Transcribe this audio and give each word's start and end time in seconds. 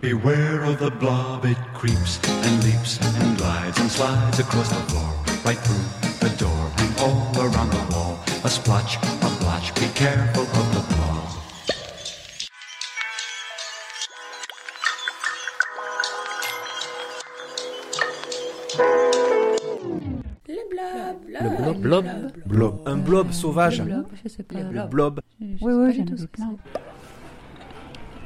Beware 0.00 0.62
of 0.62 0.78
the 0.78 0.92
blob, 0.92 1.44
it 1.44 1.58
creeps 1.74 2.20
and 2.28 2.62
leaps 2.62 3.00
and 3.18 3.36
glides 3.36 3.80
and 3.80 3.90
slides 3.90 4.38
across 4.38 4.68
the 4.68 4.76
floor, 4.86 5.12
right 5.44 5.58
through 5.58 6.28
the 6.28 6.36
door 6.36 6.70
and 6.78 7.00
all 7.00 7.32
around 7.36 7.70
the 7.70 7.84
wall. 7.92 8.16
A 8.44 8.48
splotch, 8.48 8.94
a 8.96 9.30
blotch, 9.40 9.74
be 9.74 9.88
careful 9.96 10.44
of 10.44 10.66
the 10.72 10.94
blob. 10.94 11.08
Le 20.46 21.80
blob. 21.80 21.82
blob. 21.82 22.06
Blob. 22.46 22.82
Un 22.86 22.98
blob 22.98 23.32
sauvage. 23.32 23.80
Le 23.80 23.86
blob, 23.86 24.06
je 24.22 24.28
sais 24.28 24.44
pas. 24.44 24.60
Le 24.60 24.86
blob. 24.86 25.20
Oui, 25.40 25.56
oui, 25.60 25.92
j'en 25.92 26.04
ai 26.04 26.26
plein. 26.28 26.56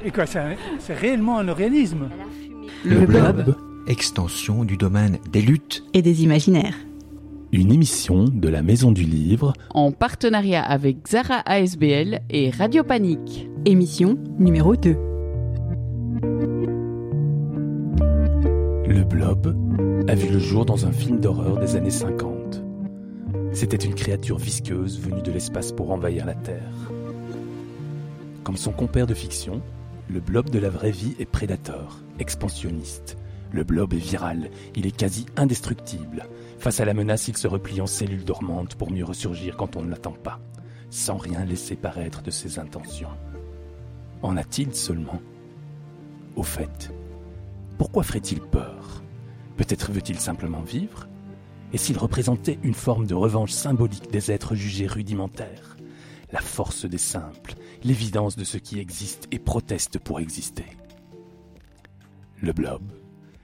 Et 0.05 0.11
quoi, 0.11 0.25
c'est 0.25 0.93
réellement 0.93 1.37
un 1.39 1.47
organisme 1.47 2.09
Le 2.85 3.05
blob. 3.05 3.55
extension 3.87 4.65
du 4.65 4.77
domaine 4.77 5.17
des 5.31 5.41
luttes. 5.41 5.83
Et 5.93 6.01
des 6.01 6.23
imaginaires. 6.23 6.75
Une 7.51 7.71
émission 7.71 8.25
de 8.25 8.49
la 8.49 8.63
Maison 8.63 8.91
du 8.91 9.03
Livre 9.03 9.53
en 9.69 9.91
partenariat 9.91 10.63
avec 10.63 11.07
Zara 11.07 11.41
ASBL 11.45 12.21
et 12.29 12.49
Radio 12.49 12.83
Panique. 12.83 13.47
Émission 13.65 14.17
numéro 14.39 14.75
2. 14.75 14.97
Le 18.87 19.03
blob 19.03 19.55
a 20.09 20.15
vu 20.15 20.29
le 20.33 20.39
jour 20.39 20.65
dans 20.65 20.85
un 20.85 20.91
film 20.91 21.19
d'horreur 21.19 21.59
des 21.59 21.75
années 21.75 21.91
50. 21.91 22.63
C'était 23.53 23.77
une 23.77 23.93
créature 23.93 24.37
visqueuse 24.37 24.99
venue 24.99 25.21
de 25.21 25.31
l'espace 25.31 25.71
pour 25.71 25.91
envahir 25.91 26.25
la 26.25 26.33
Terre. 26.33 26.71
Comme 28.43 28.57
son 28.57 28.71
compère 28.71 29.05
de 29.07 29.13
fiction, 29.13 29.61
le 30.09 30.19
blob 30.19 30.49
de 30.49 30.59
la 30.59 30.69
vraie 30.69 30.91
vie 30.91 31.15
est 31.19 31.25
prédateur, 31.25 31.99
expansionniste. 32.19 33.17
Le 33.51 33.63
blob 33.63 33.93
est 33.93 33.97
viral, 33.97 34.49
il 34.75 34.85
est 34.85 34.95
quasi 34.95 35.25
indestructible. 35.37 36.27
Face 36.57 36.79
à 36.79 36.85
la 36.85 36.93
menace, 36.93 37.27
il 37.27 37.37
se 37.37 37.47
replie 37.47 37.81
en 37.81 37.87
cellules 37.87 38.25
dormantes 38.25 38.75
pour 38.75 38.91
mieux 38.91 39.05
ressurgir 39.05 39.57
quand 39.57 39.75
on 39.75 39.83
ne 39.83 39.91
l'attend 39.91 40.11
pas, 40.11 40.39
sans 40.89 41.17
rien 41.17 41.45
laisser 41.45 41.75
paraître 41.75 42.21
de 42.21 42.31
ses 42.31 42.59
intentions. 42.59 43.09
En 44.21 44.37
a-t-il 44.37 44.73
seulement? 44.73 45.21
Au 46.35 46.43
fait, 46.43 46.91
pourquoi 47.77 48.03
ferait-il 48.03 48.41
peur? 48.41 49.03
Peut-être 49.57 49.91
veut-il 49.91 50.19
simplement 50.19 50.61
vivre? 50.61 51.07
Et 51.73 51.77
s'il 51.77 51.97
représentait 51.97 52.59
une 52.63 52.73
forme 52.73 53.05
de 53.05 53.15
revanche 53.15 53.51
symbolique 53.51 54.11
des 54.11 54.31
êtres 54.31 54.55
jugés 54.55 54.87
rudimentaires? 54.87 55.77
La 56.31 56.41
force 56.41 56.85
des 56.85 56.97
simples, 56.97 57.53
l'évidence 57.83 58.37
de 58.37 58.45
ce 58.45 58.57
qui 58.57 58.79
existe 58.79 59.27
et 59.31 59.39
proteste 59.39 59.99
pour 59.99 60.19
exister. 60.19 60.65
Le 62.41 62.53
blob, 62.53 62.81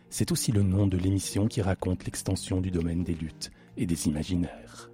c'est 0.10 0.32
aussi 0.32 0.52
le 0.52 0.64
nom 0.64 0.88
de 0.88 0.98
l'émission 0.98 1.48
qui 1.48 1.62
raconte 1.62 2.06
l'extension 2.06 2.62
du 2.62 2.72
domaine 2.72 3.04
des 3.04 3.14
luttes 3.14 3.52
et 3.78 3.86
des 3.86 4.08
imaginaires. 4.08 4.90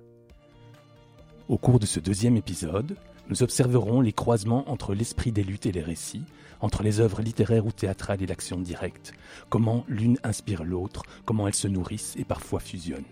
Au 1.47 1.57
cours 1.57 1.79
de 1.79 1.85
ce 1.85 1.99
deuxième 1.99 2.37
épisode, 2.37 2.97
nous 3.29 3.43
observerons 3.43 4.01
les 4.01 4.13
croisements 4.13 4.69
entre 4.69 4.95
l'esprit 4.95 5.31
des 5.31 5.43
luttes 5.43 5.67
et 5.67 5.71
les 5.71 5.81
récits, 5.81 6.25
entre 6.59 6.81
les 6.81 6.99
œuvres 6.99 7.21
littéraires 7.21 7.65
ou 7.65 7.71
théâtrales 7.71 8.23
et 8.23 8.27
l'action 8.27 8.59
directe, 8.59 9.13
comment 9.49 9.85
l'une 9.87 10.17
inspire 10.23 10.63
l'autre, 10.63 11.03
comment 11.23 11.47
elles 11.47 11.53
se 11.53 11.67
nourrissent 11.67 12.15
et 12.17 12.25
parfois 12.25 12.59
fusionnent. 12.59 13.03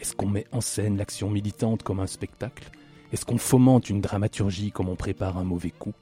Est-ce 0.00 0.14
qu'on 0.14 0.28
met 0.28 0.46
en 0.52 0.60
scène 0.60 0.96
l'action 0.96 1.30
militante 1.30 1.82
comme 1.82 2.00
un 2.00 2.06
spectacle 2.06 2.70
Est-ce 3.14 3.24
qu'on 3.24 3.38
fomente 3.38 3.90
une 3.90 4.00
dramaturgie 4.00 4.72
comme 4.72 4.88
on 4.88 4.96
prépare 4.96 5.38
un 5.38 5.44
mauvais 5.44 5.70
coup? 5.70 5.92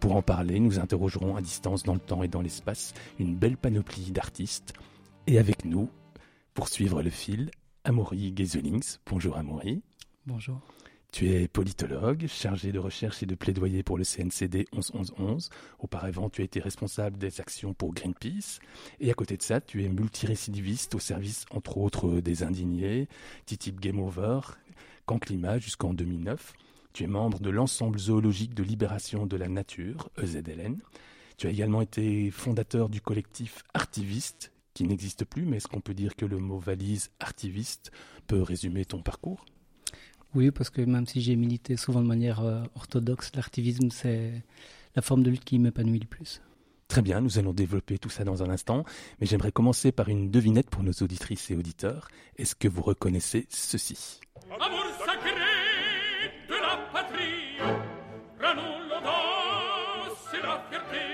Pour 0.00 0.16
en 0.16 0.20
parler, 0.20 0.60
nous 0.60 0.78
interrogerons 0.78 1.34
à 1.34 1.40
distance 1.40 1.82
dans 1.82 1.94
le 1.94 1.98
temps 1.98 2.22
et 2.22 2.28
dans 2.28 2.42
l'espace 2.42 2.92
une 3.18 3.34
belle 3.34 3.56
panoplie 3.56 4.10
d'artistes. 4.10 4.74
Et 5.26 5.38
avec 5.38 5.64
nous, 5.64 5.88
pour 6.52 6.68
suivre 6.68 7.02
le 7.02 7.08
fil, 7.08 7.50
Amaury 7.84 8.34
Geselings. 8.36 8.98
Bonjour 9.06 9.38
Amaury. 9.38 9.80
Bonjour. 10.26 10.60
Tu 11.10 11.30
es 11.30 11.48
politologue, 11.48 12.26
chargé 12.26 12.70
de 12.70 12.78
recherche 12.78 13.22
et 13.22 13.26
de 13.26 13.34
plaidoyer 13.34 13.82
pour 13.82 13.96
le 13.96 14.04
CNCD 14.04 14.66
1111. 14.74 15.48
Auparavant, 15.78 16.28
tu 16.28 16.42
as 16.42 16.44
été 16.44 16.60
responsable 16.60 17.16
des 17.16 17.40
actions 17.40 17.72
pour 17.72 17.94
Greenpeace. 17.94 18.58
Et 19.00 19.10
à 19.10 19.14
côté 19.14 19.38
de 19.38 19.42
ça, 19.42 19.62
tu 19.62 19.84
es 19.84 19.88
multirécidiviste 19.88 20.94
au 20.96 20.98
service, 20.98 21.46
entre 21.50 21.78
autres, 21.78 22.20
des 22.20 22.42
indignés, 22.42 23.08
TTIP 23.46 23.80
Game 23.80 24.00
Over, 24.00 24.40
Camp 25.06 25.18
Climat 25.18 25.58
jusqu'en 25.58 25.94
2009. 25.94 26.52
Tu 26.92 27.04
es 27.04 27.06
membre 27.06 27.40
de 27.40 27.50
l'ensemble 27.50 27.98
zoologique 27.98 28.54
de 28.54 28.62
libération 28.62 29.26
de 29.26 29.36
la 29.36 29.48
nature, 29.48 30.10
EZLN. 30.20 30.78
Tu 31.36 31.46
as 31.46 31.50
également 31.50 31.80
été 31.80 32.30
fondateur 32.30 32.88
du 32.88 33.00
collectif 33.00 33.62
Artiviste, 33.74 34.52
qui 34.74 34.84
n'existe 34.84 35.24
plus, 35.24 35.46
mais 35.46 35.58
est-ce 35.58 35.68
qu'on 35.68 35.80
peut 35.80 35.94
dire 35.94 36.16
que 36.16 36.26
le 36.26 36.38
mot 36.38 36.58
valise 36.58 37.10
artiviste 37.20 37.92
peut 38.26 38.42
résumer 38.42 38.84
ton 38.84 39.00
parcours? 39.00 39.44
Oui, 40.34 40.50
parce 40.50 40.70
que 40.70 40.82
même 40.82 41.06
si 41.06 41.20
j'ai 41.20 41.36
milité 41.36 41.76
souvent 41.76 42.02
de 42.02 42.06
manière 42.06 42.40
euh, 42.40 42.62
orthodoxe, 42.74 43.32
l'activisme, 43.34 43.90
c'est 43.90 44.42
la 44.94 45.02
forme 45.02 45.22
de 45.22 45.30
lutte 45.30 45.44
qui 45.44 45.58
m'épanouit 45.58 46.00
le 46.00 46.06
plus. 46.06 46.42
Très 46.88 47.02
bien, 47.02 47.20
nous 47.20 47.38
allons 47.38 47.52
développer 47.52 47.98
tout 47.98 48.10
ça 48.10 48.24
dans 48.24 48.42
un 48.42 48.50
instant, 48.50 48.84
mais 49.20 49.26
j'aimerais 49.26 49.52
commencer 49.52 49.92
par 49.92 50.08
une 50.08 50.30
devinette 50.30 50.70
pour 50.70 50.82
nos 50.82 50.92
auditrices 50.92 51.50
et 51.50 51.56
auditeurs. 51.56 52.08
Est-ce 52.36 52.54
que 52.54 52.68
vous 52.68 52.82
reconnaissez 52.82 53.46
ceci? 53.48 54.20
Ranons 58.40 58.80
l'audace 58.88 60.34
et 60.34 60.42
la 60.42 60.60
fierté. 60.68 61.06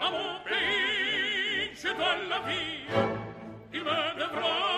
À 0.00 0.10
mon 0.10 0.40
pays, 0.44 1.70
je 1.74 1.88
dois 1.88 2.16
la 2.28 2.40
vie, 2.48 2.86
il 3.72 3.80
me 3.80 4.18
devra 4.18 4.71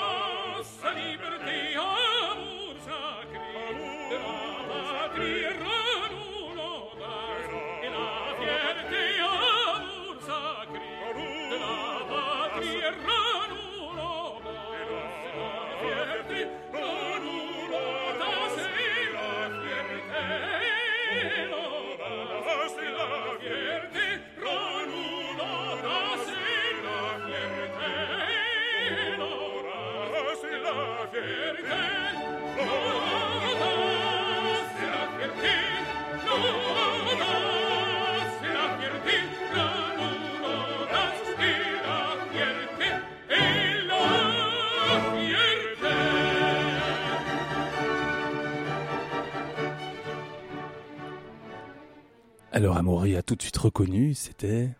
Alors 52.54 52.76
Amaury 52.76 53.16
a 53.16 53.22
tout 53.24 53.34
de 53.34 53.42
suite 53.42 53.56
reconnu, 53.56 54.14
c'était 54.14 54.70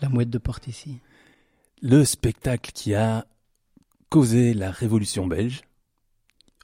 La 0.00 0.08
mouette 0.08 0.30
de 0.30 0.38
porte 0.38 0.68
ici. 0.68 1.00
le 1.82 2.04
spectacle 2.04 2.70
qui 2.72 2.94
a 2.94 3.26
causé 4.10 4.54
la 4.54 4.70
révolution 4.70 5.26
belge. 5.26 5.62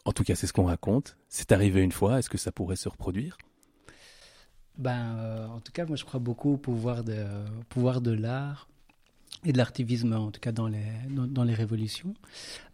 En 0.04 0.12
tout 0.12 0.22
cas, 0.22 0.36
c'est 0.36 0.46
ce 0.46 0.52
qu'on 0.52 0.66
raconte. 0.66 1.16
C'est 1.28 1.50
arrivé 1.50 1.82
une 1.82 1.90
fois, 1.90 2.20
est-ce 2.20 2.30
que 2.30 2.38
ça 2.38 2.52
pourrait 2.52 2.76
se 2.76 2.88
reproduire? 2.88 3.36
Ben, 4.78 5.16
euh, 5.16 5.46
en 5.48 5.58
tout 5.58 5.72
cas, 5.72 5.84
moi, 5.84 5.96
je 5.96 6.04
crois 6.04 6.20
beaucoup 6.20 6.52
au 6.52 6.56
pouvoir 6.58 7.02
de, 7.02 7.26
pouvoir 7.68 8.00
de 8.00 8.12
l'art 8.12 8.68
et 9.44 9.52
de 9.52 9.58
l'artivisme, 9.58 10.12
en 10.12 10.30
tout 10.30 10.38
cas 10.40 10.52
dans 10.52 10.68
les, 10.68 10.86
dans, 11.10 11.26
dans 11.26 11.42
les 11.44 11.54
révolutions. 11.54 12.14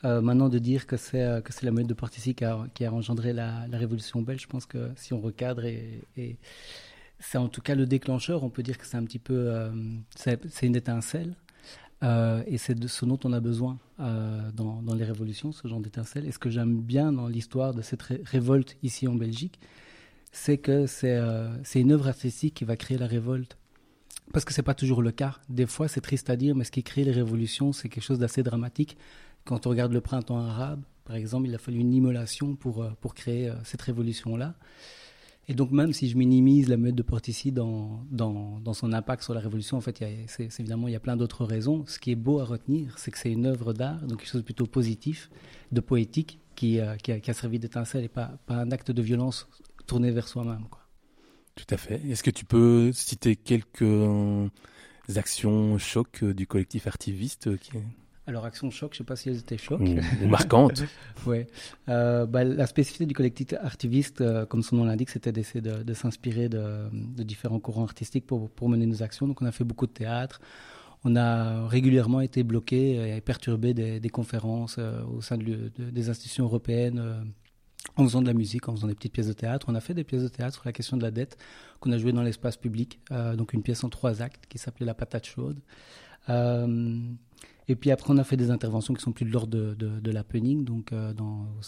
Euh, 0.05 0.21
maintenant, 0.21 0.51
de 0.51 0.59
dire 0.59 0.87
que 0.87 0.99
c'est 0.99 1.23
euh, 1.23 1.41
que 1.41 1.55
c'est 1.55 1.65
la 1.65 1.73
mouette 1.73 1.87
de 1.87 1.95
porte 1.95 2.19
ici 2.19 2.35
qui 2.35 2.45
a, 2.45 2.67
qui 2.75 2.85
a 2.85 2.93
engendré 2.93 3.33
la, 3.33 3.67
la 3.67 3.79
révolution 3.79 4.21
belge, 4.21 4.43
je 4.43 4.47
pense 4.47 4.67
que 4.67 4.91
si 4.97 5.15
on 5.15 5.21
recadre 5.21 5.65
et, 5.65 6.03
et 6.19 6.37
c'est 7.21 7.39
en 7.39 7.49
tout 7.49 7.61
cas 7.61 7.75
le 7.75 7.87
déclencheur, 7.87 8.45
on 8.45 8.51
peut 8.51 8.63
dire 8.63 8.79
que 8.79 8.87
c'est 8.87 8.97
un 8.97 9.05
petit 9.05 9.19
peu, 9.19 9.35
euh, 9.35 9.71
c'est 10.15 10.67
une 10.67 10.77
étincelle. 10.77 11.35
Euh, 12.05 12.45
et 12.47 12.59
c'est 12.59 12.87
ce 12.87 13.05
dont 13.05 13.19
on 13.25 13.33
a 13.33 13.41
besoin 13.41 13.79
euh, 13.99 14.53
dans, 14.53 14.95
les 14.95 15.05
révolutions, 15.05 15.51
ce 15.51 15.67
genre 15.67 15.81
d'étincelle. 15.81 16.27
Et 16.27 16.33
ce 16.33 16.39
que 16.39 16.49
j'aime 16.49 16.81
bien 16.81 17.13
dans 17.13 17.27
l'histoire 17.27 17.75
de 17.75 17.83
cette 17.83 18.03
ré- 18.03 18.23
révolte 18.25 18.77
ici 18.85 19.09
en 19.09 19.15
Belgique, 19.15 19.59
c'est 20.31 20.59
que 20.59 20.87
c'est 20.87 21.19
une 21.75 21.91
œuvre 21.91 22.07
artistique 22.07 22.55
qui 22.55 22.65
va 22.65 22.77
créer 22.77 22.99
la 22.99 23.09
révolte. 23.09 23.57
Parce 24.33 24.45
que 24.45 24.53
c'est 24.53 24.63
pas 24.63 24.75
toujours 24.75 25.03
le 25.03 25.11
cas. 25.11 25.39
Des 25.49 25.67
fois, 25.67 25.89
c'est 25.89 26.03
triste 26.03 26.31
à 26.31 26.37
dire, 26.37 26.55
mais 26.55 26.65
ce 26.65 26.71
qui 26.71 26.83
crée 26.85 27.03
les 27.03 27.13
révolutions, 27.13 27.73
c'est 27.73 27.89
quelque 27.89 28.05
chose 28.05 28.19
d'assez 28.19 28.43
dramatique. 28.43 28.97
Quand 29.45 29.67
on 29.67 29.71
regarde 29.71 29.93
le 29.93 30.03
printemps 30.03 30.39
arabe, 30.39 30.83
par 31.05 31.17
exemple, 31.17 31.49
il 31.49 31.55
a 31.55 31.59
fallu 31.59 31.79
une 31.79 31.95
immolation 31.95 32.55
pour, 32.55 32.87
pour 33.01 33.15
créer 33.15 33.51
cette 33.65 33.83
révolution-là. 33.83 34.55
Et 35.51 35.55
donc, 35.55 35.71
même 35.71 35.93
si 35.95 36.09
je 36.09 36.17
minimise 36.17 36.69
la 36.69 36.77
meute 36.77 36.95
de 36.95 37.03
Portici 37.03 37.53
dans, 37.53 38.05
dans, 38.11 38.61
dans 38.61 38.75
son 38.75 38.93
impact 38.93 39.23
sur 39.23 39.33
la 39.33 39.41
Révolution, 39.41 39.79
en 39.79 39.81
fait, 39.81 40.01
il 40.01 40.27
évidemment, 40.61 40.89
il 40.89 40.93
y 40.93 40.97
a 40.97 41.01
plein 41.01 41.17
d'autres 41.17 41.45
raisons. 41.45 41.85
Ce 41.87 41.99
qui 41.99 42.11
est 42.11 42.17
beau 42.17 42.39
à 42.41 42.45
retenir, 42.45 42.99
c'est 42.99 43.11
que 43.11 43.19
c'est 43.19 43.33
une 43.33 43.47
œuvre 43.47 43.73
d'art, 43.73 44.01
donc 44.03 44.19
quelque 44.19 44.29
chose 44.29 44.43
de 44.43 44.45
plutôt 44.45 44.67
positif, 44.67 45.31
de 45.73 45.81
poétique, 45.81 46.39
qui, 46.55 46.81
euh, 46.81 46.97
qui, 46.97 47.13
a, 47.13 47.33
servi 47.33 47.59
d'étincelle 47.59 48.05
et 48.05 48.09
pas, 48.09 48.39
pas 48.47 48.57
un 48.57 48.71
acte 48.73 48.91
de 48.91 49.01
violence 49.01 49.49
tourné 49.87 50.11
vers 50.11 50.29
soi-même. 50.29 50.67
Tout 51.59 51.75
à 51.75 51.77
fait. 51.77 52.01
Est-ce 52.09 52.23
que 52.23 52.31
tu 52.31 52.45
peux 52.45 52.93
citer 52.93 53.35
quelques 53.35 53.83
euh, 53.83 54.49
actions 55.17 55.77
chocs 55.79 56.23
euh, 56.23 56.33
du 56.33 56.47
collectif 56.47 56.87
artiviste 56.87 57.49
euh, 57.49 57.57
qui... 57.57 57.73
Alors, 58.29 58.45
Action 58.45 58.71
Choc, 58.71 58.93
je 58.93 58.97
ne 58.97 58.99
sais 58.99 59.07
pas 59.07 59.17
si 59.17 59.31
elles 59.31 59.39
étaient 59.39 59.57
chocs. 59.57 59.81
ou, 59.81 59.85
ou 60.25 60.29
marquantes 60.29 60.85
Ouais. 61.27 61.47
Euh, 61.89 62.27
bah, 62.27 62.45
la 62.45 62.67
spécificité 62.67 63.07
du 63.07 63.15
collectif 63.15 63.55
artiviste, 63.55 64.21
euh, 64.21 64.45
comme 64.45 64.63
son 64.63 64.77
nom 64.77 64.85
l'indique, 64.85 65.09
c'était 65.09 65.33
d'essayer 65.33 65.63
de, 65.63 65.83
de 65.83 65.95
s'inspirer 65.95 66.51
de, 66.51 66.91
de 66.93 67.23
différents 67.23 67.59
courants 67.59 67.85
artistiques 67.85 68.27
pour, 68.27 68.51
pour 68.51 68.69
mener 68.69 68.85
nos 68.85 69.03
actions. 69.03 69.27
Donc 69.27 69.41
on 69.41 69.47
a 69.47 69.51
fait 69.51 69.65
beaucoup 69.65 69.87
de 69.87 69.93
théâtre. 69.93 70.43
On 71.05 71.17
a 71.17 71.67
régulièrement 71.69 72.21
été 72.21 72.43
bloqué 72.43 73.17
et 73.17 73.21
perturbé 73.23 73.73
des, 73.73 73.99
des 73.99 74.09
conférences 74.11 74.77
euh, 74.79 75.03
au 75.05 75.23
sein 75.23 75.39
de, 75.39 75.73
des 75.79 76.11
institutions 76.11 76.45
européennes 76.45 76.99
euh, 76.99 77.23
en 77.97 78.05
faisant 78.05 78.21
de 78.21 78.27
la 78.27 78.35
musique, 78.35 78.69
en 78.69 78.75
faisant 78.75 78.89
des 78.89 78.95
petites 78.95 79.15
pièces 79.15 79.29
de 79.29 79.33
théâtre. 79.33 79.67
On 79.71 79.75
a 79.75 79.81
fait 79.81 79.95
des 79.95 80.05
pièces 80.05 80.23
de 80.23 80.29
théâtre 80.29 80.55
sur 80.57 80.67
la 80.67 80.73
question 80.73 80.99
de 80.99 81.03
la 81.03 81.11
dette 81.11 81.39
qu'on 81.81 81.93
a 81.93 81.99
joué 81.99 82.13
dans 82.13 82.23
l'espace 82.23 82.59
public. 82.59 83.01
Euh, 83.11 83.37
donc 83.37 83.55
une 83.55 83.63
pièce 83.63 83.85
en 83.85 83.89
trois 83.89 84.21
actes 84.21 84.45
qui 84.51 84.59
s'appelait 84.59 84.85
La 84.85 84.95
patate 84.95 85.25
chaude. 85.25 85.61
Euh, 86.29 86.99
et 87.71 87.77
puis 87.77 87.91
après, 87.91 88.13
on 88.13 88.17
a 88.17 88.25
fait 88.25 88.39
des 88.39 88.51
interventions 88.51 88.95
qui 88.95 89.03
sont 89.03 89.13
plus 89.13 89.27
de 89.27 89.31
l'ordre 89.31 89.55
de, 89.55 89.75
de, 89.75 90.01
de. 90.01 90.63
Donc, 90.63 90.93
euh, 90.93 91.13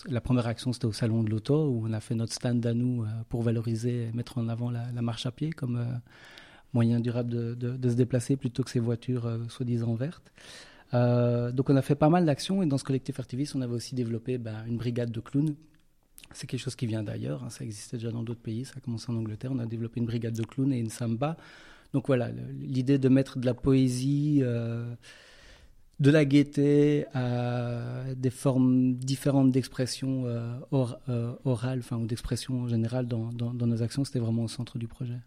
la 0.08 0.20
première 0.23 0.47
action, 0.47 0.73
c'était 0.73 0.87
au 0.87 0.93
Salon 0.93 1.23
de 1.23 1.29
l'Auto, 1.29 1.69
où 1.69 1.87
on 1.87 1.93
a 1.93 2.00
fait 2.00 2.14
notre 2.14 2.32
stand 2.32 2.64
à 2.64 2.73
nous 2.73 3.02
euh, 3.02 3.06
pour 3.29 3.43
valoriser 3.43 4.05
et 4.05 4.12
mettre 4.12 4.38
en 4.38 4.49
avant 4.49 4.70
la, 4.70 4.91
marche 5.02 5.26
à 5.26 5.31
pied 5.31 5.50
comme 5.50 5.76
euh, 5.76 5.85
moyen 6.73 7.00
durable 7.00 7.29
de, 7.31 7.88
se 7.91 7.94
déplacer 7.94 8.37
plutôt 8.37 8.62
que 8.62 8.70
ces 8.70 8.81
voitures 8.81 9.31
soi-disant 9.50 9.94
vertes. 9.94 10.32
Donc, 10.93 11.69
on 11.69 11.76
a 11.76 11.82
fait 11.82 11.94
pas 11.97 12.08
mal 12.08 12.25
d'actions. 12.25 12.62
Et 12.62 12.67
dans 12.67 12.79
ce 12.79 12.85
collectif 12.85 13.20
activiste, 13.20 13.55
on 13.55 13.61
avait 13.61 13.75
aussi 13.75 13.94
développé 13.94 14.38
ben, 14.38 14.64
une 14.67 14.79
brigade 14.79 15.11
de 15.11 15.20
clowns. 15.20 15.55
C'est 16.32 16.46
quelque 16.46 16.61
chose 16.61 16.76
qui 16.76 16.87
vient 16.87 17.03
d'ailleurs. 17.03 17.44
hein, 17.44 17.50
ça 17.50 17.62
existait 17.64 17.99
déjà 17.99 18.11
dans 18.11 18.23
d'autres 18.23 18.41
pays. 18.41 18.64
Ça 18.64 18.75
a 18.79 18.81
commencé 18.81 19.11
en 19.12 19.17
Angleterre. 19.17 19.50
On 19.53 19.58
a 19.58 19.67
développé 19.67 20.00
une 20.00 20.06
brigade 20.06 20.35
de 20.35 20.44
clowns 20.44 20.73
et 20.73 20.79
une 20.79 20.91
samba. 20.91 21.37
Donc 21.93 22.06
voilà, 22.06 22.31
l'idée 22.58 22.99
de 22.99 23.08
mettre 23.08 23.38
de 23.38 23.44
la 23.44 23.55
poésie, 23.55 24.43
de 26.00 26.11
la 26.11 26.25
gaieté 26.25 27.05
à 27.14 28.14
des 28.17 28.31
formes 28.31 28.94
différentes 28.94 29.50
d'expression 29.50 30.25
euh, 30.26 30.58
euh, 31.08 31.35
orale, 31.44 31.82
ou 31.93 32.06
d'expression 32.06 32.62
en 32.62 32.69
général 32.69 33.06
dans 33.06 33.32
nos 33.32 33.82
actions, 33.82 34.05
c'était 34.05 34.19
vraiment 34.19 34.44
au 34.44 34.49
centre 34.49 34.79
du 34.79 34.88
projet. 34.88 35.20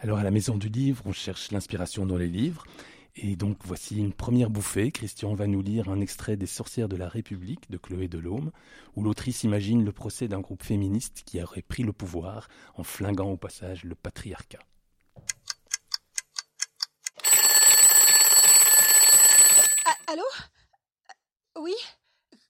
Alors 0.00 0.18
à 0.18 0.22
la 0.22 0.30
Maison 0.30 0.56
du 0.56 0.68
Livre, 0.68 1.02
on 1.06 1.12
cherche 1.12 1.50
l'inspiration 1.50 2.06
dans 2.06 2.16
les 2.16 2.28
livres. 2.28 2.64
Et 3.20 3.34
donc 3.34 3.58
voici 3.64 3.98
une 3.98 4.12
première 4.12 4.48
bouffée. 4.48 4.92
Christian 4.92 5.34
va 5.34 5.48
nous 5.48 5.60
lire 5.60 5.88
un 5.88 6.00
extrait 6.00 6.36
des 6.36 6.46
Sorcières 6.46 6.88
de 6.88 6.96
la 6.96 7.08
République 7.08 7.68
de 7.68 7.76
Chloé 7.76 8.06
Delhomme, 8.06 8.52
où 8.94 9.02
l'autrice 9.02 9.42
imagine 9.42 9.84
le 9.84 9.90
procès 9.90 10.28
d'un 10.28 10.40
groupe 10.40 10.62
féministe 10.62 11.24
qui 11.26 11.42
aurait 11.42 11.62
pris 11.62 11.82
le 11.82 11.92
pouvoir 11.92 12.48
en 12.76 12.84
flinguant 12.84 13.32
au 13.32 13.36
passage 13.36 13.82
le 13.82 13.96
patriarcat. 13.96 14.60
Allô? 20.10 20.22
Oui? 21.58 21.74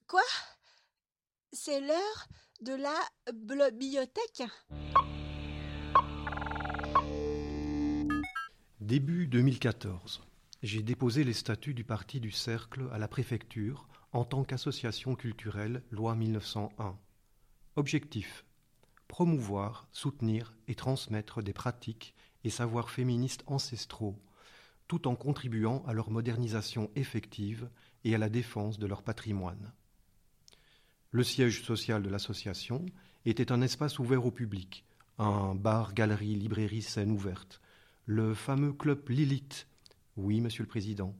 Quoi? 0.07 0.21
C'est 1.51 1.81
l'heure 1.81 2.27
de 2.61 2.73
la 2.73 2.95
bibliothèque 3.33 4.43
Début 8.79 9.27
2014. 9.27 10.21
J'ai 10.63 10.83
déposé 10.83 11.25
les 11.25 11.33
statuts 11.33 11.73
du 11.73 11.83
Parti 11.83 12.21
du 12.21 12.31
Cercle 12.31 12.87
à 12.93 12.97
la 12.97 13.09
préfecture 13.09 13.89
en 14.13 14.23
tant 14.23 14.45
qu'association 14.45 15.15
culturelle 15.15 15.83
loi 15.91 16.15
1901. 16.15 16.97
Objectif 17.75 18.45
promouvoir, 19.09 19.89
soutenir 19.91 20.53
et 20.69 20.75
transmettre 20.75 21.43
des 21.43 21.51
pratiques 21.51 22.15
et 22.45 22.49
savoirs 22.49 22.89
féministes 22.89 23.43
ancestraux, 23.47 24.15
tout 24.89 25.07
en 25.07 25.15
contribuant 25.15 25.83
à 25.87 25.93
leur 25.93 26.09
modernisation 26.09 26.89
effective 26.95 27.69
et 28.03 28.15
à 28.15 28.17
la 28.17 28.27
défense 28.27 28.79
de 28.79 28.87
leur 28.87 29.03
patrimoine. 29.03 29.71
Le 31.11 31.23
siège 31.23 31.63
social 31.63 32.01
de 32.01 32.09
l'association 32.09 32.85
était 33.23 33.51
un 33.51 33.61
espace 33.61 33.99
ouvert 33.99 34.25
au 34.25 34.31
public, 34.31 34.83
un 35.19 35.53
bar, 35.53 35.93
galerie, 35.93 36.35
librairie, 36.35 36.81
scène 36.81 37.11
ouverte, 37.11 37.61
le 38.05 38.33
fameux 38.33 38.73
club 38.73 39.07
Lilith. 39.09 39.67
Oui, 40.17 40.41
monsieur 40.41 40.63
le 40.63 40.69
président. 40.69 41.15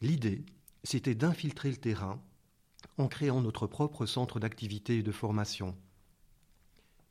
L'idée, 0.00 0.46
c'était 0.82 1.14
d'infiltrer 1.14 1.70
le 1.70 1.76
terrain 1.76 2.22
en 2.96 3.06
créant 3.06 3.42
notre 3.42 3.66
propre 3.66 4.06
centre 4.06 4.40
d'activité 4.40 4.98
et 4.98 5.02
de 5.02 5.12
formation, 5.12 5.76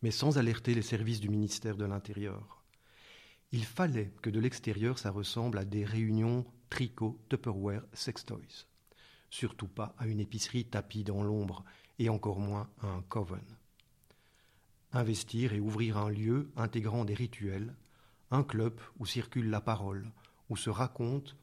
mais 0.02 0.12
sans 0.12 0.40
alerter 0.40 0.74
les 0.74 0.82
services 0.82 1.20
du 1.20 1.30
ministère 1.30 1.78
de 1.78 1.86
l'Intérieur. 1.86 2.57
Il 3.52 3.66
fallait 3.66 4.12
que 4.22 4.30
de 4.30 4.40
l'extérieur 4.40 5.00
ça 5.00 5.12
ressemble 5.12 5.58
à 5.58 5.66
des 5.66 5.86
réunions 5.86 6.46
tricot, 6.70 7.20
Tupperware, 7.30 7.84
sextoys. 7.94 8.68
Surtout 9.30 9.68
pas 9.68 9.96
à 9.98 10.08
une 10.08 10.20
épicerie 10.20 10.66
tapie 10.66 11.04
dans 11.04 11.24
l'ombre 11.24 11.64
et 12.00 12.10
encore 12.10 12.40
moins 12.40 12.70
à 12.82 12.88
un 12.88 13.02
coven. 13.04 13.46
Investir 14.94 15.54
et 15.54 15.60
ouvrir 15.60 15.98
un 15.98 16.10
lieu 16.10 16.52
intégrant 16.56 17.06
des 17.06 17.14
rituels, 17.14 17.76
un 18.32 18.44
club 18.44 18.80
où 19.00 19.06
circule 19.06 19.50
la 19.50 19.62
parole, 19.62 20.12
où 20.50 20.58
se 20.58 20.70
raconte 20.70 21.36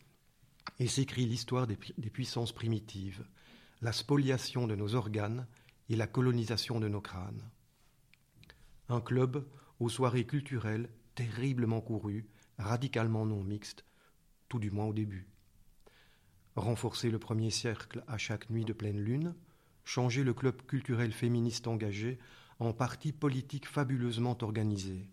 et 0.78 0.88
s'écrit 0.88 1.26
l'histoire 1.26 1.66
des, 1.66 1.78
des 1.98 2.10
puissances 2.10 2.52
primitives, 2.52 3.24
la 3.80 3.92
spoliation 3.92 4.66
de 4.66 4.74
nos 4.74 4.94
organes 4.94 5.46
et 5.88 5.96
la 5.96 6.06
colonisation 6.06 6.80
de 6.80 6.88
nos 6.88 7.00
crânes. 7.00 7.50
Un 8.88 9.00
club 9.00 9.46
aux 9.80 9.88
soirées 9.88 10.26
culturelles 10.26 10.88
terriblement 11.14 11.80
courues, 11.80 12.26
radicalement 12.58 13.26
non 13.26 13.42
mixtes, 13.42 13.84
tout 14.48 14.58
du 14.58 14.70
moins 14.70 14.86
au 14.86 14.92
début. 14.92 15.28
Renforcer 16.56 17.10
le 17.10 17.18
premier 17.18 17.50
cercle 17.50 18.04
à 18.06 18.18
chaque 18.18 18.50
nuit 18.50 18.64
de 18.64 18.72
pleine 18.72 19.00
lune, 19.00 19.34
changer 19.84 20.24
le 20.24 20.34
club 20.34 20.62
culturel 20.66 21.12
féministe 21.12 21.66
engagé 21.66 22.18
en 22.58 22.72
parti 22.72 23.12
politique 23.12 23.66
fabuleusement 23.66 24.36
organisé. 24.42 25.08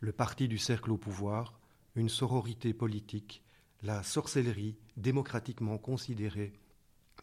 Le 0.00 0.12
parti 0.12 0.46
du 0.46 0.58
cercle 0.58 0.92
au 0.92 0.96
pouvoir, 0.96 1.58
une 1.96 2.08
sororité 2.08 2.72
politique, 2.72 3.42
la 3.82 4.02
sorcellerie 4.02 4.76
démocratiquement 4.96 5.78
considérée 5.78 6.52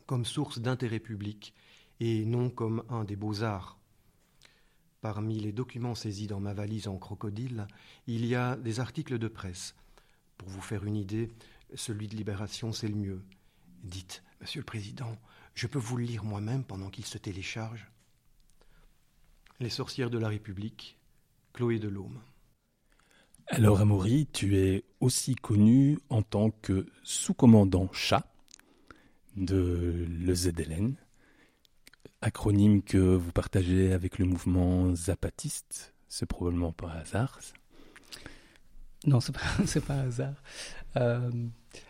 comme 0.05 0.25
source 0.25 0.59
d'intérêt 0.59 0.99
public 0.99 1.53
et 1.99 2.25
non 2.25 2.49
comme 2.49 2.83
un 2.89 3.05
des 3.05 3.15
beaux-arts. 3.15 3.79
Parmi 5.05 5.39
les 5.39 5.51
documents 5.51 5.93
saisis 5.93 6.25
dans 6.25 6.39
ma 6.39 6.55
valise 6.55 6.87
en 6.87 6.97
crocodile, 6.97 7.67
il 8.07 8.25
y 8.25 8.33
a 8.33 8.55
des 8.55 8.79
articles 8.79 9.19
de 9.19 9.27
presse. 9.27 9.75
Pour 10.35 10.49
vous 10.49 10.61
faire 10.61 10.83
une 10.83 10.95
idée, 10.95 11.29
celui 11.75 12.07
de 12.07 12.15
Libération, 12.15 12.71
c'est 12.71 12.87
le 12.87 12.95
mieux. 12.95 13.21
Dites, 13.83 14.23
Monsieur 14.41 14.61
le 14.61 14.65
Président, 14.65 15.15
je 15.53 15.67
peux 15.67 15.77
vous 15.77 15.97
le 15.97 16.05
lire 16.05 16.23
moi-même 16.23 16.63
pendant 16.63 16.89
qu'il 16.89 17.05
se 17.05 17.19
télécharge? 17.19 17.85
Les 19.59 19.69
sorcières 19.69 20.09
de 20.09 20.17
la 20.17 20.27
République, 20.27 20.97
Chloé 21.53 21.77
Delhomme. 21.77 22.19
Alors 23.45 23.81
Amaury, 23.81 24.25
tu 24.33 24.57
es 24.57 24.85
aussi 25.01 25.35
connu 25.35 25.99
en 26.09 26.23
tant 26.23 26.49
que 26.49 26.87
sous-commandant 27.03 27.91
chat 27.93 28.25
de 29.35 30.07
l'EZLN, 30.09 30.95
acronyme 32.21 32.81
que 32.81 32.97
vous 32.97 33.31
partagez 33.31 33.93
avec 33.93 34.17
le 34.19 34.25
mouvement 34.25 34.93
zapatiste. 34.95 35.93
C'est 36.07 36.25
probablement 36.25 36.71
par 36.71 36.95
hasard. 36.97 37.39
Non, 39.05 39.19
c'est 39.19 39.33
pas, 39.33 39.41
c'est 39.65 39.83
pas 39.85 39.95
hasard. 40.01 40.33
Euh, 40.97 41.29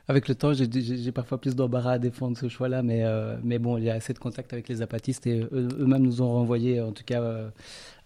avec 0.08 0.28
le 0.28 0.34
temps, 0.36 0.52
j'ai- 0.54 1.12
parfois 1.12 1.40
plus 1.40 1.56
d'embarras 1.56 1.94
à 1.94 2.00
défendre 2.00 2.36
ce 2.38 2.50
choix-là, 2.50 2.82
mais, 2.82 3.04
euh, 3.04 3.38
mais 3.44 3.60
bon, 3.60 3.78
il 3.78 3.84
y 3.84 3.90
a 3.90 3.94
assez 3.94 4.14
de 4.14 4.20
contact 4.20 4.52
avec 4.52 4.68
les 4.68 4.76
zapatistes 4.76 5.28
et 5.28 5.42
eux- 5.42 5.68
eux-mêmes 5.80 6.02
nous 6.02 6.22
ont 6.24 6.30
renvoyé, 6.34 6.82
en 6.82 6.92
tout 6.92 7.04
cas, 7.04 7.22
euh, 7.22 7.52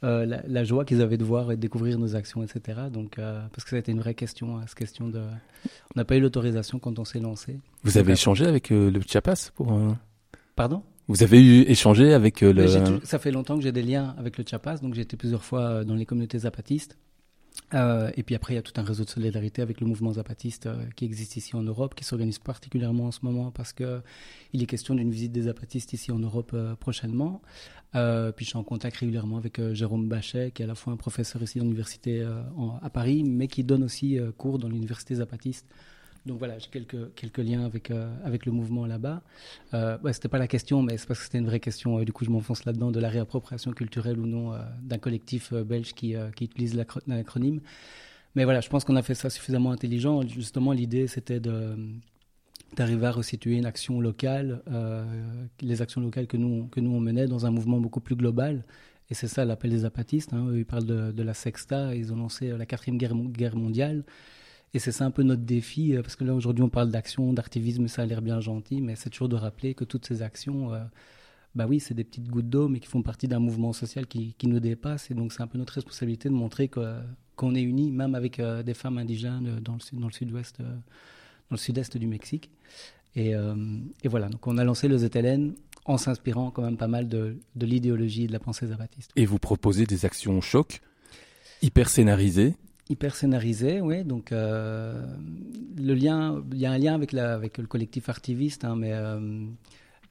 la, 0.04 0.42
la 0.46 0.64
joie 0.66 0.84
qu'ils 0.84 1.02
avaient 1.02 1.18
de 1.18 1.24
voir 1.24 1.52
et 1.52 1.56
de 1.56 1.62
découvrir 1.62 1.98
nos 1.98 2.16
actions, 2.18 2.44
etc. 2.44 2.82
Donc, 2.92 3.16
parce 3.16 3.64
que 3.64 3.70
ça 3.70 3.76
a 3.78 3.80
été 3.80 3.92
une 3.94 4.00
vraie 4.00 4.14
question, 4.14 4.58
hein, 4.58 4.64
cette 4.68 4.78
question 4.78 5.08
de. 5.08 5.20
On 5.20 5.98
n'a 5.98 6.04
pas 6.06 6.18
eu 6.18 6.20
l'autorisation 6.22 6.80
quand 6.80 7.00
on 7.00 7.06
s'est 7.06 7.20
lancé. 7.20 7.58
Vous 7.84 7.98
avez 7.98 8.12
échangé 8.14 8.46
avec 8.46 8.70
le 8.70 9.00
Chiapas 9.08 9.52
pour. 9.56 9.74
Pardon? 10.56 10.84
Vous 11.10 11.24
avez 11.24 11.44
eu 11.44 11.62
échangé 11.64 12.14
avec 12.14 12.42
euh, 12.42 12.54
le. 12.54 13.02
Ça 13.04 13.20
fait 13.20 13.32
longtemps 13.32 13.58
que 13.58 13.64
j'ai 13.64 13.74
des 13.74 13.84
liens 13.84 14.16
avec 14.18 14.38
le 14.38 14.46
Chiapas, 14.48 14.78
donc 14.78 14.94
j'ai 14.94 15.02
été 15.02 15.18
plusieurs 15.18 15.44
fois 15.44 15.62
euh, 15.62 15.84
dans 15.84 15.96
les 15.96 16.06
communautés 16.06 16.40
zapatistes. 16.40 16.98
Euh, 17.74 18.10
et 18.16 18.24
puis 18.24 18.36
après, 18.36 18.54
il 18.54 18.56
y 18.56 18.60
a 18.60 18.62
tout 18.62 18.74
un 18.78 18.84
réseau 18.84 19.04
de 19.04 19.10
solidarité 19.10 19.62
avec 19.62 19.80
le 19.80 19.88
mouvement 19.88 20.14
zapatiste 20.14 20.66
euh, 20.66 20.76
qui 20.96 21.06
existe 21.06 21.36
ici 21.36 21.56
en 21.56 21.62
Europe, 21.62 21.94
qui 21.94 22.04
s'organise 22.04 22.40
particulièrement 22.40 23.06
en 23.06 23.12
ce 23.12 23.20
moment 23.24 23.52
parce 23.52 23.74
que 23.74 24.02
il 24.54 24.64
est 24.64 24.66
question 24.66 24.96
d'une 24.96 25.12
visite 25.12 25.32
des 25.32 25.44
zapatistes 25.44 25.94
ici 25.94 26.12
en 26.12 26.20
Europe 26.20 26.52
euh, 26.54 26.76
prochainement. 26.76 27.42
Euh, 27.96 28.32
puis 28.32 28.46
je 28.46 28.50
suis 28.52 28.58
en 28.58 28.64
contact 28.64 28.98
régulièrement 28.98 29.38
avec 29.38 29.60
euh, 29.60 29.74
Jérôme 29.74 30.08
Bachet, 30.08 30.52
qui 30.52 30.62
est 30.62 30.66
à 30.66 30.68
la 30.68 30.76
fois 30.76 30.94
un 30.94 30.98
professeur 30.98 31.42
ici 31.42 31.60
à 31.60 31.64
l'université 31.64 32.22
euh, 32.22 32.42
à 32.82 32.90
Paris, 32.90 33.24
mais 33.24 33.48
qui 33.48 33.64
donne 33.64 33.84
aussi 33.84 34.20
euh, 34.20 34.32
cours 34.32 34.60
dans 34.60 34.70
l'université 34.70 35.16
zapatiste. 35.16 35.66
Donc 36.26 36.38
voilà, 36.40 36.60
j'ai 36.60 36.70
quelques, 36.70 37.14
quelques 37.16 37.40
liens 37.40 37.66
avec, 37.66 37.92
euh, 37.92 38.14
avec 38.24 38.46
le 38.46 38.52
mouvement 38.52 38.86
là-bas. 38.86 39.22
Euh, 39.74 39.98
ouais, 40.04 40.14
c'était 40.14 40.28
pas 40.28 40.38
la 40.38 40.48
question, 40.48 40.82
mais 40.82 40.98
c'est 40.98 41.08
parce 41.08 41.20
que 41.20 41.26
c'était 41.26 41.40
une 41.40 41.46
vraie 41.46 41.60
question. 41.60 42.00
euh, 42.00 42.06
du 42.06 42.12
coup, 42.12 42.26
je 42.26 42.30
m'enfonce 42.30 42.66
là-dedans 42.66 42.92
de 42.92 43.00
la 43.00 43.10
réappropriation 43.10 43.72
culturelle 43.72 44.20
ou 44.20 44.28
non 44.28 44.54
euh, 44.54 44.60
d'un 44.84 44.98
collectif 44.98 45.54
belge 45.54 45.94
qui, 45.94 46.16
qui 46.36 46.46
utilise 46.46 46.76
l'acro- 46.76 47.02
l'acronyme. 47.08 47.62
Mais 48.36 48.44
voilà, 48.44 48.62
je 48.62 48.70
pense 48.70 48.84
qu'on 48.84 48.96
a 48.96 49.02
fait 49.02 49.16
ça 49.16 49.30
suffisamment 49.30 49.72
intelligent. 49.72 50.22
Justement, 50.28 50.72
l'idée, 50.72 51.08
c'était 51.08 51.40
de 51.40 51.76
d'arriver 52.76 53.08
à 53.08 53.12
resituer 53.12 53.58
une 53.58 53.66
action 53.66 54.00
locale, 54.00 54.62
les 55.62 55.82
actions 55.82 56.02
locales 56.02 56.28
que 56.28 56.38
nous, 56.38 56.68
que 56.68 56.80
nous 56.80 56.92
on 56.92 57.00
menait 57.00 57.26
dans 57.26 57.48
un 57.48 57.50
mouvement 57.50 57.80
beaucoup 57.80 58.00
plus 58.02 58.16
global. 58.16 58.64
Et 59.10 59.16
c'est 59.16 59.28
ça 59.28 59.44
l'appel 59.44 59.72
des 59.72 59.80
zapatistes. 59.80 60.34
Hein. 60.34 60.52
Ils 60.54 60.66
parlent 60.66 60.86
de, 60.86 61.12
de 61.12 61.24
la 61.24 61.34
sexta. 61.34 61.96
Ils 61.96 62.14
ont 62.14 62.18
lancé 62.18 62.50
la 62.50 62.68
quatrième 62.68 63.00
guerre, 63.00 63.16
guerre 63.16 63.56
mondiale. 63.56 64.04
Et 64.74 64.80
c'est 64.80 64.92
ça 64.92 65.06
un 65.06 65.12
peu 65.12 65.24
notre 65.24 65.42
défi, 65.44 65.96
euh, 65.96 66.02
parce 66.02 66.16
que 66.16 66.24
là 66.24 66.34
aujourd'hui 66.36 66.64
on 66.64 66.70
parle 66.70 66.92
d'action, 66.92 67.34
d'activisme, 67.34 67.88
ça 67.88 68.04
a 68.04 68.06
l'air 68.06 68.22
bien 68.22 68.40
gentil, 68.40 68.82
mais 68.82 68.96
c'est 68.96 69.10
toujours 69.10 69.30
de 69.30 69.36
rappeler 69.36 69.74
que 69.74 69.84
toutes 69.84 70.06
ces 70.06 70.22
actions, 70.22 70.74
euh, 70.74 70.80
bah 71.56 71.66
oui, 71.68 71.80
c'est 71.80 71.96
des 71.96 72.04
petites 72.04 72.28
gouttes 72.30 72.50
d'eau, 72.50 72.68
mais 72.68 72.80
qui 72.80 72.88
font 72.88 73.02
partie 73.02 73.28
d'un 73.28 73.40
mouvement 73.40 73.74
social 73.74 74.06
qui, 74.06 74.36
qui 74.38 74.48
nous 74.48 74.60
dépasse. 74.60 75.10
Et 75.10 75.16
donc 75.16 75.34
c'est 75.34 75.42
un 75.42 75.48
peu 75.48 75.58
notre 75.58 75.74
responsabilité 75.74 76.30
de 76.30 76.36
montrer 76.36 76.68
que- 76.68 77.00
qu'on 77.36 77.56
est 77.56 77.62
unis, 77.64 77.90
même 77.90 78.14
avec 78.16 78.40
euh, 78.40 78.62
des 78.62 78.74
femmes 78.76 78.98
indigènes 79.00 79.48
euh, 79.48 79.60
dans 79.60 79.74
le, 79.74 80.00
dans 80.00 80.08
le 80.08 80.14
sud-ouest, 80.14 80.60
dans 80.60 80.66
le 81.52 81.58
sud-est 81.58 81.98
du 81.98 82.06
Mexique. 82.08 82.52
Et, 83.16 83.32
et 83.32 84.08
voilà, 84.08 84.30
donc 84.30 84.46
on 84.46 84.60
a 84.60 84.64
lancé 84.64 84.88
le 84.88 84.96
ZLN 85.00 85.56
en 85.86 85.98
s'inspirant 85.98 86.52
quand 86.52 86.62
même 86.62 86.78
pas 86.78 86.88
mal 86.88 87.10
de, 87.10 87.38
de 87.56 87.66
l'idéologie 87.66 88.26
et 88.26 88.28
de 88.28 88.32
la 88.32 88.40
pensée 88.40 88.68
zapatiste. 88.68 89.12
Et 89.16 89.26
vous 89.26 89.40
proposez 89.40 89.86
des 89.88 90.06
actions 90.06 90.40
choc, 90.42 90.80
hyper 91.64 91.90
scénarisées. 91.90 92.54
Hyper 92.92 93.16
scénarisé, 93.16 93.82
oui. 93.82 94.04
Donc, 94.04 94.32
euh, 94.32 95.06
le 95.78 95.94
lien, 95.94 96.44
il 96.52 96.58
y 96.58 96.66
a 96.66 96.72
un 96.72 96.78
lien 96.80 96.96
avec, 96.96 97.12
le 97.14 97.68
collectif 97.68 98.10
artiviste, 98.10 98.66
hein, 98.66 98.76
mais 98.76 98.94
euh, 98.94 99.46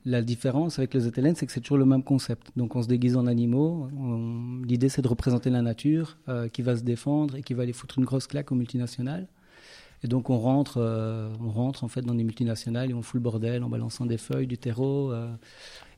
la 0.04 0.23
différence 0.23 0.78
avec 0.78 0.94
le 0.94 1.00
ZLN, 1.00 1.35
c'est 1.35 1.44
que 1.44 1.50
c'est 1.50 1.61
toujours 1.61 1.78
le 1.78 1.85
même 1.85 2.04
concept. 2.04 2.52
Donc, 2.56 2.76
on 2.76 2.82
se 2.82 2.87
déguise 2.87 3.16
en 3.16 3.26
animaux. 3.26 3.88
L'idée, 4.64 4.88
c'est 4.88 5.02
de 5.02 5.08
représenter 5.08 5.50
la 5.50 5.61
nature 5.61 6.18
euh, 6.28 6.49
qui 6.49 6.62
va 6.62 6.76
se 6.76 6.85
défendre 6.85 7.35
et 7.35 7.42
qui 7.42 7.52
va 7.52 7.64
aller 7.64 7.73
foutre 7.73 7.99
une 7.99 8.04
grosse 8.04 8.28
claque 8.28 8.52
aux 8.52 8.54
multinationales. 8.54 9.26
Et 10.04 10.06
donc, 10.06 10.30
on 10.30 10.38
rentre, 10.38 10.78
on 11.40 11.50
rentre 11.50 11.82
en 11.82 11.88
fait 11.88 12.02
dans 12.02 12.14
des 12.14 12.23
multinationales 12.23 12.92
et 12.92 12.94
on 12.94 13.02
fout 13.02 13.14
le 13.14 13.20
bordel 13.20 13.64
en 13.64 13.68
balançant 13.68 14.06
des 14.06 14.18
feuilles, 14.18 14.47
du 14.47 14.56
terreau 14.56 15.12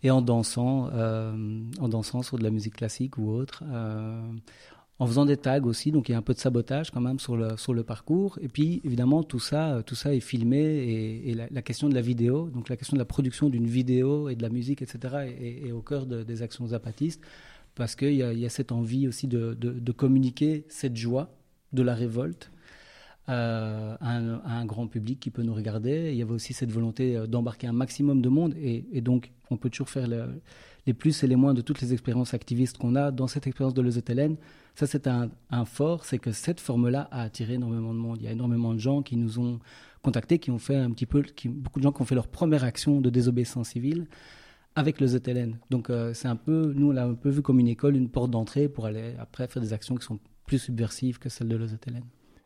et 0.02 0.10
en 0.10 0.22
dansant, 0.22 0.88
en 0.88 1.88
dansant 1.90 2.22
sur 2.22 2.38
de 2.38 2.42
la 2.42 2.49
musique 2.49 2.76
classique 2.76 3.18
ou 3.18 3.28
autre. 3.28 3.62
En 5.00 5.07
faisant 5.07 5.25
des 5.25 5.38
tags 5.38 5.62
aussi, 5.64 5.90
donc 5.92 6.09
il 6.11 6.12
y 6.12 6.14
a 6.14 6.19
un 6.19 6.23
peu 6.23 6.35
de 6.35 6.38
sabotage 6.38 6.90
quand 6.90 7.00
même 7.00 7.19
sur 7.19 7.35
le, 7.35 7.57
sur 7.57 7.73
le 7.73 7.83
parcours. 7.83 8.38
Et 8.42 8.49
puis 8.49 8.83
évidemment, 8.85 9.23
tout 9.23 9.38
ça, 9.40 9.76
euh, 9.76 9.83
tout 9.83 9.95
ça 9.95 10.14
est 10.14 10.21
filmé 10.21 10.59
et, 11.26 11.35
la, 11.35 11.62
question 11.62 11.88
de 11.88 11.95
la 11.95 12.02
vidéo, 12.02 12.50
donc 12.50 12.69
la 12.69 12.76
question 12.76 12.97
de 12.97 13.00
la 13.00 13.07
production 13.07 13.49
d'une 13.49 13.66
vidéo 13.66 14.28
et 14.28 14.37
de 14.37 14.42
la 14.42 14.50
musique, 14.50 14.83
etc., 14.83 14.99
est, 15.40 15.73
au 15.73 15.80
cœur 15.80 16.04
de- 16.04 16.23
des 16.23 16.42
actions 16.42 16.66
zapatistes 16.66 17.23
parce 17.75 17.97
qu'il 17.97 18.12
y, 18.12 18.23
a- 18.23 18.49
cette 18.50 18.73
envie 18.73 19.09
aussi 19.09 19.26
de, 19.26 19.54
de- 19.54 19.92
communiquer 19.92 20.66
cette 20.69 20.97
joie 20.97 21.35
de 21.73 21.83
la 21.83 21.95
révolte 21.95 22.50
euh, 23.30 23.97
à, 24.00 24.16
un, 24.16 24.64
grand 24.66 24.87
public 24.87 25.19
qui 25.19 25.30
peut 25.30 25.42
nous 25.42 25.54
regarder. 25.54 26.11
Il 26.12 26.19
y 26.19 26.23
avait 26.23 26.33
aussi 26.35 26.52
cette 26.52 26.73
volonté 26.73 27.16
euh, 27.16 27.26
d'embarquer 27.26 27.66
un 27.69 27.73
maximum 27.73 28.21
de 28.21 28.28
monde 28.28 28.54
et, 28.61 29.00
donc 29.00 29.30
on 29.50 29.57
peut 29.57 29.71
toujours 29.71 29.88
faire 29.88 30.09
le- 30.09 30.42
les 30.87 30.92
plus 30.92 31.23
et 31.25 31.26
les 31.26 31.37
moins 31.37 31.54
de 31.54 31.62
toutes 31.62 31.80
les 31.80 31.92
expériences 31.95 32.35
activistes 32.35 32.76
qu'on 32.76 32.97
a. 32.97 33.11
Dans 33.12 33.28
cette 33.28 33.47
expérience 33.47 33.73
de 33.75 33.80
l'EZLN, 33.83 34.37
ça 34.75 34.87
c'est 34.87 35.07
un, 35.07 35.31
fort, 35.65 36.05
c'est 36.05 36.19
que 36.19 36.33
cette 36.33 36.61
forme-là 36.61 37.09
a 37.11 37.23
attiré 37.23 37.55
énormément 37.55 37.93
de 37.93 37.99
monde. 37.99 38.19
Il 38.21 38.25
y 38.25 38.29
a 38.29 38.33
énormément 38.33 38.75
de 38.75 38.79
gens 38.79 39.03
qui 39.03 39.17
nous 39.17 39.39
ont 39.39 39.61
contactés, 40.03 40.39
qui 40.39 40.50
ont 40.50 40.59
fait 40.59 40.77
un 40.77 40.91
petit 40.91 41.07
peu, 41.07 41.23
beaucoup 41.47 41.81
de 41.81 41.85
gens 41.85 41.93
qui 41.93 42.03
ont 42.03 42.07
fait 42.07 42.15
leur 42.15 42.29
première 42.29 42.65
action 42.65 43.00
de 43.00 43.11
désobéissance 43.11 43.71
civile 43.71 44.07
avec 44.75 45.00
le 45.00 45.07
ZLN. 45.07 45.59
Donc 45.71 45.91
euh, 45.91 46.15
c'est 46.15 46.29
un 46.29 46.37
peu, 46.37 46.73
nous 46.75 46.89
on 46.89 46.93
l'a 46.93 47.05
un 47.05 47.15
peu 47.15 47.29
vu 47.29 47.43
comme 47.43 47.59
une 47.59 47.69
école, 47.69 47.97
une 47.97 48.09
porte 48.09 48.31
d'entrée 48.31 48.69
pour 48.69 48.87
aller 48.87 49.15
après 49.19 49.47
faire 49.49 49.61
des 49.61 49.73
actions 49.73 49.97
qui 49.97 50.07
sont 50.07 50.19
plus 50.47 50.59
subversives 50.59 51.19
que 51.19 51.29
celles 51.29 51.49
de 51.49 51.57
l'EZLN. 51.57 52.03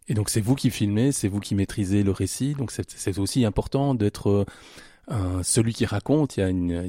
Et 0.08 0.14
donc 0.14 0.28
c'est 0.28 0.40
vous 0.40 0.54
qui 0.54 0.70
filmez, 0.70 1.12
c'est 1.12 1.28
vous 1.28 1.40
qui 1.40 1.54
maîtrisez 1.54 2.02
le 2.02 2.10
récit. 2.10 2.54
Donc 2.54 2.70
c'est 2.70 3.18
aussi 3.18 3.44
important 3.44 3.94
d'être 3.94 4.28
euh, 4.28 4.44
un- 5.08 5.42
celui 5.42 5.72
qui 5.72 5.86
raconte. 5.86 6.36
Il 6.36 6.40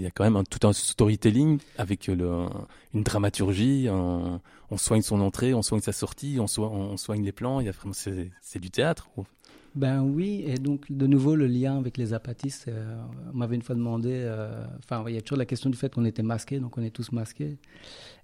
y 0.02 0.06
a, 0.06 0.12
quand 0.12 0.30
même 0.30 0.44
tout 0.50 0.66
un 0.68 0.74
storytelling 0.74 1.60
avec 1.78 2.08
une 2.08 2.48
dramaturgie. 2.94 3.88
on 3.90 4.78
soigne 4.78 5.02
son 5.02 5.22
entrée, 5.22 5.54
on 5.54 5.62
soigne 5.62 5.82
sa 5.82 5.92
sortie, 5.94 6.38
on, 6.40 6.48
so- 6.48 6.66
on 6.66 6.98
soigne 6.98 7.24
les 7.24 7.32
plans. 7.32 7.60
Il 7.60 7.66
y 7.66 7.70
a 7.70 7.72
vraiment 7.72 7.94
c'est 7.94 8.60
du 8.60 8.70
théâtre. 8.72 9.10
Ben 9.76 10.02
oui, 10.02 10.42
et 10.48 10.56
donc 10.58 10.90
de 10.90 11.06
nouveau 11.06 11.36
le 11.36 11.48
lien 11.48 11.78
avec 11.78 11.98
les 11.98 12.14
apatistes, 12.14 12.70
euh, 12.70 12.96
on 13.34 13.38
m'avait 13.38 13.56
une 13.58 13.62
fois 13.62 13.76
demandé, 13.76 14.10
euh, 14.14 14.64
enfin 14.80 15.04
il 15.10 15.16
y 15.16 15.18
a 15.18 15.22
toujours 15.22 15.38
la 15.38 15.46
question 15.46 15.70
du 15.70 15.76
fait 15.76 15.94
qu'on 15.94 16.06
était 16.06 16.24
masqués, 16.24 16.62
donc 16.62 16.78
on 16.78 16.82
est 16.82 16.92
tous 16.92 17.12
masqués. 17.12 17.58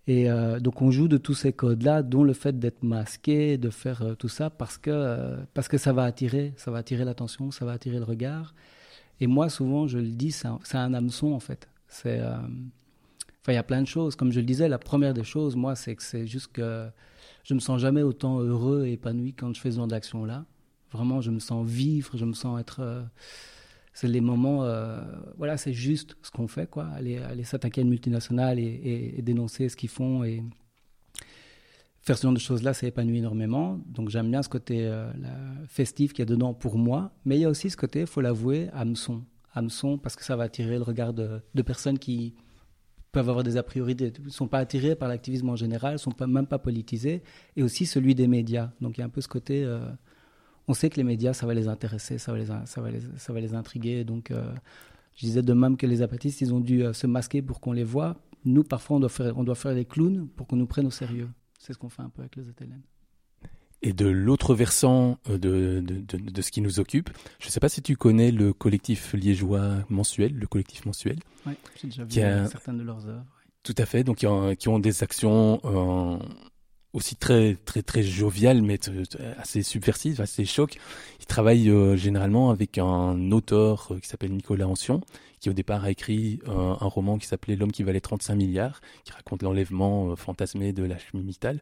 Et 0.08 0.32
euh, 0.32 0.62
donc 0.62 0.82
on 0.82 0.92
joue 0.92 1.10
de 1.10 1.18
tous 1.18 1.34
ces 1.34 1.52
codes-là, 1.52 2.04
dont 2.04 2.24
le 2.24 2.32
fait 2.32 2.58
d'être 2.58 2.84
masqué, 2.84 3.58
de 3.58 3.70
faire 3.70 4.02
euh, 4.02 4.16
tout 4.16 4.30
ça, 4.30 4.50
parce 4.50 4.78
que, 4.78 4.92
euh, 4.94 5.36
parce 5.54 5.68
que 5.68 5.78
ça 5.78 5.92
va 5.92 6.06
attirer, 6.06 6.54
ça 6.56 6.72
va 6.72 6.78
attirer 6.78 7.04
l'attention, 7.04 7.52
ça 7.52 7.66
va 7.66 7.74
attirer 7.74 7.98
le 7.98 8.06
regard. 8.06 8.54
Et 9.22 9.28
moi 9.28 9.48
souvent 9.50 9.88
je 9.88 10.00
le 10.00 10.10
dis, 10.10 10.32
c'est 10.32 10.48
un, 10.48 10.94
hameçon 10.94 11.32
en 11.32 11.40
fait. 11.40 11.70
Euh, 12.06 12.36
enfin 13.42 13.52
il 13.52 13.56
y 13.56 13.58
a 13.58 13.64
plein 13.64 13.82
de 13.82 13.88
choses. 13.88 14.16
Comme 14.18 14.32
je 14.32 14.40
le 14.42 14.46
disais, 14.46 14.68
la 14.68 14.80
première 14.80 15.14
des 15.14 15.24
choses, 15.24 15.56
moi, 15.56 15.76
c'est 15.76 15.96
que 15.96 16.04
c'est 16.04 16.28
juste 16.28 16.52
que 16.52 16.90
je 17.44 17.54
me 17.54 17.60
sens 17.60 17.80
jamais 17.80 18.02
autant 18.02 18.40
heureux 18.40 18.86
et 18.86 18.94
épanoui 18.94 19.34
quand 19.34 19.54
je 19.56 19.62
fais 19.62 19.72
ce 19.72 19.78
genre 19.78 19.88
d'action-là. 19.88 20.46
Vraiment, 20.92 21.22
je 21.22 21.32
me 21.32 21.40
sens 21.40 21.66
vivre, 21.66 22.18
je 22.18 22.26
me 22.26 22.34
sens 22.34 22.60
être. 22.60 22.80
euh, 22.82 23.04
c'est 23.94 24.08
les 24.08 24.22
moments. 24.22 24.64
euh, 24.66 25.02
voilà, 25.38 25.58
c'est 25.58 25.74
juste 25.74 26.16
ce 26.22 26.32
qu'on 26.32 26.48
fait, 26.48 26.70
quoi. 26.70 26.86
Aller, 26.96 27.20
s'attaquer 27.44 27.82
à 27.82 27.84
une 27.84 27.90
multinationale 27.90 28.60
et, 28.60 28.64
et- 28.64 29.20
et 29.20 29.22
dénoncer 29.22 29.70
ce 29.70 29.76
qu'ils 29.76 29.90
font 29.90 30.24
et 30.24 30.44
faire 32.02 32.18
ce 32.18 32.24
genre 32.24 32.34
de 32.34 32.40
choses-là, 32.40 32.74
ça 32.74 32.88
épanouit 32.88 33.20
énormément. 33.20 33.80
Donc 33.86 34.10
j'aime 34.10 34.30
bien 34.30 34.42
ce 34.42 34.50
côté 34.50 34.88
euh, 34.88 35.12
festif 35.68 36.14
qu'il 36.14 36.20
y 36.20 36.22
a 36.24 36.26
dedans 36.26 36.54
pour 36.54 36.78
moi. 36.78 37.12
Mais 37.26 37.38
il 37.38 37.42
y 37.42 37.46
a 37.46 37.50
aussi 37.50 37.70
ce 37.70 37.78
côté, 37.78 38.02
il 38.02 38.08
faut 38.08 38.22
l'avouer, 38.22 38.70
hameçon. 38.74 39.24
Hameçon, 39.54 39.98
parce 39.98 40.16
que 40.16 40.24
ça 40.24 40.36
va 40.36 40.44
attirer 40.44 40.78
le 40.78 40.84
regard 40.84 41.14
de, 41.14 41.42
personnes 41.66 42.00
qui 42.00 42.34
peuvent 43.12 43.30
avoir 43.30 43.44
des 43.44 43.58
a 43.58 43.64
priori, 43.64 43.96
ne 43.96 44.30
sont 44.30 44.48
pas 44.48 44.60
attirées 44.60 44.96
par 44.96 45.10
l'activisme 45.10 45.50
en 45.50 45.58
général, 45.58 45.94
ne 45.94 45.98
sont 45.98 46.12
pas, 46.12 46.28
même 46.28 46.48
pas 46.48 46.60
politisées, 46.60 47.22
et 47.58 47.64
aussi 47.64 47.86
celui 47.86 48.16
des 48.16 48.28
médias. 48.28 48.72
Donc 48.80 48.98
il 48.98 49.02
y 49.02 49.04
a 49.04 49.06
un 49.06 49.10
peu 49.10 49.20
ce 49.20 49.28
côté, 49.28 49.66
euh, 49.66 49.82
on 50.70 50.74
sait 50.74 50.90
que 50.90 50.96
les 50.96 51.04
médias, 51.04 51.34
ça 51.34 51.46
va 51.46 51.54
les 51.54 51.68
intéresser, 51.68 52.18
ça 52.18 52.32
va 52.32 52.38
les, 52.38 52.46
ça 52.46 52.82
va 52.82 52.90
les, 52.90 53.02
ça 53.18 53.34
va 53.34 53.42
les 53.42 53.54
intriguer. 53.54 54.06
Donc 54.06 54.32
euh, 54.32 54.54
je 55.18 55.26
disais 55.26 55.42
de 55.42 55.54
même 55.54 55.76
que 55.76 55.86
les 55.86 56.02
apatistes, 56.02 56.40
ils 56.40 56.54
ont 56.54 56.62
dû 56.62 56.86
se 56.94 57.06
masquer 57.06 57.42
pour 57.42 57.60
qu'on 57.60 57.74
les 57.74 57.84
voit. 57.84 58.16
Nous, 58.46 58.64
parfois, 58.64 58.98
on 58.98 59.00
doit 59.02 59.10
faire, 59.10 59.38
on 59.38 59.44
doit 59.44 59.56
faire 59.56 59.76
des 59.76 59.86
clowns 59.86 60.30
pour 60.30 60.48
qu'on 60.48 60.56
nous 60.56 60.66
prenne 60.66 60.88
au 60.88 60.92
sérieux. 60.92 61.28
C'est 61.64 61.74
ce 61.74 61.78
qu'on 61.78 61.90
fait 61.90 62.02
un 62.02 62.10
peu 62.10 62.22
avec 62.22 62.36
les 62.38 62.44
ZLN. 62.44 62.82
Et 63.84 63.94
de 63.94 64.08
l'autre 64.08 64.54
versant 64.56 65.18
euh, 65.30 65.38
de, 65.38 65.80
de, 65.86 66.00
de, 66.18 66.18
de 66.32 66.42
ce 66.42 66.52
qui 66.52 66.62
nous 66.62 66.80
occupe, 66.80 67.10
je 67.40 67.48
ne 67.48 67.52
sais 67.52 67.60
pas 67.60 67.70
si 67.70 67.82
tu 67.84 67.96
connais 67.98 68.32
le 68.32 68.52
collectif 68.54 69.14
liégeois 69.14 69.78
mensuel, 69.90 70.34
le 70.34 70.48
collectif 70.48 70.86
mensuel. 70.86 71.18
Oui, 71.46 71.54
j'ai 71.80 71.88
déjà 71.88 72.04
vu 72.04 72.10
qui 72.10 72.22
a- 72.22 72.48
certaines 72.48 72.78
de 72.80 72.84
leurs 72.84 73.08
œuvres. 73.08 73.26
Tout 73.64 73.76
à 73.78 73.86
fait, 73.86 74.04
donc 74.04 74.18
qui 74.18 74.28
ont, 74.28 74.56
qui 74.56 74.70
ont 74.70 74.80
des 74.80 75.04
actions 75.04 75.62
euh, 75.66 76.18
aussi 76.94 77.16
très 77.16 77.56
très 77.64 77.84
très 77.84 78.02
joviales, 78.02 78.64
mais 78.64 78.80
assez 79.38 79.62
subversives, 79.62 80.20
assez 80.20 80.46
chocs. 80.46 80.78
Ils 81.20 81.26
travaillent 81.28 81.70
euh, 81.70 81.96
généralement 81.96 82.50
avec 82.50 82.80
un 82.80 83.32
auteur 83.32 83.92
qui 84.02 84.08
s'appelle 84.08 84.32
Nicolas 84.34 84.68
Ancion, 84.68 85.02
qui 85.42 85.50
au 85.50 85.54
départ 85.54 85.84
a 85.84 85.92
écrit 85.92 86.40
euh, 86.48 86.76
un 86.80 86.88
roman 86.88 87.18
qui 87.18 87.28
s'appelait 87.28 87.56
L'homme 87.56 87.72
qui 87.72 87.84
valait 87.84 88.00
35 88.00 88.36
milliards, 88.36 88.80
qui 89.04 89.12
raconte 89.12 89.42
l'enlèvement 89.42 90.12
euh, 90.12 90.16
fantasmé 90.16 90.72
de 90.72 90.84
la 90.84 90.96
Mittal. 91.16 91.60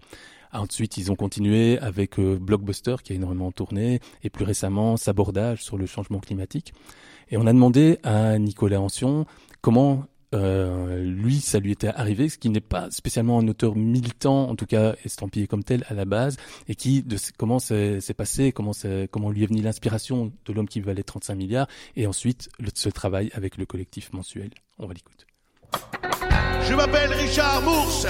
Ensuite, 0.52 0.98
ils 0.98 1.12
ont 1.12 1.16
continué 1.16 1.80
avec 1.80 2.20
euh, 2.20 2.38
Blockbuster, 2.38 2.98
qui 3.04 3.14
a 3.14 3.16
énormément 3.16 3.52
tourné, 3.52 4.02
et 4.22 4.30
plus 4.30 4.44
récemment, 4.44 4.98
Sabordage 4.98 5.64
sur 5.64 5.78
le 5.78 5.86
changement 5.86 6.20
climatique. 6.20 6.74
Et 7.30 7.38
on 7.38 7.48
a 7.48 7.54
demandé 7.54 8.00
à 8.04 8.38
Nicolas 8.38 8.82
Ancion 8.82 9.26
comment 9.62 10.04
euh, 10.36 11.04
lui, 11.04 11.40
ça 11.40 11.60
lui 11.60 11.72
était 11.72 11.88
arrivé, 11.88 12.30
ce 12.30 12.38
qui 12.38 12.50
n'est 12.50 12.60
pas 12.60 12.90
spécialement 12.92 13.40
un 13.40 13.48
auteur 13.48 13.76
militant, 13.76 14.50
en 14.50 14.56
tout 14.56 14.66
cas 14.66 14.96
estampillé 15.04 15.48
comme 15.48 15.64
tel 15.64 15.86
à 15.90 15.94
la 15.94 16.06
base, 16.06 16.38
et 16.68 16.76
qui, 16.76 17.02
de, 17.02 17.18
comment 17.38 17.60
c'est 17.60 18.14
passé, 18.16 18.52
comment, 18.52 18.72
comment 19.12 19.32
lui 19.32 19.44
est 19.44 19.48
venue 19.48 19.62
l'inspiration 19.62 20.32
de 20.46 20.54
l'homme 20.54 20.68
qui 20.68 20.82
valait 20.82 21.04
35 21.04 21.36
milliards, 21.36 21.68
et 21.96 22.08
ensuite 22.08 22.50
le, 22.60 22.70
ce 22.74 22.90
travail 22.90 23.32
avec 23.34 23.58
le 23.58 23.66
collectif 23.66 24.14
mensuel. 24.14 24.52
On 24.78 24.88
va 24.88 24.94
l'écouter. 24.94 25.26
Je 26.70 26.76
m'appelle 26.76 27.12
Richard 27.14 27.64
Mours. 27.64 28.06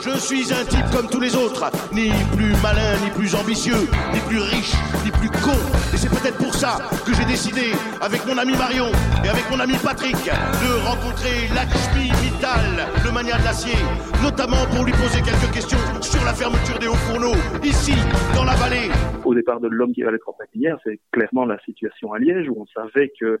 Je 0.00 0.16
suis 0.16 0.52
un 0.54 0.64
type 0.64 0.86
comme 0.92 1.10
tous 1.10 1.18
les 1.18 1.34
autres, 1.34 1.68
ni 1.92 2.12
plus 2.36 2.54
malin, 2.62 2.94
ni 3.02 3.10
plus 3.10 3.34
ambitieux, 3.34 3.82
ni 4.14 4.20
plus 4.28 4.38
riche, 4.38 4.74
ni 5.04 5.10
plus 5.10 5.28
con. 5.42 5.58
Et 5.92 5.96
c'est 5.96 6.08
peut-être 6.08 6.38
pour 6.38 6.54
ça 6.54 6.78
que 7.04 7.12
j'ai 7.12 7.24
décidé, 7.24 7.72
avec 8.00 8.24
mon 8.26 8.38
ami 8.38 8.56
Marion 8.56 8.86
et 9.24 9.28
avec 9.28 9.50
mon 9.50 9.58
ami 9.58 9.74
Patrick, 9.82 10.14
de 10.14 10.86
rencontrer 10.86 11.50
Lakshmi 11.52 12.12
Mittal, 12.22 12.86
le 13.04 13.10
mania 13.10 13.36
de 13.38 13.44
l'acier, 13.44 13.76
notamment 14.22 14.64
pour 14.70 14.84
lui 14.84 14.92
poser 14.92 15.20
quelques 15.20 15.52
questions 15.52 15.82
sur 16.00 16.24
la 16.24 16.32
fermeture 16.32 16.78
des 16.78 16.86
hauts 16.86 17.02
fourneaux, 17.10 17.36
ici, 17.64 17.96
dans 18.36 18.44
la 18.44 18.54
vallée. 18.54 18.88
Au 19.24 19.34
départ 19.34 19.58
de 19.58 19.66
l'homme 19.66 19.92
qui 19.92 20.02
va 20.02 20.12
en 20.26 20.32
pépinière, 20.32 20.78
c'est 20.84 21.00
clairement 21.10 21.44
la 21.44 21.58
situation 21.64 22.12
à 22.12 22.20
Liège 22.20 22.48
où 22.48 22.54
on 22.56 22.66
savait 22.66 23.10
que 23.18 23.40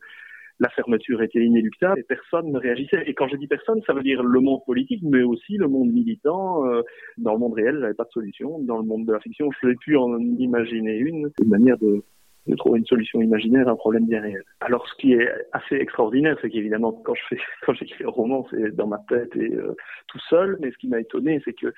la 0.60 0.68
fermeture 0.68 1.22
était 1.22 1.42
inéluctable 1.42 1.98
et 2.00 2.02
personne 2.02 2.52
ne 2.52 2.58
réagissait. 2.58 3.02
Et 3.06 3.14
quand 3.14 3.28
je 3.28 3.36
dis 3.36 3.46
personne, 3.46 3.80
ça 3.86 3.94
veut 3.94 4.02
dire 4.02 4.22
le 4.22 4.40
monde 4.40 4.60
politique, 4.66 5.02
mais 5.02 5.22
aussi 5.22 5.56
le 5.56 5.68
monde 5.68 5.90
militant. 5.90 6.66
Euh, 6.66 6.82
dans 7.16 7.32
le 7.32 7.38
monde 7.38 7.54
réel, 7.54 7.78
j'avais 7.80 7.94
pas 7.94 8.04
de 8.04 8.10
solution. 8.10 8.58
Dans 8.60 8.78
le 8.78 8.84
monde 8.84 9.06
de 9.06 9.12
la 9.12 9.20
fiction, 9.20 9.50
je 9.60 9.68
n'ai 9.68 9.74
pu 9.76 9.96
en 9.96 10.18
imaginer 10.18 10.96
une, 10.96 11.30
une 11.42 11.48
manière 11.48 11.78
de, 11.78 12.02
de 12.46 12.56
trouver 12.56 12.78
une 12.78 12.86
solution 12.86 13.22
imaginaire 13.22 13.68
à 13.68 13.72
un 13.72 13.76
problème 13.76 14.06
bien 14.06 14.20
réel. 14.20 14.42
Alors, 14.60 14.86
ce 14.86 14.94
qui 14.96 15.14
est 15.14 15.30
assez 15.52 15.76
extraordinaire, 15.76 16.36
c'est 16.42 16.50
qu'évidemment, 16.50 16.92
quand 16.92 17.14
je 17.14 17.22
fais, 17.30 17.38
quand 17.66 17.72
j'écris 17.72 18.04
un 18.04 18.10
roman, 18.10 18.46
c'est 18.50 18.74
dans 18.76 18.86
ma 18.86 18.98
tête 19.08 19.34
et 19.36 19.54
euh, 19.54 19.74
tout 20.08 20.20
seul. 20.28 20.58
Mais 20.60 20.70
ce 20.70 20.76
qui 20.76 20.88
m'a 20.88 21.00
étonné, 21.00 21.40
c'est 21.44 21.54
que 21.54 21.72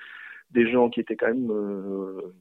des 0.50 0.70
gens 0.70 0.90
qui 0.90 1.00
étaient 1.00 1.16
quand 1.16 1.28
même 1.28 1.50
euh, 1.50 2.34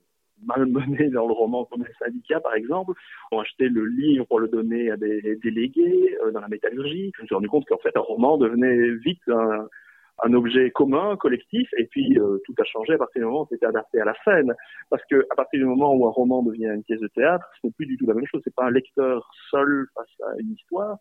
malmenés 0.45 1.09
dans 1.09 1.27
le 1.27 1.33
roman 1.33 1.65
comme 1.65 1.83
les 1.83 1.93
syndicats, 1.93 2.39
par 2.39 2.55
exemple, 2.55 2.93
ont 3.31 3.39
acheté 3.39 3.69
le 3.69 3.85
livre 3.85 4.25
pour 4.25 4.39
le 4.39 4.47
donner 4.47 4.91
à 4.91 4.97
des 4.97 5.37
délégués 5.43 6.17
euh, 6.23 6.31
dans 6.31 6.41
la 6.41 6.47
métallurgie. 6.47 7.11
Je 7.15 7.21
me 7.21 7.27
suis 7.27 7.35
rendu 7.35 7.49
compte 7.49 7.65
qu'en 7.67 7.77
fait, 7.77 7.95
un 7.95 8.01
roman 8.01 8.37
devenait 8.37 8.91
vite 8.95 9.21
un, 9.27 10.33
objet 10.33 10.69
commun, 10.69 11.17
collectif, 11.17 11.67
et 11.77 11.85
puis 11.85 12.19
euh, 12.19 12.37
tout 12.45 12.53
a 12.59 12.63
changé 12.63 12.93
à 12.93 12.97
partir 12.97 13.21
du 13.21 13.25
moment 13.25 13.41
où 13.41 13.47
c'était 13.49 13.65
adapté 13.65 13.99
à 13.99 14.05
la 14.05 14.13
scène. 14.23 14.53
Parce 14.89 15.03
que 15.09 15.25
à 15.31 15.35
partir 15.35 15.59
du 15.59 15.65
moment 15.65 15.95
où 15.95 16.05
un 16.05 16.11
roman 16.11 16.43
devient 16.43 16.71
une 16.75 16.83
pièce 16.83 16.99
de 16.99 17.07
théâtre, 17.07 17.45
ce 17.59 17.67
n'est 17.67 17.73
plus 17.73 17.87
du 17.87 17.97
tout 17.97 18.05
la 18.05 18.13
même 18.13 18.27
chose. 18.27 18.41
C'est 18.43 18.53
pas 18.53 18.65
un 18.65 18.71
lecteur 18.71 19.31
seul 19.49 19.87
face 19.95 20.27
à 20.27 20.39
une 20.39 20.51
histoire, 20.51 20.97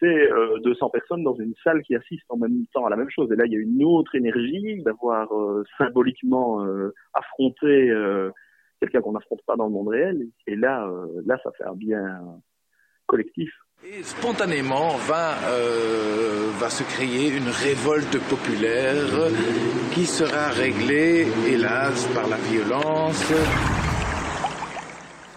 c'est 0.00 0.32
euh, 0.32 0.58
200 0.62 0.90
personnes 0.90 1.22
dans 1.22 1.34
une 1.34 1.54
salle 1.64 1.82
qui 1.82 1.94
assistent 1.94 2.30
en 2.30 2.36
même 2.36 2.66
temps 2.72 2.86
à 2.86 2.90
la 2.90 2.96
même 2.96 3.10
chose. 3.10 3.30
Et 3.32 3.36
là, 3.36 3.46
il 3.46 3.52
y 3.52 3.56
a 3.56 3.60
une 3.60 3.82
autre 3.84 4.14
énergie 4.14 4.82
d'avoir 4.82 5.32
euh, 5.32 5.64
symboliquement 5.78 6.64
euh, 6.64 6.92
affronté 7.14 7.90
euh, 7.90 8.30
quelqu'un 8.80 9.00
qu'on 9.00 9.12
n'affronte 9.12 9.40
pas 9.46 9.56
dans 9.56 9.66
le 9.66 9.72
monde 9.72 9.88
réel. 9.88 10.26
Et 10.46 10.56
là, 10.56 10.86
euh, 10.86 11.22
là, 11.26 11.38
ça 11.42 11.50
fait 11.56 11.64
un 11.64 11.74
bien 11.74 12.20
collectif. 13.06 13.50
Et 13.84 14.02
spontanément 14.02 14.96
va, 15.06 15.36
euh, 15.48 16.50
va 16.58 16.70
se 16.70 16.82
créer 16.82 17.36
une 17.36 17.48
révolte 17.48 18.18
populaire 18.28 19.30
qui 19.92 20.06
sera 20.06 20.48
réglée, 20.48 21.26
hélas, 21.46 22.06
par 22.14 22.26
la 22.26 22.36
violence. 22.38 23.32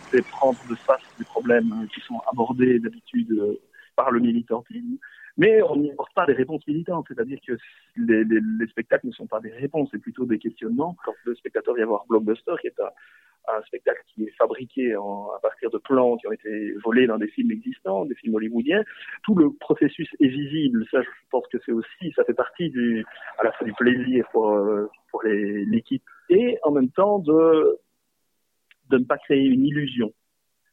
C'est 0.09 0.25
prendre 0.27 0.57
de 0.69 0.75
face 0.75 1.01
des 1.19 1.25
problèmes 1.25 1.87
qui 1.93 1.99
sont 2.01 2.19
abordés 2.31 2.79
d'habitude 2.79 3.31
euh, 3.33 3.59
par 3.95 4.09
le 4.09 4.19
militantisme, 4.19 4.97
mais 5.39 5.63
on 5.63 5.77
n'y 5.77 5.89
apporte 5.91 6.13
pas 6.13 6.25
des 6.25 6.33
réponses 6.33 6.67
militantes, 6.67 7.05
c'est-à-dire 7.07 7.39
que 7.45 7.53
les, 7.95 8.23
les, 8.25 8.39
les, 8.59 8.67
spectacles 8.67 9.07
ne 9.07 9.13
sont 9.13 9.25
pas 9.25 9.39
des 9.39 9.51
réponses, 9.51 9.89
c'est 9.91 10.01
plutôt 10.01 10.25
des 10.25 10.37
questionnements. 10.37 10.95
Quand 11.03 11.13
le 11.23 11.33
spectateur 11.35 11.73
vient 11.75 11.85
voir 11.85 12.05
Blockbuster, 12.07 12.55
qui 12.61 12.67
est 12.67 12.79
un, 12.79 12.91
un 13.47 13.61
spectacle 13.63 14.01
qui 14.07 14.25
est 14.25 14.35
fabriqué 14.37 14.97
en, 14.97 15.29
à 15.35 15.39
partir 15.39 15.69
de 15.69 15.77
plans 15.77 16.17
qui 16.17 16.27
ont 16.27 16.31
été 16.33 16.73
volés 16.83 17.07
dans 17.07 17.17
des 17.17 17.29
films 17.29 17.51
existants, 17.51 18.03
des 18.05 18.15
films 18.15 18.35
hollywoodiens. 18.35 18.83
Tout 19.23 19.35
le 19.35 19.51
processus 19.53 20.09
est 20.19 20.27
visible. 20.27 20.85
Ça, 20.91 21.01
je 21.01 21.07
pense 21.31 21.47
que 21.47 21.57
c'est 21.65 21.71
aussi, 21.71 22.11
ça 22.17 22.25
fait 22.25 22.33
partie 22.33 22.69
du, 22.69 23.05
à 23.39 23.45
la 23.45 23.53
fois 23.53 23.65
du 23.65 23.73
plaisir 23.73 24.27
pour, 24.33 24.51
euh, 24.51 24.89
pour 25.09 25.23
l'équipe 25.23 26.03
et 26.29 26.59
en 26.63 26.71
même 26.71 26.89
temps 26.89 27.19
de, 27.19 27.79
de 28.89 28.97
ne 28.97 29.05
pas 29.05 29.17
créer 29.17 29.45
une 29.45 29.65
illusion. 29.65 30.13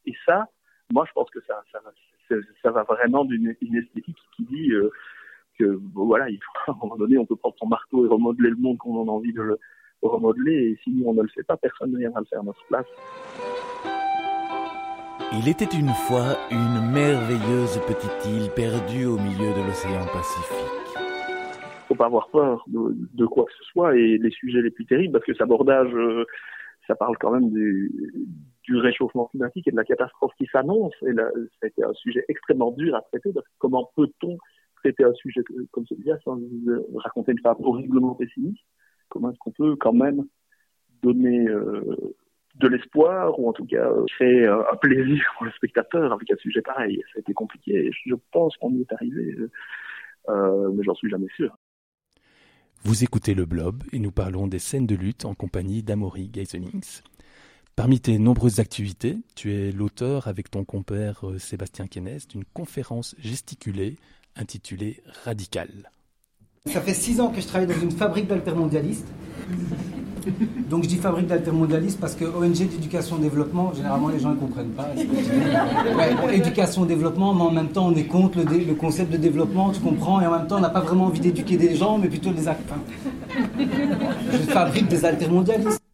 Et 0.06 0.14
ça, 0.26 0.48
moi, 0.92 1.04
je 1.06 1.12
pense 1.12 1.30
que 1.30 1.40
ça, 1.46 1.62
ça, 1.72 1.80
ça, 2.62 2.70
va 2.70 2.82
vraiment 2.84 3.24
d'une 3.24 3.54
une 3.60 3.76
esthétique 3.76 4.18
qui 4.36 4.44
dit 4.44 4.70
euh, 4.72 4.90
que, 5.58 5.78
voilà, 5.94 6.28
il 6.30 6.38
faut, 6.38 6.52
à 6.72 6.74
un 6.74 6.78
moment 6.80 6.96
donné, 6.96 7.18
on 7.18 7.26
peut 7.26 7.36
prendre 7.36 7.56
son 7.58 7.66
marteau 7.66 8.06
et 8.06 8.08
remodeler 8.08 8.50
le 8.50 8.56
monde 8.56 8.78
comme 8.78 8.96
on 8.96 9.08
a 9.08 9.12
envie 9.12 9.32
de 9.32 9.42
le, 9.42 9.58
remodeler 10.02 10.70
et 10.70 10.78
si 10.84 10.90
nous 10.90 11.06
on 11.06 11.14
ne 11.14 11.22
le 11.22 11.28
fait 11.28 11.42
pas, 11.42 11.56
personne 11.56 11.90
ne 11.90 11.98
viendra 11.98 12.20
le 12.20 12.26
faire 12.26 12.40
à 12.40 12.44
notre 12.44 12.64
place. 12.66 12.86
Il 15.32 15.48
était 15.48 15.64
une 15.64 15.92
fois 16.06 16.36
une 16.50 16.92
merveilleuse 16.92 17.80
petite 17.86 18.26
île 18.26 18.50
perdue 18.54 19.06
au 19.06 19.18
milieu 19.18 19.52
de 19.52 19.66
l'océan 19.66 20.06
Pacifique. 20.12 20.96
Faut 21.88 21.96
pas 21.96 22.06
avoir 22.06 22.28
peur 22.28 22.64
de, 22.68 22.94
de, 23.14 23.26
quoi 23.26 23.44
que 23.44 23.52
ce 23.58 23.64
soit 23.64 23.96
et 23.96 24.18
les 24.18 24.30
sujets 24.30 24.62
les 24.62 24.70
plus 24.70 24.86
terribles 24.86 25.12
parce 25.12 25.24
que 25.24 25.32
cet 25.32 25.42
abordage, 25.42 25.92
euh, 25.94 26.24
ça 26.86 26.94
parle 26.94 27.16
quand 27.18 27.32
même 27.32 27.50
du, 27.50 27.90
du, 28.66 28.76
réchauffement 28.76 29.26
climatique 29.26 29.68
et 29.68 29.70
de 29.70 29.76
la 29.76 29.84
catastrophe 29.84 30.32
qui 30.38 30.46
s'annonce 30.52 30.94
et 31.02 31.12
là, 31.12 31.30
ça 31.60 31.64
a 31.64 31.66
été 31.66 31.84
un 31.84 31.92
sujet 31.94 32.24
extrêmement 32.28 32.72
dur 32.72 32.94
à 32.94 33.02
traiter 33.02 33.32
parce 33.32 33.46
que 33.46 33.52
comment 33.58 33.90
peut-on 33.96 34.38
traiter 34.76 35.04
un 35.04 35.14
sujet 35.14 35.42
comme 35.70 35.86
celui-là 35.86 36.18
sans 36.24 36.38
raconter 36.96 37.32
une 37.32 37.40
femme 37.40 37.56
horriblement 37.60 38.14
pessimiste? 38.14 38.64
Comment 39.08 39.30
est-ce 39.30 39.38
qu'on 39.38 39.52
peut 39.52 39.76
quand 39.76 39.92
même 39.92 40.24
donner 41.02 41.48
euh, 41.48 41.96
de 42.56 42.68
l'espoir 42.68 43.38
ou 43.38 43.48
en 43.48 43.52
tout 43.52 43.66
cas 43.66 43.88
créer 44.16 44.46
un, 44.46 44.76
plaisir 44.80 45.22
pour 45.36 45.46
le 45.46 45.52
spectateur 45.52 46.12
avec 46.12 46.30
un 46.30 46.36
sujet 46.36 46.62
pareil? 46.62 47.02
Ça 47.12 47.18
a 47.18 47.20
été 47.20 47.32
compliqué. 47.32 47.90
Je 48.04 48.14
pense 48.32 48.56
qu'on 48.56 48.72
y 48.72 48.80
est 48.80 48.92
arrivé, 48.92 49.36
euh, 50.28 50.70
mais 50.72 50.82
j'en 50.82 50.94
suis 50.94 51.10
jamais 51.10 51.28
sûr. 51.36 51.56
Vous 52.84 53.02
écoutez 53.02 53.34
le 53.34 53.46
Blob 53.46 53.82
et 53.92 53.98
nous 53.98 54.12
parlons 54.12 54.46
des 54.46 54.58
scènes 54.58 54.86
de 54.86 54.94
lutte 54.94 55.24
en 55.24 55.34
compagnie 55.34 55.82
d'Amaury 55.82 56.28
Geisenings. 56.28 57.02
Parmi 57.76 58.00
tes 58.00 58.18
nombreuses 58.18 58.58
activités, 58.58 59.18
tu 59.34 59.52
es 59.52 59.70
l'auteur 59.70 60.28
avec 60.28 60.50
ton 60.50 60.64
compère 60.64 61.20
Sébastien 61.38 61.86
Kennes 61.86 62.18
d'une 62.30 62.44
conférence 62.54 63.14
gesticulée 63.18 63.96
intitulée 64.34 65.02
Radical. 65.24 65.68
Ça 66.64 66.80
fait 66.80 66.94
six 66.94 67.20
ans 67.20 67.28
que 67.28 67.38
je 67.38 67.46
travaille 67.46 67.66
dans 67.66 67.78
une 67.78 67.90
fabrique 67.90 68.28
d'altermondialistes. 68.28 69.06
Donc 70.70 70.84
je 70.84 70.88
dis 70.88 70.96
fabrique 70.96 71.26
d'altermondialistes 71.26 72.00
parce 72.00 72.14
que 72.14 72.24
ONG 72.24 72.66
d'éducation-développement, 72.66 73.74
généralement 73.74 74.08
les 74.08 74.20
gens 74.20 74.30
ne 74.30 74.36
comprennent 74.36 74.72
pas. 74.72 74.88
Ouais, 74.96 76.14
bon, 76.14 76.30
éducation-développement, 76.30 77.34
mais 77.34 77.42
en 77.42 77.50
même 77.50 77.68
temps 77.68 77.88
on 77.88 77.94
est 77.94 78.06
contre 78.06 78.38
le, 78.38 78.44
le, 78.44 78.74
concept 78.74 79.12
de 79.12 79.18
développement, 79.18 79.70
tu 79.70 79.80
comprends, 79.80 80.18
et 80.22 80.26
en 80.26 80.32
même 80.32 80.46
temps 80.46 80.56
on 80.56 80.60
n'a 80.60 80.70
pas 80.70 80.80
vraiment 80.80 81.04
envie 81.04 81.20
d'éduquer 81.20 81.58
des 81.58 81.76
gens, 81.76 81.98
mais 81.98 82.08
plutôt 82.08 82.32
les 82.32 82.48
actes. 82.48 82.72
Je 84.32 84.38
fabrique 84.50 84.88
des 84.88 85.04
altermondialistes. 85.04 85.85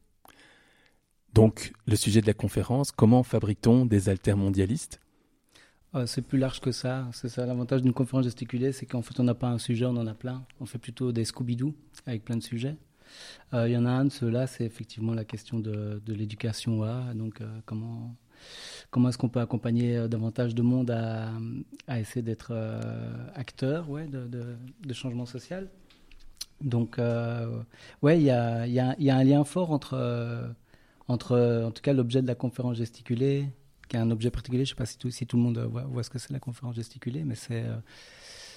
Donc 1.35 1.73
le 1.87 1.97
sujet 1.97 2.21
de 2.21 2.27
la 2.27 2.35
conférence, 2.35 2.93
comment 2.93 3.23
fabrique-t-on 3.23 3.87
des 3.87 4.09
altermondialistes 4.09 5.01
Oh, 5.95 6.07
c'est 6.07 6.23
plus 6.23 6.39
large 6.39 6.61
que 6.61 6.73
ça. 6.73 7.07
C'est 7.13 7.29
ça 7.29 7.45
l'avantage 7.45 7.83
d'une 7.83 7.93
conférence 7.93 8.25
gesticulée, 8.25 8.73
c'est 8.73 8.87
qu'en 8.87 9.03
fait 9.03 9.19
on 9.21 9.25
n'a 9.25 9.35
pas 9.35 9.49
un 9.49 9.59
sujet, 9.59 9.85
on 9.85 9.97
en 9.97 10.07
a 10.07 10.15
plein. 10.15 10.45
On 10.61 10.67
fait 10.67 10.79
plutôt 10.79 11.13
des 11.13 11.25
Scooby-Doo 11.25 11.75
avec 12.07 12.25
plein 12.25 12.37
de 12.37 12.43
sujets. 12.43 12.77
Il 13.53 13.59
euh, 13.59 13.69
y 13.69 13.77
en 13.77 13.85
a 13.85 13.91
un 13.91 14.07
de 14.07 14.11
ceux-là, 14.11 14.47
c'est 14.47 14.65
effectivement 14.65 15.13
la 15.15 15.25
question 15.25 15.61
de, 15.61 16.01
l'éducation. 16.07 16.81
Donc 17.15 17.41
euh, 17.41 17.59
comment 17.67 18.15
comment 18.91 19.09
est-ce 19.09 19.19
qu'on 19.19 19.29
peut 19.29 19.41
accompagner 19.41 19.97
euh, 19.97 20.09
davantage 20.09 20.55
de 20.55 20.63
monde 20.63 20.91
à, 20.91 21.31
essayer 21.99 22.23
d'être 22.23 22.53
acteur 23.35 23.91
ouais, 23.91 24.07
de, 24.07 24.93
changement 24.93 25.27
social. 25.27 25.69
Donc 26.63 26.99
ouais, 28.03 28.19
il 28.19 28.25
y 28.25 28.31
a 28.31 29.17
un 29.17 29.25
lien 29.25 29.45
fort 29.45 29.73
entre 29.73 30.55
entre 31.09 31.65
en 31.67 31.71
tout 31.71 31.83
cas 31.83 31.93
l'objet 31.93 32.23
de 32.23 32.27
la 32.27 32.35
conférence 32.35 32.77
gesticulée 32.77 33.49
qui 33.89 33.97
est 33.97 34.01
un 34.01 34.11
objet 34.11 34.31
particulier. 34.31 34.65
Je 34.65 34.73
ne 34.73 34.77
sais 34.87 34.99
pas 35.01 35.11
si 35.11 35.27
tout, 35.27 35.37
le 35.37 35.43
monde 35.43 35.59
voit, 35.59 35.83
voit 35.83 36.03
ce 36.03 36.11
que 36.11 36.19
c'est 36.19 36.33
la 36.33 36.41
conférence 36.41 36.77
gesticulée, 36.77 37.25
mais 37.25 37.35
euh, 37.51 37.77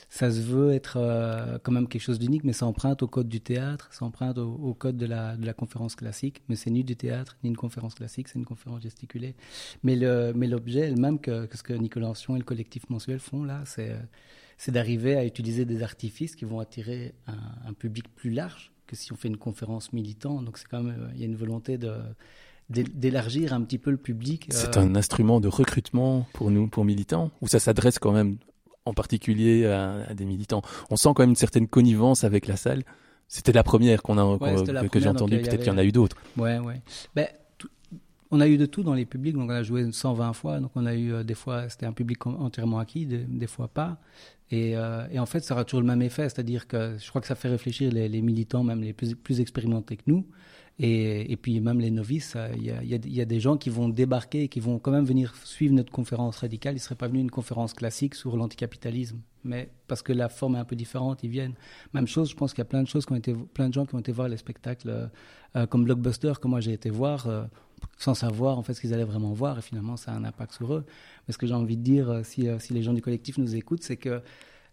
ça 0.10 0.32
se 0.32 0.40
veut 0.40 0.72
être 0.72 0.98
euh, 0.98 1.58
quand 1.62 1.72
même 1.72 1.88
quelque 1.88 2.02
chose 2.02 2.20
d'unique, 2.20 2.44
mais 2.44 2.54
ça 2.54 2.66
emprunte 2.66 3.04
au 3.04 3.08
code 3.08 3.28
du 3.28 3.42
théâtre, 3.42 3.90
ça 3.92 4.06
emprunte 4.06 4.38
au, 4.38 4.74
code 4.74 4.98
de 4.98 5.06
la, 5.06 5.54
conférence 5.54 5.96
classique, 5.96 6.42
mais 6.48 6.56
c'est 6.56 6.70
ni 6.70 6.84
du 6.84 6.96
théâtre, 6.96 7.38
ni 7.44 7.50
une 7.50 7.58
conférence 7.58 7.96
classique, 7.96 8.28
c'est 8.28 8.40
une 8.40 8.46
conférence 8.46 8.82
gesticulée. 8.82 9.36
Mais 9.84 9.96
l'objet 9.96 10.82
elle-même, 10.82 11.20
que, 11.20 11.50
ce 11.54 11.64
que 11.64 11.74
Nicolas 11.74 12.10
Ancion 12.10 12.36
et 12.36 12.40
le 12.40 12.46
collectif 12.46 12.90
mensuel 12.90 13.20
font 13.20 13.44
là, 13.44 13.64
c'est 13.66 14.72
d'arriver 14.72 15.18
à 15.18 15.26
utiliser 15.26 15.66
des 15.66 15.84
artifices 15.84 16.36
qui 16.36 16.46
vont 16.46 16.60
attirer 16.60 17.14
un, 17.28 17.74
public 17.74 18.08
plus 18.16 18.32
large 18.32 18.72
que 18.88 18.96
si 18.96 19.12
on 19.12 19.16
fait 19.16 19.28
une 19.28 19.38
conférence 19.38 19.94
militante. 19.94 20.46
Donc 20.46 20.58
c'est 20.58 20.68
quand 20.68 20.84
même, 20.84 21.12
il 21.14 21.20
y 21.20 21.24
a 21.24 21.26
une 21.26 21.36
volonté 21.36 21.78
de 21.78 21.94
d'élargir 22.70 23.54
un 23.54 23.62
petit 23.62 23.78
peu 23.78 23.92
le 23.92 23.98
public. 23.98 24.48
C'est 24.50 24.76
euh... 24.78 24.82
un 24.82 24.96
instrument 24.96 25.40
de 25.40 25.48
recrutement 25.48 26.26
pour 26.34 26.50
nous, 26.50 26.68
pour 26.68 26.84
militants, 26.84 27.30
ou 27.42 27.48
ça 27.48 27.60
s'adresse 27.60 28.00
quand 28.00 28.12
même 28.12 28.38
en 28.86 28.94
particulier 28.94 29.68
à, 29.68 30.06
à, 30.10 30.14
des 30.16 30.26
militants? 30.26 30.64
On 30.90 30.96
sent 30.96 31.10
quand 31.16 31.24
même 31.24 31.30
une 31.30 31.36
certaine 31.36 31.68
connivence 31.68 32.24
avec 32.24 32.48
la 32.48 32.58
salle. 32.58 32.84
C'était 33.28 33.52
la 33.52 33.64
première 33.64 34.04
qu'on 34.04 34.18
a 34.18 34.26
ouais, 34.26 34.56
qu 34.64 34.90
que, 34.90 35.00
j'ai 35.00 35.10
entendue. 35.10 35.40
Peut-être 35.42 35.60
qu'il 35.60 35.68
y 35.68 35.76
en 35.76 35.78
a 35.78 35.84
eu 35.84 35.92
d'autres. 35.92 36.18
Ouais, 36.38 36.60
ouais. 36.60 36.82
Ben, 37.16 37.28
on 38.32 38.40
a 38.40 38.48
eu 38.48 38.58
de 38.58 38.66
tout 38.66 38.84
dans 38.84 38.94
les 38.94 39.06
publics, 39.06 39.36
donc 39.36 39.50
on 39.50 39.54
a 39.54 39.64
joué 39.64 39.92
120 39.92 40.34
fois, 40.34 40.60
donc 40.60 40.72
on 40.76 40.86
a 40.86 40.96
eu 40.96 41.14
euh, 41.14 41.24
des 41.24 41.36
fois, 41.36 41.70
c'était 41.70 41.86
un 41.86 41.94
public 41.94 42.26
entièrement 42.26 42.80
acquis, 42.80 43.06
des, 43.06 43.48
fois 43.48 43.68
pas. 43.68 44.00
Et, 44.52 44.76
euh, 44.76 45.08
et, 45.12 45.20
en 45.20 45.26
fait, 45.26 45.42
ça 45.42 45.54
aura 45.54 45.66
toujours 45.66 45.82
le 45.82 45.88
même 45.88 46.02
effet, 46.02 46.24
c'est-à-dire 46.24 46.68
que 46.68 46.98
je 47.00 47.10
crois 47.10 47.22
que 47.22 47.28
ça 47.28 47.36
fait 47.36 47.50
réfléchir 47.50 47.92
les, 47.92 48.22
militants, 48.22 48.64
même 48.64 48.82
les 48.82 48.94
plus, 48.94 49.40
expérimentés 49.40 49.98
que 49.98 50.04
nous, 50.08 50.26
et, 50.80 51.38
puis 51.42 51.60
même 51.62 51.80
les 51.80 51.92
novices. 51.92 52.36
Il 52.58 52.64
y, 52.64 53.22
a 53.22 53.26
des 53.26 53.40
gens 53.40 53.58
qui 53.58 53.70
vont 53.70 53.90
débarquer 53.90 54.44
et 54.44 54.48
qui 54.48 54.60
vont 54.60 54.78
quand 54.80 54.92
même 54.92 55.06
venir 55.06 55.34
suivre 55.44 55.74
notre 55.74 55.92
conférence 55.92 56.38
radicale. 56.38 56.74
Ils 56.74 56.78
ne 56.78 56.82
seraient 56.82 56.96
pas 56.96 57.08
venus 57.08 57.22
une 57.22 57.32
conférence 57.32 57.74
classique 57.74 58.14
sur 58.14 58.38
l'anticapitalisme, 58.38 59.20
mais 59.44 59.70
parce 59.88 60.02
que 60.02 60.14
la 60.14 60.30
forme 60.30 60.56
est 60.56 60.60
un 60.60 60.66
peu 60.66 60.76
différente, 60.76 61.24
ils 61.24 61.30
viennent. 61.30 61.56
Même 61.94 62.08
chose, 62.08 62.30
je 62.30 62.36
pense 62.36 62.54
qu'il 62.54 62.60
y 62.60 62.68
a 62.68 62.70
plein 62.70 62.84
de 62.84 62.88
choses 62.88 63.06
qui 63.06 63.14
ont 63.14 63.18
été, 63.18 63.34
plein 63.34 63.70
de 63.70 63.74
gens 63.74 63.86
qui 63.86 63.96
ont 63.96 64.00
été 64.00 64.12
voir 64.12 64.28
les 64.28 64.38
spectacles 64.38 65.10
euh, 65.56 65.66
comme 65.68 65.86
Blockbuster 65.86 66.34
que 66.42 66.48
moi 66.48 66.60
j'ai 66.60 66.74
été 66.74 66.90
voir. 66.90 67.28
Euh, 67.82 67.88
sans 67.98 68.14
savoir 68.14 68.58
en 68.58 68.64
fait 68.64 68.74
ce 68.74 68.82
qu'ils 68.82 68.94
allaient 68.94 69.04
vraiment 69.04 69.34
voir 69.34 69.58
et 69.58 69.62
finalement 69.62 69.96
ça 69.98 70.12
a 70.12 70.16
un 70.16 70.24
impact 70.24 70.54
sur 70.54 70.74
eux. 70.74 70.86
Mais 71.28 71.34
ce 71.34 71.38
que 71.38 71.48
j'ai 71.48 71.54
envie 71.54 71.78
de 71.78 71.84
dire 71.84 72.22
si, 72.24 72.48
si 72.60 72.74
les 72.74 72.84
gens 72.84 72.94
du 72.94 73.02
collectif 73.02 73.38
nous 73.38 73.56
écoutent, 73.56 73.84
c'est 73.84 73.98
que 73.98 74.22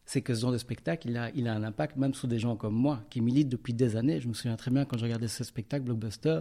c'est 0.05 0.21
que 0.21 0.35
ce 0.35 0.41
genre 0.41 0.53
de 0.53 0.59
spectacle, 0.59 1.09
il 1.09 1.17
a, 1.17 1.31
il 1.35 1.49
a 1.49 1.55
un 1.55 1.62
impact 1.62 1.97
même 1.97 2.15
sur 2.15 2.29
des 2.29 2.38
gens 2.38 2.57
comme 2.57 2.75
moi, 2.75 3.01
qui 3.11 3.21
militent 3.21 3.49
depuis 3.49 3.73
des 3.73 3.97
années. 3.97 4.21
Je 4.21 4.29
me 4.29 4.35
souviens 4.35 4.57
très 4.57 4.71
bien 4.71 4.85
quand 4.85 4.99
je 4.99 5.05
regardais 5.05 5.29
ce 5.29 5.45
spectacle, 5.45 5.85
Blockbuster, 5.85 6.41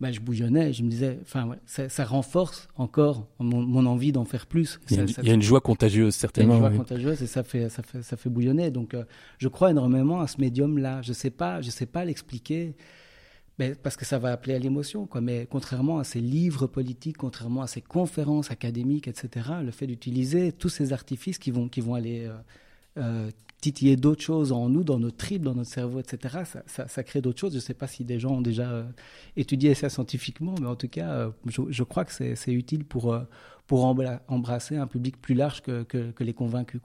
ben, 0.00 0.12
je 0.12 0.20
bouillonnais, 0.20 0.72
je 0.72 0.82
me 0.82 0.88
disais, 0.88 1.18
enfin, 1.22 1.46
ouais, 1.46 1.58
ça, 1.66 1.90
ça, 1.90 2.04
renforce 2.04 2.68
encore 2.76 3.26
mon, 3.38 3.60
mon 3.60 3.84
envie 3.84 4.12
d'en 4.12 4.24
faire 4.24 4.46
plus. 4.46 4.80
Il 4.90 4.96
y 4.96 5.00
a, 5.00 5.06
ça, 5.06 5.22
une 5.22 5.42
joie 5.42 5.60
contagieuse, 5.60 6.14
certainement. 6.14 6.54
Il 6.54 6.60
y 6.60 6.64
a 6.64 6.66
une 6.66 6.72
joie 6.72 6.72
oui. 6.72 6.88
contagieuse 6.88 7.22
et 7.22 7.26
ça 7.26 7.42
fait, 7.42 7.68
ça 7.68 7.82
fait, 7.82 8.02
ça 8.02 8.16
fait 8.16 8.30
bouillonner. 8.30 8.70
Donc, 8.70 8.94
euh, 8.94 9.04
je 9.38 9.48
crois 9.48 9.70
énormément 9.70 10.20
à 10.20 10.26
ce 10.26 10.40
médium-là. 10.40 11.02
Je 11.02 11.12
sais 11.12 11.30
pas, 11.30 11.60
je 11.60 11.70
sais 11.70 11.86
pas 11.86 12.04
l'expliquer. 12.06 12.74
Parce 13.82 13.96
que 13.96 14.04
ça 14.04 14.18
va 14.18 14.32
appeler 14.32 14.54
à 14.54 14.58
l'émotion. 14.58 15.08
Mais 15.20 15.46
contrairement 15.50 15.98
à 15.98 16.04
ces 16.04 16.20
livres 16.20 16.66
politiques, 16.66 17.18
contrairement 17.18 17.62
à 17.62 17.66
ces 17.66 17.80
conférences 17.80 18.50
académiques, 18.50 19.08
etc., 19.08 19.50
le 19.62 19.70
fait 19.70 19.86
d'utiliser 19.86 20.52
tous 20.52 20.68
ces 20.68 20.92
artifices 20.92 21.38
qui 21.38 21.50
vont, 21.50 21.68
qui 21.68 21.80
vont 21.80 21.94
aller 21.94 22.26
euh, 22.26 22.36
euh, 22.98 23.30
titiller 23.60 23.96
d'autres 23.96 24.22
choses 24.22 24.52
en 24.52 24.68
nous, 24.68 24.84
dans 24.84 24.98
notre 24.98 25.16
tripes, 25.16 25.42
dans 25.42 25.54
notre 25.54 25.70
cerveau, 25.70 26.00
etc. 26.00 26.44
Ça, 26.66 27.02
crée 27.04 27.20
d'autres 27.20 27.38
choses. 27.38 27.52
Je 27.52 27.56
ne 27.56 27.62
sais 27.62 27.74
pas 27.74 27.86
si 27.86 28.04
des 28.04 28.18
gens 28.18 28.36
ont 28.36 28.40
déjà 28.40 28.70
euh, 28.70 28.84
étudié 29.36 29.74
ça 29.74 29.90
scientifiquement, 29.90 30.54
mais 30.60 30.66
en 30.66 30.76
tout 30.76 30.88
cas, 30.88 31.30
je, 31.46 31.82
crois 31.82 32.04
que 32.04 32.12
c'est 32.12 32.52
utile 32.52 32.84
pour, 32.84 33.16
pour 33.66 33.84
embrasser 33.84 34.76
un 34.76 34.86
public 34.86 35.20
plus 35.20 35.34
large 35.34 35.60
que, 35.60 36.12
les 36.20 36.32
convaincus. 36.32 36.80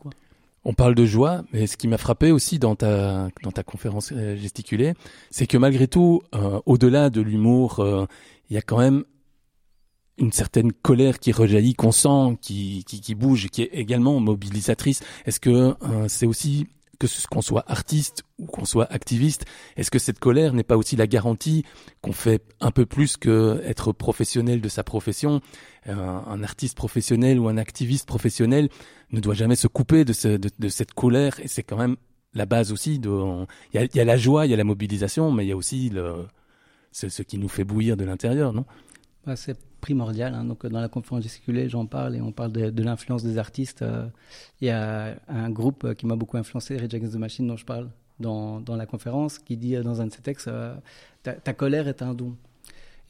On 0.67 0.73
parle 0.73 0.95
de 0.95 1.05
joie, 1.05 1.43
mais 1.53 1.67
ce 1.67 1.77
qui 1.77 1.87
m'a 1.87 1.99
frappé 1.99 2.31
aussi 2.31 2.57
dans 2.57 2.75
ta, 2.75 3.29
dans 3.43 3.51
ta 3.51 3.61
conférence 3.61 4.11
gesticulée, 4.11 4.93
c'est 5.29 5.45
que 5.45 5.59
malgré 5.59 5.87
tout, 5.87 6.23
euh, 6.33 6.59
au-delà 6.65 7.11
de 7.11 7.21
l'humour, 7.21 7.79
euh, 7.79 8.07
il 8.49 8.55
y 8.55 8.57
a 8.57 8.63
quand 8.63 8.79
même 8.79 9.03
une 10.17 10.31
certaine 10.31 10.71
colère 10.73 11.19
qui 11.19 11.31
rejaillit, 11.31 11.75
qu'on 11.75 11.91
sent, 11.91 12.37
qui, 12.41 12.83
qui, 12.85 13.15
bouge, 13.15 13.49
qui 13.49 13.61
est 13.61 13.69
également 13.73 14.19
mobilisatrice. 14.19 15.01
Est-ce 15.25 15.39
que 15.39 15.49
euh, 15.49 16.07
c'est 16.07 16.25
aussi 16.25 16.67
que 16.99 17.07
qu'on 17.29 17.41
soit 17.41 17.63
artiste 17.67 18.23
ou 18.39 18.45
qu'on 18.45 18.65
soit 18.65 18.91
activiste, 18.91 19.45
est-ce 19.75 19.91
que 19.91 19.99
cette 19.99 20.19
colère 20.19 20.53
n'est 20.53 20.63
pas 20.63 20.77
aussi 20.77 20.95
la 20.95 21.07
garantie 21.07 21.63
qu'on 22.01 22.13
fait 22.13 22.43
un 22.59 22.71
peu 22.71 22.85
plus 22.85 23.17
que 23.17 23.61
être 23.63 23.91
professionnel 23.91 24.61
de 24.61 24.69
sa 24.69 24.83
profession? 24.83 25.41
Euh, 25.87 25.95
Un 25.95 26.43
artiste 26.43 26.75
professionnel 26.75 27.39
ou 27.39 27.47
un 27.47 27.57
activiste 27.57 28.07
professionnel 28.07 28.69
ne 29.11 29.19
doit 29.19 29.35
jamais 29.35 29.55
se 29.55 29.67
couper 29.67 30.05
de, 30.05 30.13
ce, 30.13 30.39
cette 30.69 30.93
colère 30.93 31.39
et 31.39 31.47
c'est 31.47 31.63
quand 31.63 31.77
même 31.77 31.95
la 32.33 32.45
base 32.45 32.71
aussi. 32.71 32.95
Il 32.95 33.47
y, 33.73 33.99
a 33.99 34.05
la 34.05 34.17
joie, 34.17 34.45
il 34.45 34.51
y 34.51 34.53
a 34.53 34.57
la 34.57 34.63
mobilisation, 34.63 35.31
mais 35.31 35.45
il 35.45 35.49
y 35.49 35.53
a 35.53 35.57
aussi 35.57 35.91
ce, 36.91 37.09
ce 37.09 37.21
qui 37.21 37.37
nous 37.37 37.49
fait 37.49 37.63
bouillir 37.63 37.97
de 37.97 38.03
l'intérieur, 38.03 38.51
non? 38.53 38.65
Bah, 39.25 39.35
primordial. 39.85 40.33
Hein. 40.33 40.45
Donc, 40.45 40.65
dans 40.65 40.81
la 40.81 40.89
conférence 40.89 41.21
gesticulée, 41.21 41.69
j'en 41.69 41.85
parle 41.85 42.15
et 42.15 42.21
on 42.21 42.31
parle 42.31 42.51
de, 42.51 42.83
l'influence 42.83 43.23
des 43.23 43.37
artistes. 43.37 43.83
Euh, 43.83 44.07
il 44.59 44.67
y 44.67 44.71
a 44.71 45.15
un 45.27 45.51
groupe 45.51 45.93
qui 45.93 46.07
m'a 46.07 46.15
beaucoup 46.15 46.37
influencé, 46.37 46.75
Rage 46.77 46.95
Against 46.95 47.13
the 47.13 47.19
Machine, 47.19 47.45
dont 47.47 47.57
je 47.57 47.65
parle 47.65 47.89
dans, 48.19 48.59
dans 48.61 48.75
la 48.75 48.87
conférence, 48.87 49.37
qui 49.37 49.57
dit 49.57 49.75
dans 49.75 50.01
un 50.01 50.07
de 50.07 50.11
ses 50.11 50.23
textes 50.23 50.47
euh, 50.47 50.73
ta, 51.21 51.33
ta, 51.33 51.53
colère 51.53 51.87
est 51.87 52.01
un 52.01 52.15
don. 52.15 52.35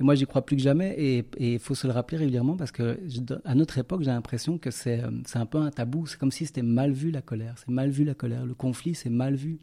Et 0.02 0.04
moi, 0.04 0.16
j'y 0.16 0.26
crois 0.26 0.46
plus 0.46 0.58
que 0.58 0.62
jamais 0.62 0.94
et 0.98 1.26
il 1.40 1.60
faut 1.60 1.76
se 1.76 1.88
le 1.88 1.94
rappeler 1.94 2.18
régulièrement 2.18 2.58
parce 2.58 2.74
que 2.74 3.00
je, 3.08 3.22
à 3.46 3.56
notre 3.56 3.78
époque, 3.78 4.02
j'ai 4.02 4.12
l'impression 4.12 4.58
que 4.58 4.70
c'est 4.70 5.02
un 5.34 5.46
peu 5.46 5.60
un 5.60 5.72
tabou. 5.72 6.06
C'est 6.08 6.20
comme 6.20 6.34
si 6.34 6.46
c'était 6.46 6.62
mal 6.80 6.92
vu 6.92 7.10
la 7.10 7.22
colère. 7.22 7.56
C'est 7.58 7.72
mal 7.72 7.90
vu 7.90 8.04
la 8.04 8.14
colère. 8.14 8.46
Le 8.46 8.54
conflit, 8.54 8.96
c'est 8.96 9.10
mal 9.10 9.36
vu. 9.36 9.60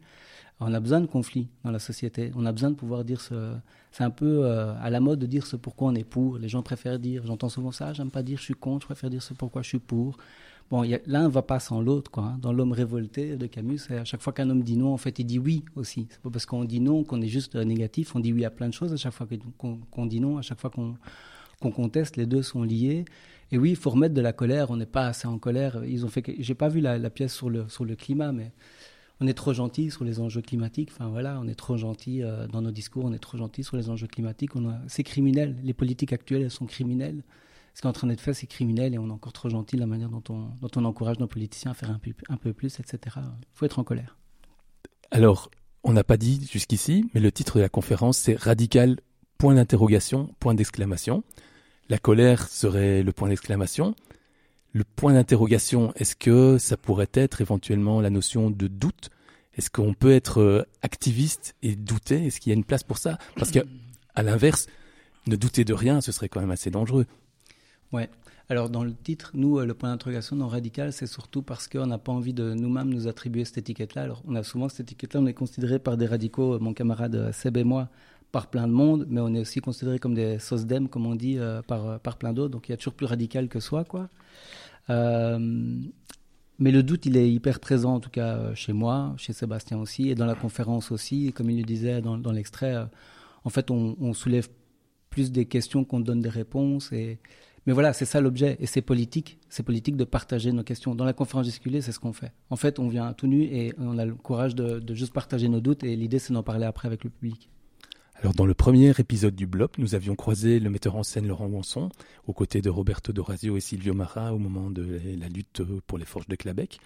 On 0.59 0.73
a 0.73 0.79
besoin 0.79 1.01
de 1.01 1.07
conflit 1.07 1.47
dans 1.63 1.71
la 1.71 1.79
société. 1.79 2.31
On 2.35 2.45
a 2.45 2.51
besoin 2.51 2.71
de 2.71 2.75
pouvoir 2.75 3.03
dire 3.03 3.19
ce. 3.21 3.53
C'est 3.91 4.03
un 4.03 4.09
peu 4.09 4.45
euh, 4.45 4.73
à 4.81 4.89
la 4.89 4.99
mode 4.99 5.19
de 5.19 5.25
dire 5.25 5.45
ce 5.45 5.55
pourquoi 5.55 5.89
on 5.89 5.95
est 5.95 6.03
pour. 6.03 6.37
Les 6.37 6.47
gens 6.47 6.63
préfèrent 6.63 6.99
dire, 6.99 7.23
j'entends 7.25 7.49
souvent 7.49 7.71
ça, 7.71 7.93
j'aime 7.93 8.09
pas 8.09 8.23
dire 8.23 8.37
je 8.39 8.43
suis 8.43 8.53
contre, 8.53 8.81
je 8.81 8.87
préfère 8.87 9.09
dire 9.09 9.21
ce 9.21 9.33
pourquoi 9.33 9.61
je 9.61 9.67
suis 9.67 9.79
pour. 9.79 10.17
Bon, 10.71 10.83
l'un 11.05 11.23
ne 11.23 11.27
va 11.27 11.41
pas 11.41 11.59
sans 11.59 11.81
l'autre. 11.81 12.09
quoi. 12.09 12.23
Hein. 12.23 12.39
Dans 12.41 12.53
L'homme 12.53 12.71
révolté 12.71 13.35
de 13.35 13.45
Camus, 13.45 13.81
à 13.91 14.05
chaque 14.05 14.21
fois 14.21 14.33
qu'un 14.33 14.49
homme 14.49 14.63
dit 14.63 14.77
non, 14.77 14.93
en 14.93 14.97
fait, 14.97 15.19
il 15.19 15.25
dit 15.25 15.37
oui 15.37 15.63
aussi. 15.75 16.07
C'est 16.09 16.21
pas 16.21 16.29
parce 16.29 16.45
qu'on 16.45 16.63
dit 16.63 16.79
non 16.79 17.03
qu'on 17.03 17.21
est 17.21 17.27
juste 17.27 17.55
négatif. 17.55 18.15
On 18.15 18.19
dit 18.19 18.33
oui 18.33 18.45
à 18.45 18.49
plein 18.49 18.69
de 18.69 18.73
choses 18.73 18.93
à 18.93 18.97
chaque 18.97 19.13
fois 19.13 19.27
qu'on 19.57 19.77
qu 19.77 20.07
dit 20.07 20.19
non, 20.19 20.37
à 20.37 20.41
chaque 20.41 20.59
fois 20.59 20.69
qu'on 20.69 20.95
qu 21.61 21.71
conteste. 21.71 22.17
Les 22.17 22.25
deux 22.25 22.41
sont 22.41 22.63
liés. 22.63 23.05
Et 23.51 23.57
oui, 23.57 23.71
il 23.71 23.75
faut 23.75 23.91
remettre 23.91 24.15
de 24.15 24.21
la 24.21 24.33
colère. 24.33 24.71
On 24.71 24.77
n'est 24.77 24.87
pas 24.87 25.07
assez 25.07 25.27
en 25.27 25.37
colère. 25.37 25.83
Ils 25.85 26.05
ont 26.05 26.09
fait. 26.09 26.23
J'ai 26.39 26.55
pas 26.55 26.69
vu 26.69 26.79
la, 26.79 26.97
la, 26.97 27.09
pièce 27.11 27.33
sur 27.33 27.49
le 27.51 27.67
sur 27.67 27.85
le 27.85 27.95
climat, 27.95 28.31
mais 28.31 28.51
on 29.23 29.27
est 29.27 29.33
trop 29.33 29.53
gentil 29.53 29.89
sur 29.89 30.03
les 30.03 30.19
enjeux 30.19 30.41
climatiques. 30.41 30.89
Enfin 30.91 31.09
voilà, 31.09 31.39
on 31.41 31.47
est 31.47 31.55
trop 31.55 31.77
gentil 31.77 32.23
euh, 32.23 32.47
dans 32.47 32.61
nos 32.61 32.71
discours. 32.71 33.05
On 33.05 33.13
est 33.13 33.19
trop 33.19 33.37
gentil 33.37 33.63
sur 33.63 33.77
les 33.77 33.89
enjeux 33.89 34.07
climatiques. 34.07 34.55
On 34.55 34.69
a... 34.69 34.79
C'est 34.87 35.03
criminel. 35.03 35.55
Les 35.63 35.73
politiques 35.73 36.13
actuelles, 36.13 36.41
elles 36.41 36.51
sont 36.51 36.65
criminelles 36.65 37.23
ce 37.73 37.81
qui 37.81 37.87
est 37.87 37.89
en 37.89 37.93
train 37.93 38.07
d'être 38.07 38.21
fait, 38.21 38.33
c'est 38.33 38.47
criminel 38.47 38.93
et 38.93 38.99
on 38.99 39.07
est 39.07 39.11
encore 39.11 39.33
trop 39.33 39.49
gentil 39.49 39.75
de 39.75 39.81
la 39.81 39.87
manière 39.87 40.09
dont 40.09 40.23
on, 40.29 40.85
encourage 40.85 41.19
nos 41.19 41.27
politiciens 41.27 41.71
à 41.71 41.73
faire 41.73 41.89
un 41.89 41.99
peu, 41.99 42.11
un 42.29 42.37
peu 42.37 42.53
plus, 42.53 42.79
etc. 42.79 43.17
Il 43.17 43.47
faut 43.53 43.65
être 43.65 43.79
en 43.79 43.83
colère. 43.83 44.17
Alors, 45.11 45.49
on 45.83 45.93
n'a 45.93 46.03
pas 46.03 46.17
dit 46.17 46.47
jusqu'ici, 46.51 47.09
mais 47.13 47.19
le 47.19 47.31
titre 47.31 47.57
de 47.57 47.61
la 47.61 47.69
conférence, 47.69 48.17
c'est 48.17 48.35
Radical, 48.35 48.99
point 49.37 49.55
d'interrogation, 49.55 50.29
point 50.39 50.53
d'exclamation. 50.53 51.23
La 51.89 51.97
colère 51.97 52.47
serait 52.47 53.01
le 53.03 53.11
point 53.11 53.29
d'exclamation. 53.29 53.95
Le 54.71 54.83
point 54.83 55.13
d'interrogation, 55.13 55.93
est-ce 55.95 56.15
que 56.15 56.57
ça 56.57 56.77
pourrait 56.77 57.09
être 57.13 57.41
éventuellement 57.41 58.01
la 58.01 58.09
notion 58.09 58.49
de 58.49 58.67
doute 58.67 59.09
Est-ce 59.57 59.69
qu'on 59.69 59.93
peut 59.93 60.11
être 60.11 60.67
activiste 60.81 61.55
et 61.61 61.75
douter? 61.75 62.25
Est-ce 62.25 62.39
qu'il 62.39 62.51
y 62.51 62.53
a 62.53 62.57
une 62.57 62.63
place 62.63 62.83
pour 62.83 62.97
ça? 62.97 63.17
Parce 63.35 63.51
que, 63.51 63.59
à 64.15 64.23
l'inverse, 64.23 64.67
ne 65.27 65.35
douter 65.35 65.63
de 65.63 65.73
rien, 65.73 66.01
ce 66.01 66.11
serait 66.11 66.29
quand 66.29 66.41
même 66.41 66.51
assez 66.51 66.69
dangereux. 66.69 67.05
Ouais. 67.91 68.09
Alors 68.49 68.69
dans 68.69 68.83
le 68.83 68.93
titre, 68.93 69.31
nous, 69.33 69.59
le 69.59 69.73
point 69.73 69.89
d'interrogation 69.89 70.35
non 70.35 70.47
radical, 70.47 70.91
c'est 70.91 71.07
surtout 71.07 71.41
parce 71.41 71.67
qu'on 71.67 71.87
n'a 71.87 71.97
pas 71.97 72.11
envie 72.11 72.33
de 72.33 72.53
nous-mêmes 72.53 72.89
nous 72.89 73.07
attribuer 73.07 73.45
cette 73.45 73.59
étiquette-là. 73.59 74.01
Alors 74.01 74.21
on 74.27 74.35
a 74.35 74.43
souvent 74.43 74.67
cette 74.67 74.81
étiquette-là, 74.81 75.21
on 75.21 75.27
est 75.27 75.33
considéré 75.33 75.79
par 75.79 75.95
des 75.95 76.05
radicaux, 76.05 76.59
mon 76.59 76.73
camarade 76.73 77.31
Seb 77.31 77.55
et 77.55 77.63
moi, 77.63 77.89
par 78.33 78.47
plein 78.47 78.67
de 78.67 78.73
monde, 78.73 79.05
mais 79.09 79.21
on 79.21 79.33
est 79.33 79.39
aussi 79.39 79.59
considéré 79.61 79.97
comme 79.97 80.13
des 80.13 80.39
sosdem, 80.39 80.89
comme 80.89 81.05
on 81.05 81.15
dit, 81.15 81.37
euh, 81.37 81.61
par, 81.61 81.99
par 82.01 82.17
plein 82.17 82.33
d'autres. 82.33 82.51
Donc 82.51 82.67
il 82.67 82.73
y 82.73 82.75
a 82.75 82.77
toujours 82.77 82.95
plus 82.95 83.05
radical 83.05 83.47
que 83.47 83.59
soi, 83.59 83.85
quoi. 83.85 84.09
Euh, 84.89 85.79
mais 86.59 86.71
le 86.71 86.83
doute, 86.83 87.05
il 87.05 87.17
est 87.17 87.29
hyper 87.31 87.59
présent, 87.59 87.95
en 87.95 87.99
tout 87.99 88.09
cas 88.09 88.53
chez 88.53 88.73
moi, 88.73 89.13
chez 89.17 89.33
Sébastien 89.33 89.79
aussi, 89.79 90.09
et 90.09 90.15
dans 90.15 90.25
la 90.25 90.35
conférence 90.35 90.91
aussi. 90.91 91.33
Comme 91.33 91.49
il 91.49 91.57
le 91.57 91.63
disait 91.63 92.01
dans, 92.01 92.31
l'extrait, 92.31 92.75
euh, 92.75 92.85
en 93.43 93.49
fait, 93.49 93.71
on, 93.71 93.95
on, 93.99 94.13
soulève 94.13 94.49
plus 95.09 95.31
des 95.31 95.45
questions 95.45 95.83
qu'on 95.83 95.99
donne 95.99 96.21
des 96.21 96.29
réponses. 96.29 96.91
Et, 96.91 97.19
mais 97.65 97.73
voilà, 97.73 97.91
c'est 97.93 98.05
ça 98.05 98.21
l'objet. 98.21 98.57
Et 98.59 98.67
c'est 98.67 98.81
politique. 98.81 99.39
C'est 99.49 99.63
politique 99.63 99.97
de 99.97 100.03
partager 100.03 100.51
nos 100.51 100.63
questions. 100.63 100.95
Dans 100.95 101.05
la 101.05 101.13
conférence 101.13 101.47
disculée, 101.47 101.81
c'est 101.81 101.91
ce 101.91 101.99
qu'on 101.99 102.13
fait. 102.13 102.33
En 102.49 102.55
fait, 102.55 102.77
on 102.79 102.87
vient 102.87 103.13
tout 103.13 103.27
nu 103.27 103.43
et 103.43 103.73
on 103.79 103.97
a 103.97 104.05
le 104.05 104.13
courage 104.15 104.53
de, 104.53 104.79
de 104.79 104.93
juste 104.93 105.13
partager 105.13 105.49
nos 105.49 105.59
doutes. 105.59 105.83
Et 105.83 105.95
l'idée, 105.95 106.19
c'est 106.19 106.33
d'en 106.33 106.43
parler 106.43 106.65
après 106.65 106.87
avec 106.87 107.03
le 107.03 107.09
public. 107.09 107.49
Alors, 108.23 108.33
dans 108.33 108.45
le 108.45 108.53
premier 108.53 108.93
épisode 108.99 109.35
du 109.35 109.45
blog, 109.45 109.71
nous 109.77 109.95
avions 109.95 110.15
croisé 110.15 110.61
le 110.61 110.69
metteur 110.69 110.95
en 110.95 111.03
scène 111.03 111.27
Laurent 111.27 111.47
Wanson, 111.47 111.89
aux 112.25 112.31
côtés 112.31 112.61
de 112.61 112.69
Roberto 112.69 113.11
Dorazio 113.11 113.57
et 113.57 113.59
Silvio 113.59 113.93
Mara 113.93 114.33
au 114.33 114.37
moment 114.37 114.69
de 114.69 115.01
la 115.19 115.27
lutte 115.27 115.61
pour 115.87 115.97
les 115.97 116.05
forges 116.05 116.29
de 116.29 116.37
Clabec. 116.37 116.79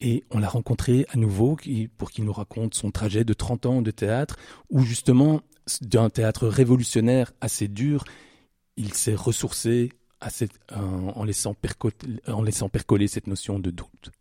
Et 0.00 0.24
on 0.30 0.38
l'a 0.38 0.48
rencontré 0.48 1.04
à 1.10 1.18
nouveau 1.18 1.58
pour 1.98 2.10
qu'il 2.10 2.24
nous 2.24 2.32
raconte 2.32 2.72
son 2.72 2.90
trajet 2.90 3.24
de 3.24 3.34
30 3.34 3.66
ans 3.66 3.82
de 3.82 3.90
théâtre, 3.90 4.38
où 4.70 4.80
justement, 4.84 5.42
d'un 5.82 6.08
théâtre 6.08 6.48
révolutionnaire 6.48 7.30
assez 7.42 7.68
dur, 7.68 8.04
il 8.78 8.94
s'est 8.94 9.14
ressourcé 9.14 9.92
en, 10.74 11.24
laissant 11.24 11.52
percoler 11.52 13.06
cette 13.06 13.26
notion 13.26 13.58
de 13.58 13.70
doute. 13.70 14.12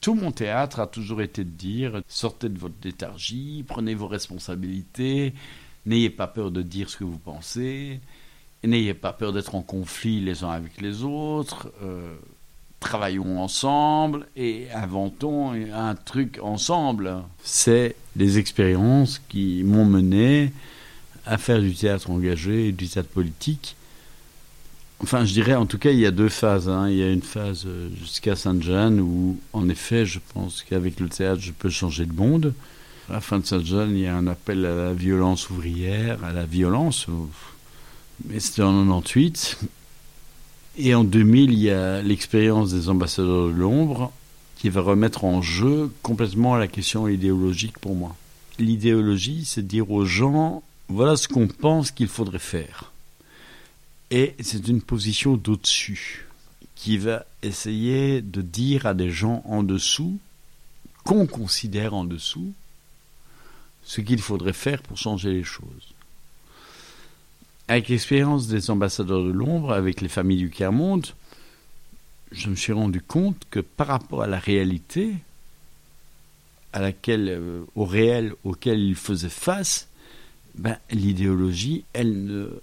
Tout 0.00 0.14
mon 0.14 0.32
théâtre 0.32 0.80
a 0.80 0.86
toujours 0.86 1.20
été 1.20 1.44
de 1.44 1.50
dire 1.50 2.02
sortez 2.08 2.48
de 2.48 2.58
votre 2.58 2.74
léthargie, 2.82 3.64
prenez 3.66 3.94
vos 3.94 4.08
responsabilités, 4.08 5.34
n'ayez 5.84 6.10
pas 6.10 6.26
peur 6.26 6.50
de 6.50 6.62
dire 6.62 6.88
ce 6.88 6.96
que 6.96 7.04
vous 7.04 7.18
pensez, 7.18 8.00
n'ayez 8.64 8.94
pas 8.94 9.12
peur 9.12 9.32
d'être 9.32 9.54
en 9.54 9.62
conflit 9.62 10.20
les 10.20 10.42
uns 10.42 10.50
avec 10.50 10.80
les 10.80 11.02
autres, 11.02 11.70
euh, 11.82 12.16
travaillons 12.80 13.42
ensemble 13.42 14.26
et 14.36 14.70
inventons 14.72 15.52
un 15.52 15.94
truc 15.94 16.38
ensemble. 16.42 17.16
C'est 17.42 17.94
les 18.16 18.38
expériences 18.38 19.20
qui 19.28 19.62
m'ont 19.64 19.84
mené 19.84 20.52
à 21.26 21.36
faire 21.36 21.60
du 21.60 21.74
théâtre 21.74 22.10
engagé 22.10 22.68
et 22.68 22.72
du 22.72 22.88
théâtre 22.88 23.10
politique 23.10 23.76
Enfin, 25.02 25.24
je 25.24 25.32
dirais, 25.32 25.54
en 25.54 25.64
tout 25.66 25.78
cas, 25.78 25.90
il 25.90 25.98
y 25.98 26.06
a 26.06 26.10
deux 26.10 26.28
phases. 26.28 26.68
hein. 26.68 26.88
Il 26.90 26.96
y 26.96 27.02
a 27.02 27.10
une 27.10 27.22
phase 27.22 27.64
euh, 27.66 27.88
jusqu'à 27.98 28.36
Sainte-Jeanne 28.36 29.00
où, 29.00 29.38
en 29.54 29.68
effet, 29.70 30.04
je 30.04 30.18
pense 30.34 30.62
qu'avec 30.62 31.00
le 31.00 31.08
théâtre, 31.08 31.40
je 31.40 31.52
peux 31.52 31.70
changer 31.70 32.04
de 32.04 32.12
monde. 32.12 32.52
À 33.08 33.14
la 33.14 33.20
fin 33.20 33.38
de 33.38 33.46
Sainte-Jeanne, 33.46 33.92
il 33.92 34.00
y 34.00 34.06
a 34.06 34.14
un 34.14 34.26
appel 34.26 34.64
à 34.66 34.74
la 34.74 34.92
violence 34.92 35.48
ouvrière, 35.48 36.22
à 36.22 36.32
la 36.32 36.44
violence. 36.44 37.06
Mais 38.28 38.40
c'était 38.40 38.62
en 38.62 38.84
98. 38.84 39.58
Et 40.78 40.94
en 40.94 41.02
2000, 41.04 41.52
il 41.52 41.58
y 41.58 41.70
a 41.70 42.02
l'expérience 42.02 42.70
des 42.72 42.88
ambassadeurs 42.90 43.48
de 43.48 43.52
l'ombre 43.52 44.12
qui 44.56 44.68
va 44.68 44.82
remettre 44.82 45.24
en 45.24 45.40
jeu 45.40 45.90
complètement 46.02 46.56
la 46.56 46.68
question 46.68 47.08
idéologique 47.08 47.78
pour 47.78 47.94
moi. 47.94 48.14
L'idéologie, 48.58 49.44
c'est 49.46 49.66
dire 49.66 49.90
aux 49.90 50.04
gens, 50.04 50.62
voilà 50.88 51.16
ce 51.16 51.26
qu'on 51.26 51.48
pense 51.48 51.90
qu'il 51.90 52.08
faudrait 52.08 52.38
faire. 52.38 52.89
Et 54.10 54.34
c'est 54.40 54.66
une 54.66 54.82
position 54.82 55.36
d'au-dessus 55.36 56.26
qui 56.74 56.98
va 56.98 57.24
essayer 57.42 58.22
de 58.22 58.42
dire 58.42 58.86
à 58.86 58.94
des 58.94 59.10
gens 59.10 59.42
en 59.44 59.62
dessous, 59.62 60.18
qu'on 61.04 61.26
considère 61.26 61.94
en 61.94 62.04
dessous, 62.04 62.52
ce 63.84 64.00
qu'il 64.00 64.20
faudrait 64.20 64.52
faire 64.52 64.82
pour 64.82 64.96
changer 64.96 65.32
les 65.32 65.44
choses. 65.44 65.94
Avec 67.68 67.88
l'expérience 67.88 68.48
des 68.48 68.70
ambassadeurs 68.70 69.22
de 69.22 69.30
l'ombre, 69.30 69.72
avec 69.72 70.00
les 70.00 70.08
familles 70.08 70.38
du 70.38 70.50
Quermonde, 70.50 71.06
je 72.32 72.48
me 72.48 72.56
suis 72.56 72.72
rendu 72.72 73.00
compte 73.00 73.42
que 73.50 73.60
par 73.60 73.88
rapport 73.88 74.22
à 74.22 74.26
la 74.26 74.38
réalité, 74.38 75.14
à 76.72 76.80
laquelle, 76.80 77.28
euh, 77.28 77.64
au 77.74 77.84
réel 77.84 78.34
auquel 78.44 78.80
ils 78.80 78.96
faisaient 78.96 79.28
face, 79.28 79.88
ben, 80.56 80.78
l'idéologie, 80.90 81.84
elle 81.92 82.24
ne 82.24 82.60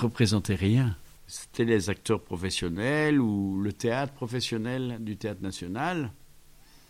représentait 0.00 0.54
rien. 0.54 0.96
C'était 1.26 1.64
les 1.64 1.90
acteurs 1.90 2.22
professionnels 2.22 3.18
ou 3.18 3.60
le 3.60 3.72
théâtre 3.72 4.12
professionnel 4.12 4.98
du 5.00 5.16
théâtre 5.16 5.42
national 5.42 6.12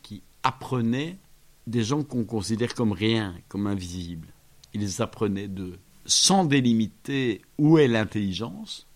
qui 0.03 0.23
apprenaient 0.43 1.19
des 1.67 1.85
gens 1.85 2.03
qu'on 2.03 2.25
considère 2.25 2.75
comme 2.75 2.93
rien, 2.93 3.35
comme 3.49 3.67
invisibles. 3.67 4.29
Ils 4.75 5.01
apprenaient 5.01 5.49
d'eux, 5.49 5.79
sans 6.05 6.45
délimiter 6.45 7.43
où 7.59 7.79
est 7.79 7.89
l'intelligence, 7.89 8.87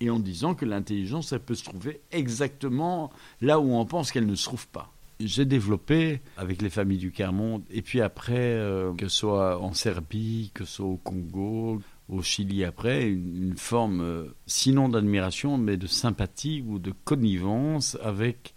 et 0.00 0.10
en 0.10 0.18
disant 0.18 0.54
que 0.54 0.64
l'intelligence, 0.64 1.32
elle 1.32 1.40
peut 1.40 1.54
se 1.54 1.64
trouver 1.64 2.00
exactement 2.12 3.10
là 3.40 3.58
où 3.58 3.72
on 3.72 3.86
pense 3.86 4.12
qu'elle 4.12 4.26
ne 4.26 4.34
se 4.34 4.44
trouve 4.44 4.66
pas. 4.68 4.92
J'ai 5.20 5.44
développé 5.44 6.20
avec 6.36 6.60
les 6.60 6.70
familles 6.70 6.98
du 6.98 7.12
Quermonde, 7.12 7.62
et 7.70 7.82
puis 7.82 8.00
après, 8.00 8.34
euh, 8.36 8.92
que 8.94 9.08
ce 9.08 9.18
soit 9.18 9.60
en 9.60 9.72
Serbie, 9.72 10.50
que 10.52 10.64
ce 10.64 10.76
soit 10.76 10.86
au 10.86 10.96
Congo, 10.96 11.80
au 12.08 12.22
Chili 12.22 12.64
après, 12.64 13.08
une, 13.08 13.56
forme, 13.56 14.00
euh, 14.00 14.36
sinon 14.46 14.88
d'admiration, 14.88 15.56
mais 15.56 15.76
de 15.76 15.86
sympathie 15.86 16.62
ou 16.66 16.78
de 16.78 16.92
connivence 17.04 17.96
avec 18.02 18.54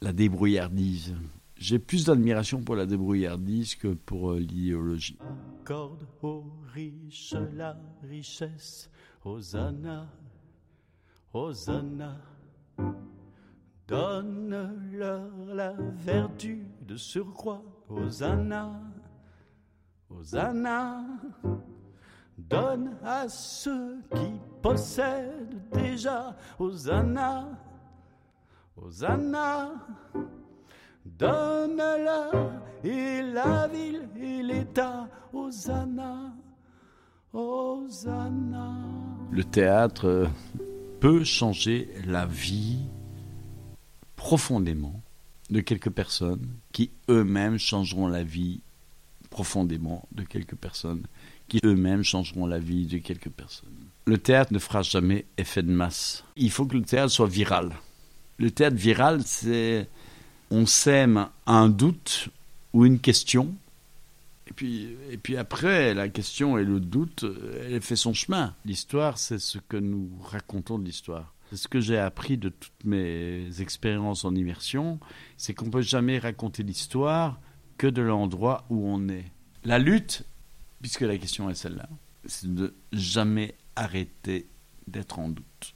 la 0.00 0.12
débrouillardise. 0.12 1.14
J'ai 1.56 1.78
plus 1.78 2.04
d'admiration 2.04 2.62
pour 2.62 2.76
la 2.76 2.86
débrouillardise 2.86 3.74
que 3.74 3.88
pour 3.88 4.32
euh, 4.32 4.38
l'idéologie. 4.38 5.18
Accorde 5.60 6.06
aux 6.22 6.44
riches 6.72 7.34
la 7.54 7.76
richesse, 8.02 8.90
Hosanna, 9.24 10.08
Hosanna. 11.32 12.18
Donne-leur 13.86 15.30
la 15.46 15.74
vertu 15.96 16.66
de 16.86 16.96
surcroît, 16.96 17.62
Hosanna, 17.88 18.80
Hosanna. 20.08 21.04
Donne 22.36 22.96
à 23.04 23.28
ceux 23.28 23.98
qui 24.14 24.32
possèdent 24.60 25.60
déjà, 25.72 26.36
Hosanna, 26.58 27.48
Hosanna. 28.76 29.72
Donne-leur 31.04 32.52
et 32.82 33.22
la 33.22 33.68
ville 33.68 34.08
et 34.16 34.42
l'État, 34.42 35.08
Hosanna, 35.32 36.32
Hosanna. 37.32 38.74
Le 39.30 39.44
théâtre 39.44 40.28
peut 41.00 41.24
changer 41.24 41.90
la 42.06 42.24
vie 42.24 42.86
profondément 44.16 45.02
de 45.50 45.60
quelques 45.60 45.90
personnes 45.90 46.56
qui 46.72 46.90
eux-mêmes 47.10 47.58
changeront 47.58 48.08
la 48.08 48.24
vie 48.24 48.62
profondément 49.28 50.08
de 50.12 50.22
quelques 50.22 50.54
personnes 50.54 51.06
qui 51.48 51.60
eux-mêmes 51.64 52.02
changeront 52.02 52.46
la 52.46 52.58
vie 52.58 52.86
de 52.86 52.98
quelques 52.98 53.30
personnes. 53.30 53.68
Le 54.06 54.18
théâtre 54.18 54.52
ne 54.52 54.58
fera 54.58 54.82
jamais 54.82 55.24
effet 55.38 55.62
de 55.62 55.70
masse. 55.70 56.24
Il 56.36 56.50
faut 56.50 56.66
que 56.66 56.76
le 56.76 56.82
théâtre 56.82 57.10
soit 57.10 57.28
viral. 57.28 57.72
Le 58.38 58.50
théâtre 58.50 58.76
viral, 58.76 59.22
c'est 59.24 59.88
on 60.50 60.66
sème 60.66 61.28
un 61.46 61.68
doute 61.68 62.28
ou 62.72 62.84
une 62.84 62.98
question, 62.98 63.54
et 64.46 64.52
puis, 64.52 64.96
et 65.10 65.16
puis 65.16 65.36
après, 65.36 65.94
la 65.94 66.08
question 66.08 66.58
et 66.58 66.64
le 66.64 66.80
doute, 66.80 67.24
elle 67.66 67.80
fait 67.80 67.96
son 67.96 68.12
chemin. 68.12 68.54
L'histoire, 68.64 69.18
c'est 69.18 69.38
ce 69.38 69.58
que 69.58 69.76
nous 69.76 70.10
racontons 70.22 70.78
de 70.78 70.84
l'histoire. 70.84 71.32
C'est 71.50 71.56
ce 71.56 71.68
que 71.68 71.80
j'ai 71.80 71.98
appris 71.98 72.36
de 72.36 72.50
toutes 72.50 72.84
mes 72.84 73.60
expériences 73.60 74.24
en 74.24 74.34
immersion, 74.34 74.98
c'est 75.36 75.54
qu'on 75.54 75.66
ne 75.66 75.70
peut 75.70 75.82
jamais 75.82 76.18
raconter 76.18 76.62
l'histoire 76.62 77.40
que 77.78 77.86
de 77.86 78.02
l'endroit 78.02 78.64
où 78.70 78.86
on 78.86 79.08
est. 79.08 79.24
La 79.64 79.78
lutte, 79.78 80.24
puisque 80.84 81.00
la 81.00 81.16
question 81.16 81.48
est 81.48 81.54
celle-là, 81.54 81.88
c'est 82.26 82.52
de 82.52 82.74
jamais 82.92 83.54
arrêter 83.74 84.50
d'être 84.86 85.18
en 85.18 85.30
doute 85.30 85.74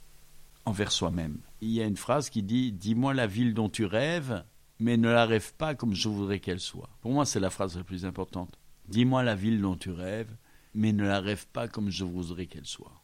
envers 0.66 0.92
soi-même. 0.92 1.38
Il 1.62 1.70
y 1.70 1.80
a 1.80 1.86
une 1.86 1.96
phrase 1.96 2.28
qui 2.28 2.42
dit 2.42 2.72
Dis-moi 2.72 3.14
la 3.14 3.26
ville 3.26 3.54
dont 3.54 3.70
tu 3.70 3.86
rêves, 3.86 4.44
mais 4.78 4.98
ne 4.98 5.08
la 5.08 5.24
rêve 5.24 5.54
pas 5.54 5.74
comme 5.74 5.94
je 5.94 6.10
voudrais 6.10 6.40
qu'elle 6.40 6.60
soit. 6.60 6.90
Pour 7.00 7.12
moi, 7.12 7.24
c'est 7.24 7.40
la 7.40 7.48
phrase 7.48 7.74
la 7.78 7.84
plus 7.84 8.04
importante. 8.04 8.58
Dis-moi 8.86 9.22
la 9.22 9.34
ville 9.34 9.62
dont 9.62 9.76
tu 9.76 9.90
rêves, 9.90 10.36
mais 10.74 10.92
ne 10.92 11.04
la 11.04 11.20
rêve 11.20 11.46
pas 11.54 11.68
comme 11.68 11.88
je 11.88 12.04
voudrais 12.04 12.44
qu'elle 12.44 12.66
soit. 12.66 13.02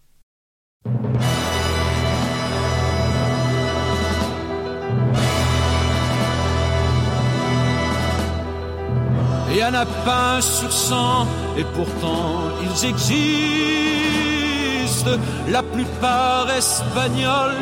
Il 9.55 9.61
y 9.61 9.65
en 9.65 9.73
a 9.73 9.87
pas 9.87 10.39
un 10.39 10.41
sur 10.41 10.73
cent, 10.73 11.29
et 11.57 11.63
pourtant 11.63 12.41
ils 12.65 12.87
existent, 12.87 13.17
la 15.49 15.63
plupart 15.63 16.51
espagnols. 16.51 17.55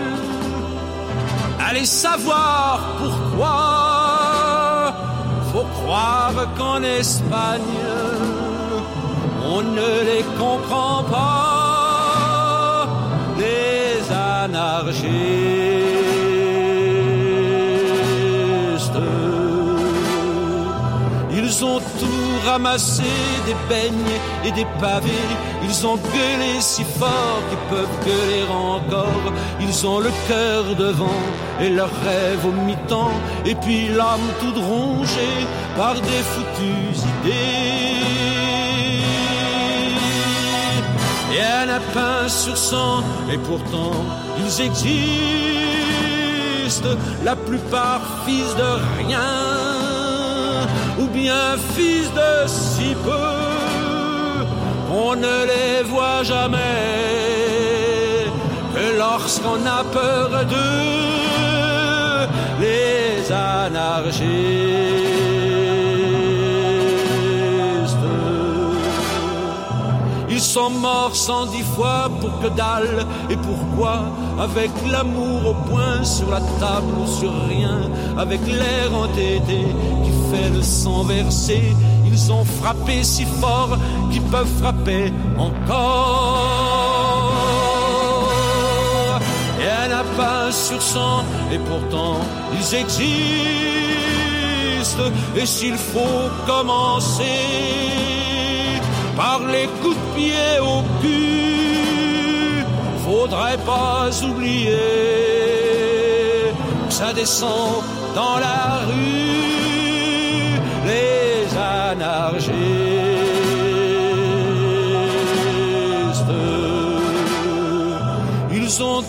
Allez 1.68 1.84
savoir 1.84 2.80
pourquoi, 2.98 4.94
faut 5.52 5.66
croire 5.82 6.32
qu'en 6.56 6.82
Espagne, 6.82 7.60
on 9.54 9.60
ne 9.60 9.90
les 10.08 10.24
comprend 10.38 11.04
pas, 11.04 12.88
les 13.36 14.10
anarchistes. 14.10 15.51
Ramassé, 22.52 23.12
des 23.46 23.56
beignes 23.68 24.18
et 24.44 24.52
des 24.52 24.66
pavés. 24.78 25.28
Ils 25.64 25.86
ont 25.86 25.96
gueulé 25.96 26.52
si 26.60 26.84
fort 26.98 27.40
qu'ils 27.48 27.66
peuvent 27.72 27.98
gueuler 28.06 28.44
encore. 28.50 29.26
Ils 29.60 29.86
ont 29.86 30.00
le 30.00 30.12
cœur 30.28 30.62
devant 30.76 31.22
et 31.62 31.70
leurs 31.70 31.96
rêves 32.04 32.44
au 32.50 32.54
mi-temps. 32.66 33.16
Et 33.46 33.54
puis 33.54 33.88
l'âme 33.88 34.28
toute 34.40 34.58
rongée 34.58 35.40
par 35.76 35.94
des 35.94 36.22
foutues 36.32 36.98
idées. 37.12 38.02
Et 41.34 41.42
un 41.60 41.66
lapin 41.74 42.28
sur 42.28 42.56
cent, 42.56 42.98
et 43.32 43.38
pourtant 43.48 43.96
ils 44.40 44.56
existent. 44.68 44.92
La 47.24 47.36
plupart 47.36 48.02
fils 48.24 48.54
de 48.62 48.70
rien 49.00 49.61
ou 51.02 51.06
bien 51.08 51.56
fils 51.74 52.08
de 52.20 52.32
si 52.46 52.94
peu, 53.04 54.46
on 54.90 55.16
ne 55.16 55.36
les 55.52 55.82
voit 55.92 56.22
jamais 56.22 56.58
que 58.74 58.84
lorsqu'on 58.98 59.60
a 59.78 59.82
peur 59.98 60.28
d'eux, 60.50 62.28
les 62.60 63.32
anarchistes. 63.32 64.22
Ils 70.28 70.40
sont 70.40 70.70
morts 70.70 71.16
cent 71.16 71.46
dix 71.46 71.66
fois 71.74 72.10
pour 72.20 72.40
que 72.40 72.48
dalle, 72.48 73.06
et 73.30 73.36
pourquoi 73.36 73.96
Avec 74.42 74.70
l'amour 74.90 75.40
au 75.50 75.54
point 75.70 76.02
sur 76.02 76.28
la 76.28 76.40
table 76.58 76.92
ou 77.00 77.06
sur 77.06 77.32
rien, 77.48 77.78
avec 78.18 78.40
l'air 78.44 78.92
entêté 78.92 79.62
qui 80.02 80.10
fait 80.30 80.50
le 80.50 80.62
sang 80.62 81.04
versé. 81.04 81.76
Ils 82.04 82.32
ont 82.32 82.44
frappé 82.44 83.04
si 83.04 83.24
fort 83.40 83.78
qu'ils 84.10 84.22
peuvent 84.22 84.54
frapper 84.60 85.12
encore. 85.38 85.62
Et 89.60 89.68
un 89.84 89.92
a 90.02 90.04
pas 90.16 90.50
sur 90.50 90.82
cent, 90.82 91.22
et 91.52 91.58
pourtant 91.58 92.16
ils 92.58 92.74
existent. 92.74 93.12
Et 95.36 95.46
s'il 95.46 95.76
faut 95.76 96.28
commencer 96.46 97.38
par 99.16 99.40
les 99.46 99.68
coups 99.80 99.96
de 99.96 100.02
pied 100.16 100.58
au 100.60 100.82
cul, 101.00 101.61
faudrait 103.22 103.58
pas 103.58 104.10
oublier. 104.24 104.78
Ça 106.88 107.12
descend 107.12 107.84
dans 108.16 108.38
la 108.38 108.80
rue, 108.88 109.51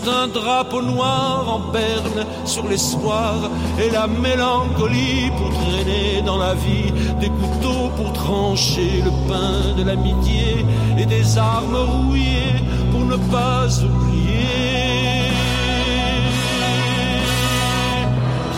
un 0.08 0.28
drapeau 0.28 0.82
noir 0.82 1.44
en 1.48 1.60
berne 1.72 2.26
sur 2.44 2.66
l'espoir 2.68 3.34
et 3.78 3.90
la 3.90 4.06
mélancolie 4.06 5.30
pour 5.36 5.50
traîner 5.50 6.22
dans 6.24 6.38
la 6.38 6.54
vie 6.54 6.92
des 7.20 7.28
couteaux 7.28 7.90
pour 7.96 8.12
trancher 8.12 9.02
le 9.04 9.10
pain 9.28 9.74
de 9.76 9.84
l'amitié 9.84 10.64
et 10.98 11.06
des 11.06 11.38
armes 11.38 11.76
rouillées 11.76 12.60
pour 12.90 13.04
ne 13.04 13.16
pas 13.16 13.66
oublier. 13.82 14.14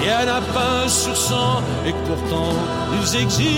Il 0.01 0.07
y 0.09 0.13
en 0.13 0.29
a 0.29 0.41
pas 0.41 0.89
sur 0.89 1.17
cent 1.17 1.63
et 1.87 1.93
que 1.93 2.03
pourtant 2.09 2.55
ils 3.01 3.17
existent 3.23 3.57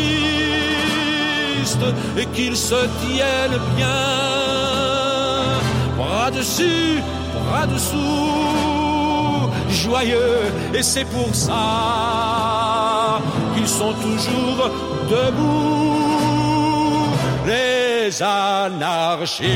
et 2.17 2.27
qu'ils 2.27 2.57
se 2.57 2.87
tiennent 3.03 3.61
bien. 3.77 3.87
Bras 5.99 6.31
dessus, 6.31 7.03
bras 7.45 7.67
dessous, 7.67 9.51
joyeux 9.71 10.53
et 10.75 10.83
c'est 10.83 11.05
pour 11.05 11.35
ça 11.35 13.21
qu'ils 13.55 13.69
sont 13.69 13.95
toujours 13.95 14.71
debout, 15.11 15.97
les 17.47 18.23
anarchistes. 18.23 19.49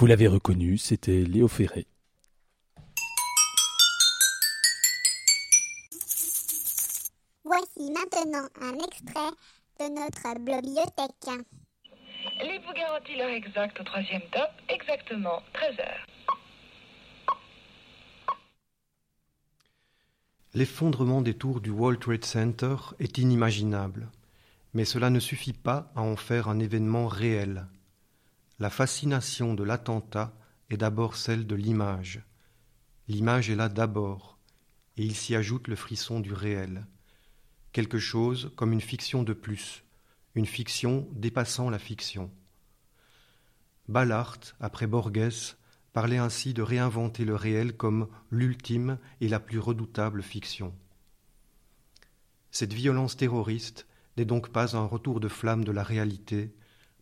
Vous 0.00 0.06
l'avez 0.06 0.28
reconnu, 0.28 0.78
c'était 0.78 1.24
Léo 1.28 1.46
Ferré. 1.46 1.86
Extrait 9.00 9.30
de 9.78 9.94
notre 9.94 10.38
bibliothèque. 10.38 11.46
Les 12.42 12.58
vous 12.58 12.72
garantit 12.74 13.16
l'heure 13.16 13.30
exacte 13.30 13.80
au 13.80 13.84
troisième 13.84 14.22
top, 14.32 14.50
exactement 14.68 15.42
13 15.52 15.80
heures. 15.80 16.06
L'effondrement 20.52 21.22
des 21.22 21.34
tours 21.34 21.60
du 21.60 21.70
World 21.70 22.00
Trade 22.00 22.24
Center 22.24 22.76
est 22.98 23.18
inimaginable, 23.18 24.10
mais 24.74 24.84
cela 24.84 25.08
ne 25.08 25.20
suffit 25.20 25.52
pas 25.52 25.92
à 25.94 26.02
en 26.02 26.16
faire 26.16 26.48
un 26.48 26.58
événement 26.58 27.06
réel. 27.06 27.66
La 28.58 28.68
fascination 28.68 29.54
de 29.54 29.62
l'attentat 29.62 30.32
est 30.68 30.76
d'abord 30.76 31.16
celle 31.16 31.46
de 31.46 31.54
l'image. 31.54 32.20
L'image 33.08 33.48
est 33.48 33.56
là 33.56 33.68
d'abord, 33.68 34.38
et 34.96 35.04
il 35.04 35.14
s'y 35.14 35.34
ajoute 35.34 35.68
le 35.68 35.76
frisson 35.76 36.20
du 36.20 36.32
réel. 36.32 36.84
Quelque 37.72 37.98
chose 37.98 38.52
comme 38.56 38.72
une 38.72 38.80
fiction 38.80 39.22
de 39.22 39.32
plus, 39.32 39.84
une 40.34 40.46
fiction 40.46 41.08
dépassant 41.12 41.70
la 41.70 41.78
fiction. 41.78 42.30
Ballard, 43.88 44.40
après 44.60 44.86
Borges, 44.86 45.56
parlait 45.92 46.18
ainsi 46.18 46.54
de 46.54 46.62
réinventer 46.62 47.24
le 47.24 47.34
réel 47.34 47.76
comme 47.76 48.08
l'ultime 48.30 48.98
et 49.20 49.28
la 49.28 49.40
plus 49.40 49.58
redoutable 49.58 50.22
fiction. 50.22 50.74
Cette 52.50 52.72
violence 52.72 53.16
terroriste 53.16 53.86
n'est 54.16 54.24
donc 54.24 54.50
pas 54.50 54.76
un 54.76 54.84
retour 54.84 55.20
de 55.20 55.28
flamme 55.28 55.64
de 55.64 55.72
la 55.72 55.82
réalité, 55.82 56.52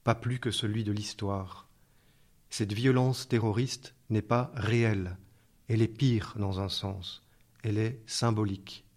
pas 0.05 0.15
plus 0.15 0.39
que 0.39 0.51
celui 0.51 0.85
de 0.85 0.93
l'histoire. 0.93 1.69
Cette 2.51 2.73
violence 2.73 3.29
terroriste 3.29 3.95
n'est 4.11 4.23
pas 4.23 4.53
réelle, 4.55 5.17
elle 5.69 5.83
est 5.83 5.89
pire 5.89 6.35
dans 6.39 6.61
un 6.61 6.69
sens, 6.69 7.23
elle 7.63 7.79
est 7.79 8.03
symbolique. 8.07 8.88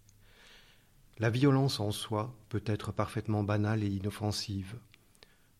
La 1.22 1.30
violence 1.30 1.78
en 1.78 1.92
soi 1.92 2.36
peut 2.48 2.64
être 2.66 2.90
parfaitement 2.90 3.44
banale 3.44 3.84
et 3.84 3.88
inoffensive. 3.88 4.74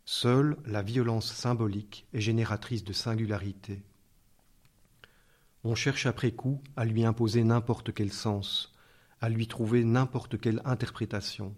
Seule 0.04 0.56
la 0.66 0.82
violence 0.82 1.32
symbolique 1.32 2.04
est 2.12 2.20
génératrice 2.20 2.82
de 2.82 2.92
singularité. 2.92 3.80
On 5.62 5.76
cherche 5.76 6.06
après 6.06 6.32
coup 6.32 6.60
à 6.74 6.84
lui 6.84 7.04
imposer 7.04 7.44
n'importe 7.44 7.94
quel 7.94 8.12
sens, 8.12 8.74
à 9.20 9.28
lui 9.28 9.46
trouver 9.46 9.84
n'importe 9.84 10.36
quelle 10.40 10.60
interprétation. 10.64 11.54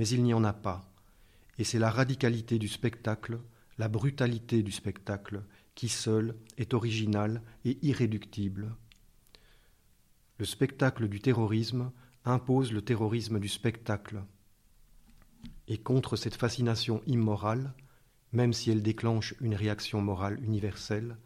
Mais 0.00 0.08
il 0.08 0.24
n'y 0.24 0.34
en 0.34 0.42
a 0.42 0.52
pas, 0.52 0.92
et 1.58 1.62
c'est 1.62 1.78
la 1.78 1.90
radicalité 1.90 2.58
du 2.58 2.66
spectacle, 2.66 3.38
la 3.78 3.86
brutalité 3.86 4.64
du 4.64 4.72
spectacle, 4.72 5.44
qui 5.76 5.88
seule 5.88 6.34
est 6.58 6.74
originale 6.74 7.40
et 7.64 7.78
irréductible. 7.82 8.74
Le 10.38 10.44
spectacle 10.44 11.06
du 11.06 11.20
terrorisme 11.20 11.92
impose 12.24 12.72
le 12.72 12.82
terrorisme 12.82 13.40
du 13.40 13.48
spectacle. 13.48 14.22
Et 15.68 15.78
contre 15.78 16.16
cette 16.16 16.36
fascination 16.36 17.02
immorale, 17.06 17.74
même 18.32 18.52
si 18.52 18.70
elle 18.70 18.82
déclenche 18.82 19.34
une 19.40 19.54
réaction 19.54 20.00
morale 20.00 20.42
universelle, 20.42 21.16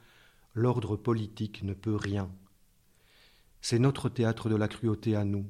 l'ordre 0.55 0.97
politique 0.97 1.63
ne 1.63 1.75
peut 1.75 1.97
rien. 1.97 2.31
C'est 3.61 3.79
notre 3.79 4.09
théâtre 4.09 4.49
de 4.49 4.57
la 4.57 4.69
cruauté 4.69 5.17
à 5.17 5.25
nous, 5.25 5.47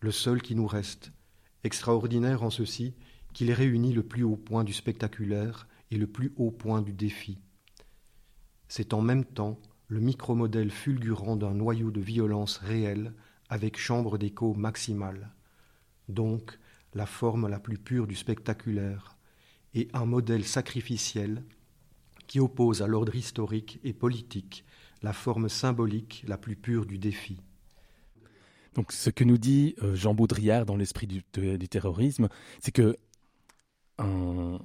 le 0.00 0.12
seul 0.12 0.40
qui 0.40 0.54
nous 0.54 0.66
reste, 0.66 1.12
extraordinaire 1.64 2.42
en 2.42 2.50
ceci 2.50 2.94
qu'il 3.32 3.52
réunit 3.52 3.92
le 3.92 4.02
plus 4.02 4.22
haut 4.22 4.36
point 4.36 4.64
du 4.64 4.72
spectaculaire 4.72 5.68
et 5.90 5.98
le 5.98 6.06
plus 6.06 6.32
haut 6.36 6.50
point 6.50 6.80
du 6.80 6.92
défi. 6.92 7.38
C'est 8.68 8.94
en 8.94 9.02
même 9.02 9.24
temps 9.24 9.60
le 9.88 10.00
micromodèle 10.00 10.70
fulgurant 10.70 11.36
d'un 11.36 11.54
noyau 11.54 11.90
de 11.90 12.00
violence 12.00 12.58
réelle 12.58 13.12
avec 13.48 13.78
chambre 13.78 14.18
d'écho 14.18 14.54
maximale, 14.54 15.30
donc 16.08 16.58
la 16.94 17.06
forme 17.06 17.48
la 17.48 17.60
plus 17.60 17.78
pure 17.78 18.06
du 18.06 18.14
spectaculaire, 18.14 19.16
et 19.74 19.88
un 19.92 20.06
modèle 20.06 20.44
sacrificiel 20.44 21.42
qui 22.26 22.40
oppose 22.40 22.82
à 22.82 22.86
l'ordre 22.86 23.14
historique 23.14 23.78
et 23.84 23.92
politique 23.92 24.64
la 25.02 25.12
forme 25.12 25.48
symbolique 25.48 26.24
la 26.26 26.38
plus 26.38 26.56
pure 26.56 26.86
du 26.86 26.98
défi. 26.98 27.38
Donc, 28.74 28.92
ce 28.92 29.10
que 29.10 29.24
nous 29.24 29.38
dit 29.38 29.74
euh, 29.82 29.94
Jean 29.94 30.14
Baudrillard 30.14 30.66
dans 30.66 30.76
l'esprit 30.76 31.06
du, 31.06 31.22
terrorisme, 31.22 32.28
c'est 32.60 32.72
que, 32.72 32.96
en, 33.98 34.58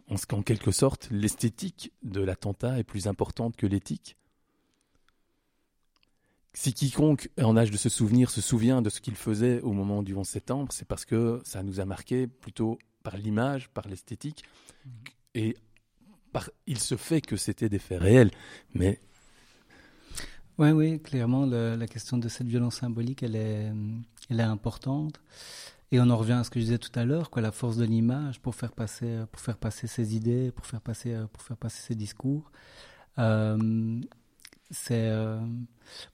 quelque 0.46 0.72
sorte, 0.72 1.08
l'esthétique 1.12 1.94
de 2.04 2.22
l'attentat 2.22 2.80
est 2.80 2.84
plus 2.84 3.08
importante 3.08 3.56
que 3.56 3.67
l'éthique. 3.67 4.17
Si 6.54 6.74
quiconque 6.74 7.30
est 7.38 7.44
en 7.44 7.56
âge 7.56 7.72
de 7.72 7.78
se 7.78 7.88
souvenir 7.90 8.30
se 8.30 8.42
souvient 8.42 8.82
de 8.82 8.90
ce 8.90 9.00
qu'il 9.00 9.16
faisait 9.16 9.62
au 9.62 9.72
moment 9.72 10.04
du 10.04 10.14
11 10.14 10.28
septembre, 10.28 10.68
c'est 10.74 10.88
parce 10.88 11.06
que 11.06 11.42
ça 11.46 11.64
nous 11.64 11.80
a 11.80 11.86
marqué 11.86 12.28
plutôt 12.28 12.78
par 13.04 13.18
l'image, 13.18 13.70
par 13.70 13.88
l'esthétique, 13.88 14.44
et 15.34 15.56
par, 16.34 16.50
il 16.68 16.78
se 16.80 16.96
fait 16.98 17.22
que 17.22 17.38
c'était 17.38 17.70
des 17.70 17.80
faits 17.80 18.02
réels, 18.02 18.32
mais 18.74 19.00
Oui, 20.58 20.72
oui, 20.72 21.00
clairement, 21.02 21.46
le- 21.46 21.76
la 21.76 21.88
question 21.88 22.18
de 22.18 22.28
cette 22.28 22.48
violence 22.48 22.76
symbolique, 22.76 23.24
elle 23.24 23.36
est, 23.36 23.72
elle 24.30 24.40
est 24.40 24.44
importante. 24.44 25.20
Et 25.92 26.00
on 26.00 26.10
en 26.10 26.18
revient 26.18 26.34
à 26.34 26.44
ce 26.44 26.50
que 26.50 26.60
je 26.60 26.66
disais 26.66 26.78
tout 26.78 26.92
à 27.00 27.04
l'heure, 27.06 27.30
quoi, 27.32 27.42
la 27.42 27.52
force 27.52 27.78
de 27.78 27.86
l'image 27.86 28.40
pour 28.42 28.54
faire 28.56 28.72
passer, 28.74 29.24
pour 29.32 29.42
faire 29.42 29.58
passer 29.58 29.88
ses 29.88 30.16
idées, 30.16 30.52
pour 30.52 30.66
faire 30.66 30.82
passer, 30.82 31.18
pour 31.34 31.42
faire 31.42 31.58
passer 31.58 31.82
ses 31.82 31.96
discours. 31.96 32.52
Euh, 33.18 34.00
euh, 34.92 35.40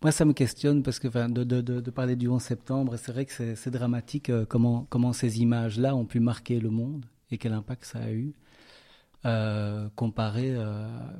moi, 0.02 0.12
ça 0.12 0.26
me 0.26 0.34
questionne 0.34 0.84
parce 0.84 1.00
que, 1.00 1.08
de, 1.08 1.92
parler 1.92 2.16
du 2.16 2.28
11 2.28 2.42
septembre, 2.42 2.96
c'est 2.98 3.12
vrai 3.12 3.26
que 3.26 3.56
c'est, 3.56 3.70
dramatique 3.70 4.30
euh, 4.30 4.46
comment, 4.46 4.88
comment 4.90 5.14
ces 5.14 5.42
images-là 5.42 5.96
ont 5.96 6.06
pu 6.06 6.20
marquer 6.20 6.60
le 6.60 6.70
monde 6.70 7.06
et 7.32 7.38
quel 7.38 7.54
impact 7.54 7.86
ça 7.86 8.00
a 8.00 8.12
eu. 8.12 8.34
Euh, 9.26 9.90
comparé, 9.96 10.56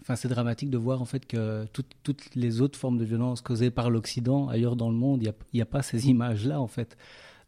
enfin, 0.02 0.16
c'est 0.16 0.30
dramatique 0.30 0.70
de 0.70 0.78
voir 0.78 1.02
en 1.02 1.06
fait 1.06 1.26
que 1.26 1.66
toutes, 1.74 2.36
les 2.36 2.62
autres 2.62 2.80
formes 2.80 2.98
de 2.98 3.04
violence 3.04 3.42
causées 3.42 3.72
par 3.72 3.90
l'Occident 3.90 4.48
ailleurs 4.48 4.76
dans 4.76 4.90
le 4.90 4.96
monde, 4.96 5.22
il 5.24 5.34
n'y 5.54 5.62
a, 5.62 5.66
pas 5.66 5.82
ces 5.82 6.08
images-là 6.08 6.62
en 6.62 6.68
fait. 6.68 6.96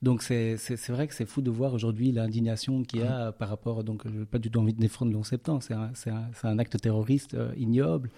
Donc 0.01 0.22
c'est 0.22 0.57
vrai 0.89 1.07
que 1.07 1.13
c'est 1.13 1.26
fou 1.26 1.41
de 1.41 1.51
voir 1.51 1.74
aujourd'hui 1.74 2.11
l'indignation 2.11 2.84
qu'il 2.84 3.01
y 3.01 3.03
a 3.03 3.32
par 3.32 3.47
rapport. 3.47 3.84
Donc 3.84 4.01
je 4.05 4.20
n'ai 4.20 4.26
pas 4.26 4.39
du 4.39 4.51
tout 4.51 4.59
envie 4.59 4.74
de 4.74 4.82
défendre 4.82 5.11
le 5.11 5.18
11 5.20 5.28
septembre, 5.28 5.63
c'est 5.63 6.47
un, 6.47 6.59
acte 6.59 6.82
terroriste 6.82 7.38
ignoble. 7.55 8.09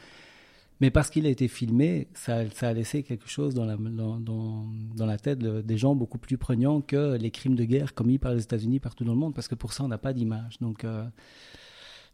Mais 0.81 0.89
parce 0.89 1.11
qu'il 1.11 1.27
a 1.27 1.29
été 1.29 1.47
filmé, 1.47 2.07
ça, 2.15 2.43
a 2.61 2.73
laissé 2.73 3.03
quelque 3.03 3.29
chose 3.29 3.53
dans 3.53 3.65
la, 3.65 5.17
tête 5.19 5.37
de, 5.37 5.61
des 5.61 5.77
gens 5.77 5.93
beaucoup 5.93 6.17
plus 6.17 6.39
pregnant 6.39 6.81
que 6.81 7.15
les 7.17 7.29
crimes 7.29 7.55
de 7.55 7.63
guerre 7.65 7.93
commis 7.93 8.17
par 8.17 8.33
les 8.33 8.41
États-Unis 8.41 8.79
partout 8.79 9.03
dans 9.03 9.13
le 9.13 9.19
monde, 9.19 9.35
parce 9.35 9.47
que 9.47 9.53
pour 9.53 9.73
ça, 9.73 9.83
on 9.83 9.87
n'a 9.87 9.99
pas 9.99 10.11
d'image. 10.11 10.57
Donc, 10.59 10.83
euh, 10.83 11.05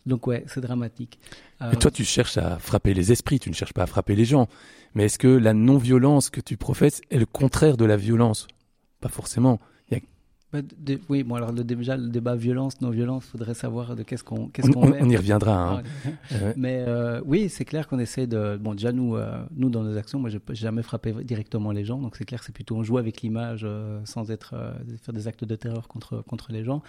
donc 0.05 0.27
ouais, 0.27 0.43
c'est 0.47 0.59
dramatique. 0.59 1.17
Euh... 1.61 1.69
Mais 1.71 1.77
toi, 1.77 1.91
tu 1.91 2.03
cherches 2.03 2.37
à 2.37 2.59
frapper 2.59 2.93
les 2.93 3.13
esprits, 3.13 3.39
tu 3.39 3.49
ne 3.49 3.55
cherches 3.55 3.73
pas 3.73 3.83
à 3.83 3.87
frapper 3.87 4.15
les 4.15 4.25
gens. 4.25 4.49
Mais 4.95 5.05
est-ce 5.05 5.17
que 5.17 5.29
la 5.29 5.53
non-violence 5.53 6.29
que 6.29 6.41
tu 6.41 6.57
professes 6.57 6.99
est 7.09 7.19
le 7.19 7.25
contraire 7.25 7.77
de 7.77 7.85
la 7.85 7.95
violence? 7.95 8.47
Pas 8.99 9.09
forcément. 9.09 9.61
Il 10.53 10.61
bah, 10.61 10.67
de, 10.77 10.99
oui, 11.09 11.23
bon 11.23 11.35
alors 11.35 11.51
le, 11.51 11.61
déjà 11.63 11.97
le 11.97 12.07
débat 12.07 12.35
violence 12.35 12.79
non 12.79 12.89
violence, 12.89 13.25
faudrait 13.25 13.53
savoir 13.53 13.97
de 13.97 14.03
qu'est-ce 14.03 14.23
qu'on 14.23 14.47
qu'est-ce 14.47 14.69
on, 14.69 14.73
qu'on 14.73 14.93
on, 14.93 15.01
on, 15.01 15.09
y 15.09 15.17
reviendra. 15.17 15.79
Hein. 15.79 15.83
ouais. 16.31 16.53
Mais 16.55 16.85
euh, 16.87 17.21
oui, 17.25 17.49
c'est 17.49 17.65
clair 17.65 17.85
qu'on 17.85 17.99
essaie 17.99 18.27
de 18.27 18.57
bon 18.57 18.73
déjà 18.73 18.93
nous 18.93 19.17
euh, 19.17 19.43
nous 19.57 19.69
dans 19.69 19.83
nos 19.83 19.97
actions, 19.97 20.19
moi 20.19 20.29
j'ai 20.29 20.39
jamais 20.53 20.83
frappé 20.83 21.13
directement 21.25 21.71
les 21.71 21.83
gens, 21.83 21.99
donc 21.99 22.15
c'est 22.15 22.23
clair 22.23 22.43
c'est 22.43 22.53
plutôt 22.53 22.77
on 22.77 22.83
joue 22.83 22.97
avec 22.97 23.21
l'image 23.21 23.63
euh, 23.65 23.99
sans 24.05 24.31
être 24.31 24.55
faire 25.01 25.13
des 25.13 25.27
actes 25.27 25.43
de 25.43 25.55
terreur 25.57 25.89
contre 25.89 26.21
contre 26.21 26.53
les 26.53 26.63
gens. 26.63 26.81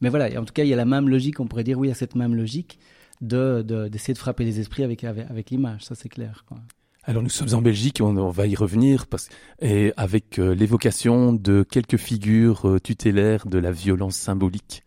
Mais 0.00 0.08
voilà, 0.08 0.40
en 0.40 0.44
tout 0.44 0.52
cas 0.52 0.64
il 0.64 0.68
y 0.68 0.72
a 0.74 0.76
la 0.76 0.84
même 0.84 1.08
logique, 1.08 1.38
on 1.38 1.46
pourrait 1.46 1.64
dire 1.64 1.78
oui 1.78 1.86
il 1.86 1.90
y 1.90 1.92
a 1.92 1.96
cette 1.96 2.16
même 2.16 2.34
logique 2.34 2.80
de 3.20 3.62
d'essayer 3.62 4.12
de, 4.12 4.18
de, 4.18 4.22
frapper 4.22 4.44
les 4.44 4.58
esprits 4.58 4.82
avec 4.82 5.04
avec, 5.04 5.30
avec 5.30 5.50
l'image, 5.50 5.84
ça 5.84 5.94
c'est 5.94 6.08
clair. 6.08 6.44
Quoi. 6.48 6.58
Alors 7.06 7.22
nous 7.22 7.28
sommes 7.28 7.52
en 7.52 7.60
Belgique, 7.60 8.00
on, 8.00 8.16
on 8.16 8.30
va 8.30 8.46
y 8.46 8.54
revenir, 8.54 9.06
parce, 9.06 9.28
et 9.60 9.92
avec 9.98 10.38
euh, 10.38 10.54
l'évocation 10.54 11.34
de 11.34 11.62
quelques 11.62 11.98
figures 11.98 12.66
euh, 12.66 12.80
tutélaires 12.80 13.46
de 13.46 13.58
la 13.58 13.72
violence 13.72 14.16
symbolique. 14.16 14.84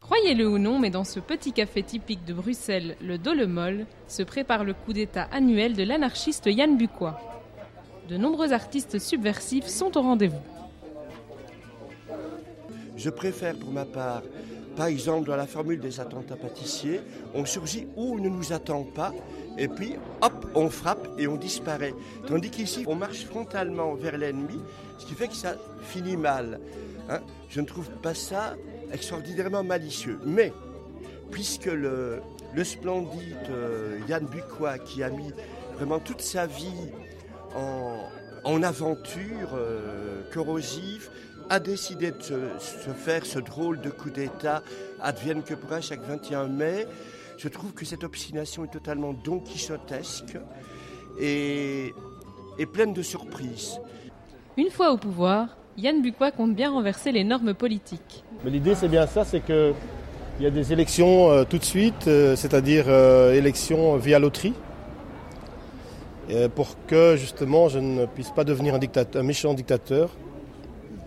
Croyez-le 0.00 0.48
ou 0.48 0.58
non, 0.58 0.80
mais 0.80 0.90
dans 0.90 1.04
ce 1.04 1.20
petit 1.20 1.52
café 1.52 1.84
typique 1.84 2.24
de 2.24 2.34
Bruxelles, 2.34 2.96
le 3.00 3.16
Dolemol, 3.16 3.86
se 4.08 4.24
prépare 4.24 4.64
le 4.64 4.74
coup 4.74 4.92
d'État 4.92 5.28
annuel 5.30 5.76
de 5.76 5.84
l'anarchiste 5.84 6.46
Yann 6.46 6.76
Bucois. 6.76 7.20
De 8.08 8.16
nombreux 8.16 8.52
artistes 8.52 8.98
subversifs 8.98 9.68
sont 9.68 9.96
au 9.96 10.02
rendez-vous. 10.02 10.42
Je 12.96 13.08
préfère 13.08 13.56
pour 13.56 13.70
ma 13.70 13.84
part, 13.84 14.22
par 14.76 14.86
exemple 14.86 15.28
dans 15.28 15.36
la 15.36 15.46
formule 15.46 15.78
des 15.78 16.00
attentats 16.00 16.34
pâtissiers, 16.34 17.00
on 17.34 17.44
surgit 17.44 17.86
où 17.96 18.14
on 18.14 18.18
ne 18.18 18.28
nous 18.28 18.52
attend 18.52 18.82
pas, 18.82 19.14
et 19.60 19.68
puis 19.68 19.94
hop, 20.22 20.46
on 20.54 20.70
frappe 20.70 21.06
et 21.18 21.28
on 21.28 21.36
disparaît. 21.36 21.94
Tandis 22.26 22.48
qu'ici, 22.50 22.82
on 22.86 22.94
marche 22.94 23.26
frontalement 23.26 23.94
vers 23.94 24.16
l'ennemi, 24.16 24.58
ce 24.98 25.04
qui 25.04 25.12
fait 25.12 25.28
que 25.28 25.34
ça 25.34 25.56
finit 25.82 26.16
mal. 26.16 26.58
Hein 27.10 27.20
Je 27.50 27.60
ne 27.60 27.66
trouve 27.66 27.90
pas 28.02 28.14
ça 28.14 28.56
extraordinairement 28.90 29.62
malicieux. 29.62 30.18
Mais, 30.24 30.54
puisque 31.30 31.66
le, 31.66 32.22
le 32.54 32.64
splendide 32.64 33.36
euh, 33.50 34.00
Yann 34.08 34.24
Bucois, 34.24 34.78
qui 34.78 35.02
a 35.02 35.10
mis 35.10 35.30
vraiment 35.76 35.98
toute 35.98 36.22
sa 36.22 36.46
vie 36.46 36.88
en, 37.54 37.98
en 38.44 38.62
aventure 38.62 39.50
euh, 39.54 40.22
corrosive, 40.32 41.10
a 41.50 41.60
décidé 41.60 42.12
de 42.12 42.22
se, 42.22 42.34
se, 42.58 42.90
faire 42.90 43.26
ce 43.26 43.40
drôle 43.40 43.82
de 43.82 43.90
coup 43.90 44.08
d'État, 44.08 44.62
advienne 45.02 45.42
que 45.42 45.52
pourra 45.52 45.82
chaque 45.82 46.02
21 46.02 46.46
mai, 46.46 46.86
je 47.40 47.48
trouve 47.48 47.72
que 47.72 47.86
cette 47.86 48.04
obstination 48.04 48.64
est 48.64 48.70
totalement 48.70 49.14
don 49.14 49.40
quichotesque 49.40 50.36
et, 51.18 51.94
et 52.58 52.66
pleine 52.66 52.92
de 52.92 53.00
surprises. 53.00 53.80
Une 54.58 54.68
fois 54.68 54.92
au 54.92 54.98
pouvoir, 54.98 55.56
Yann 55.78 56.02
Bucois 56.02 56.32
compte 56.32 56.54
bien 56.54 56.70
renverser 56.70 57.12
les 57.12 57.24
normes 57.24 57.54
politiques. 57.54 58.24
L'idée, 58.44 58.74
c'est 58.74 58.88
bien 58.88 59.06
ça, 59.06 59.24
c'est 59.24 59.40
qu'il 59.40 59.74
y 60.38 60.46
a 60.46 60.50
des 60.50 60.74
élections 60.74 61.30
euh, 61.30 61.44
tout 61.44 61.56
de 61.56 61.64
suite, 61.64 62.08
euh, 62.08 62.36
c'est-à-dire 62.36 62.84
euh, 62.88 63.32
élections 63.32 63.96
via 63.96 64.18
loterie, 64.18 64.54
pour 66.54 66.76
que 66.86 67.16
justement 67.16 67.68
je 67.68 67.80
ne 67.80 68.06
puisse 68.06 68.30
pas 68.30 68.44
devenir 68.44 68.76
un, 68.76 68.78
dictateur, 68.78 69.20
un 69.20 69.24
méchant 69.24 69.52
dictateur. 69.52 70.10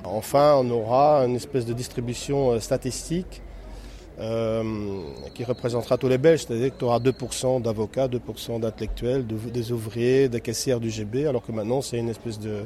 Enfin, 0.04 0.56
on 0.58 0.70
aura 0.70 1.20
une 1.26 1.36
espèce 1.38 1.66
de 1.66 1.72
distribution 1.72 2.60
statistique 2.60 3.42
euh, 4.20 5.02
qui 5.34 5.44
représentera 5.44 5.98
tous 5.98 6.08
les 6.08 6.20
Belges, 6.20 6.46
c'est-à-dire 6.46 6.72
que 6.72 6.78
tu 6.78 6.86
auras 6.86 7.00
2% 7.00 7.62
d'avocats, 7.62 8.08
2% 8.08 8.60
d'intellectuels, 8.60 9.26
de, 9.26 9.36
des 9.36 9.72
ouvriers, 9.72 10.30
des 10.30 10.40
caissières 10.40 10.80
du 10.80 10.92
GB, 10.92 11.26
alors 11.26 11.44
que 11.44 11.52
maintenant 11.52 11.82
c'est 11.82 11.98
une 11.98 12.10
espèce 12.10 12.40
de, 12.40 12.66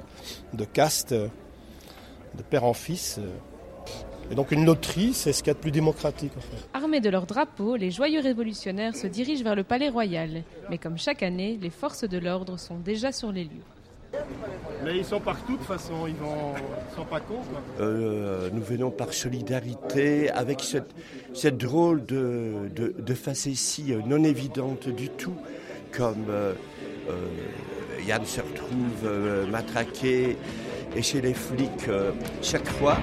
caste 0.73 1.13
de 1.13 2.43
père 2.49 2.65
en 2.65 2.73
fils. 2.73 3.19
Et 4.29 4.35
donc 4.35 4.51
une 4.51 4.65
loterie, 4.65 5.13
c'est 5.13 5.31
ce 5.31 5.41
qu'il 5.41 5.47
y 5.47 5.51
a 5.51 5.53
de 5.53 5.59
plus 5.59 5.71
démocratique. 5.71 6.33
En 6.37 6.41
fait. 6.41 6.67
Armés 6.73 6.99
de 6.99 7.09
leurs 7.09 7.25
drapeaux, 7.25 7.77
les 7.77 7.91
joyeux 7.91 8.19
révolutionnaires 8.19 8.93
se 8.93 9.07
dirigent 9.07 9.43
vers 9.43 9.55
le 9.55 9.63
palais 9.63 9.87
royal. 9.87 10.43
Mais 10.69 10.77
comme 10.77 10.97
chaque 10.97 11.23
année, 11.23 11.57
les 11.61 11.69
forces 11.69 12.03
de 12.03 12.17
l'ordre 12.17 12.59
sont 12.59 12.77
déjà 12.77 13.13
sur 13.13 13.31
les 13.31 13.45
lieux. 13.45 13.76
Mais 14.83 14.97
ils 14.97 15.05
sont 15.05 15.19
partout 15.19 15.53
de 15.53 15.57
toute 15.57 15.67
façon, 15.67 16.07
ils 16.07 16.13
ils 16.13 16.95
sont 16.95 17.05
pas 17.05 17.19
cons. 17.19 17.41
Euh, 17.79 18.49
nous 18.53 18.61
venons 18.61 18.91
par 18.91 19.13
solidarité 19.13 20.29
avec 20.29 20.61
cette, 20.61 20.91
cette 21.33 21.57
drôle 21.57 22.05
de, 22.05 22.69
de, 22.73 23.13
facétie 23.13 23.95
non 24.05 24.23
évidente 24.23 24.87
du 24.87 25.09
tout, 25.09 25.35
comme 25.91 26.25
euh, 26.29 26.53
euh, 27.09 27.13
Yann 28.07 28.25
se 28.25 28.41
retrouve 28.41 29.05
euh, 29.05 29.47
matraqué 29.47 30.37
et 30.95 31.01
chez 31.01 31.21
les 31.21 31.33
flics 31.33 31.87
euh, 31.89 32.11
chaque 32.41 32.67
fois. 32.67 32.97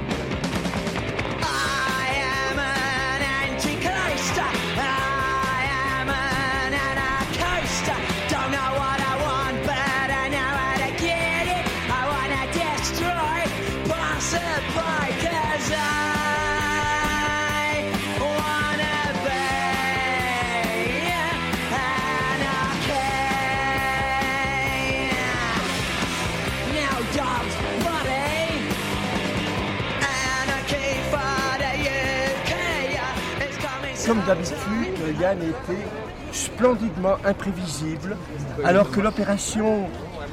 Comme 34.07 34.21
d'habitude, 34.27 35.19
Yann 35.21 35.39
était 35.39 35.87
splendidement 36.33 37.17
imprévisible, 37.25 38.17
alors 38.65 38.91
que 38.91 39.01
l'opération, 39.01 39.87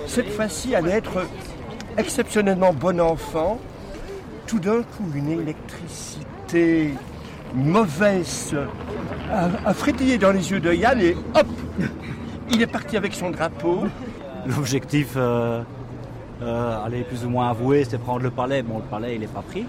cette 0.08 0.30
fois-ci, 0.30 0.76
allait 0.76 0.92
être 0.92 1.26
exceptionnellement 1.98 2.74
bon 2.74 3.00
enfant. 3.00 3.60
Tout 4.48 4.60
d'un 4.60 4.82
coup, 4.82 5.06
une 5.16 5.30
électricité 5.30 6.94
mauvaise 7.54 8.56
a, 9.32 9.74
frétillé 9.74 10.18
dans 10.18 10.32
les 10.32 10.52
yeux 10.52 10.60
de 10.60 10.74
Yann 10.74 11.00
et 11.00 11.16
hop, 11.36 11.48
il 12.52 12.62
est 12.62 12.68
parti 12.68 12.98
avec 12.98 13.14
son 13.14 13.30
drapeau. 13.30 13.84
L'objectif, 14.46 15.14
euh, 15.16 15.62
euh, 16.42 16.86
allez, 16.86 17.04
plus 17.04 17.24
ou 17.26 17.30
moins 17.30 17.50
avoué, 17.52 17.86
c'est 17.86 18.00
prendre 18.00 18.22
le 18.22 18.32
palais. 18.32 18.64
Bon, 18.64 18.78
le 18.80 18.84
palais, 18.84 19.16
il 19.16 19.22
n'est 19.22 19.28
pas 19.28 19.44
pris. 19.44 19.66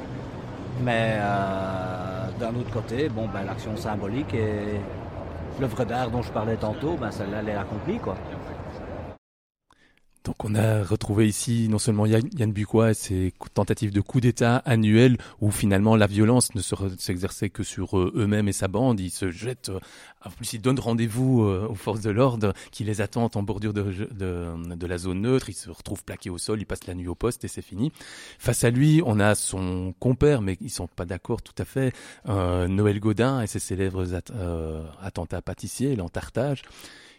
Mais 0.82 1.18
euh, 1.18 2.01
d'un 2.38 2.54
autre 2.54 2.70
côté, 2.70 3.08
bon, 3.08 3.28
ben, 3.32 3.44
l'action 3.44 3.76
symbolique 3.76 4.34
et 4.34 4.80
l'œuvre 5.60 5.84
d'art 5.84 6.10
dont 6.10 6.22
je 6.22 6.30
parlais 6.30 6.56
tantôt, 6.56 6.96
ben, 7.00 7.10
celle-là, 7.10 7.38
elle 7.40 7.48
est 7.50 7.54
accomplie. 7.54 7.98
Quoi. 7.98 8.16
Donc 10.24 10.44
on 10.44 10.54
a 10.54 10.84
retrouvé 10.84 11.26
ici 11.26 11.66
non 11.68 11.78
seulement 11.78 12.06
Yann 12.06 12.52
Bucois 12.52 12.92
et 12.92 12.94
ses 12.94 13.34
tentatives 13.54 13.92
de 13.92 14.00
coup 14.00 14.20
d'État 14.20 14.58
annuelles 14.64 15.16
où 15.40 15.50
finalement 15.50 15.96
la 15.96 16.06
violence 16.06 16.54
ne 16.54 16.60
s'exerçait 16.60 17.50
que 17.50 17.64
sur 17.64 17.98
eux-mêmes 17.98 18.46
et 18.46 18.52
sa 18.52 18.68
bande. 18.68 19.00
Ils 19.00 19.10
se 19.10 19.32
jettent, 19.32 19.72
en 20.24 20.30
plus 20.30 20.52
ils 20.52 20.60
donnent 20.60 20.78
rendez-vous 20.78 21.42
aux 21.42 21.74
forces 21.74 22.02
de 22.02 22.10
l'ordre 22.10 22.52
qui 22.70 22.84
les 22.84 23.00
attendent 23.00 23.36
en 23.36 23.42
bordure 23.42 23.72
de, 23.72 24.86
la 24.86 24.98
zone 24.98 25.22
neutre. 25.22 25.48
Ils 25.48 25.54
se 25.54 25.70
retrouvent 25.70 26.04
plaqués 26.04 26.30
au 26.30 26.38
sol, 26.38 26.60
ils 26.60 26.66
passent 26.66 26.86
la 26.86 26.94
nuit 26.94 27.08
au 27.08 27.16
poste 27.16 27.44
et 27.44 27.48
c'est 27.48 27.62
fini. 27.62 27.90
Face 28.38 28.62
à 28.62 28.70
lui, 28.70 29.02
on 29.04 29.18
a 29.18 29.34
son 29.34 29.92
compère, 29.98 30.40
mais 30.40 30.56
ils 30.60 30.70
sont 30.70 30.86
pas 30.86 31.04
d'accord 31.04 31.42
tout 31.42 31.54
à 31.58 31.64
fait, 31.64 31.92
euh, 32.28 32.68
Noël 32.68 33.00
Godin 33.00 33.40
et 33.40 33.48
ses 33.48 33.58
célèbres 33.58 34.14
at 34.14 34.30
euh, 34.30 34.84
attentats 35.02 35.42
pâtissiers, 35.42 35.96
l'entartage 35.96 36.62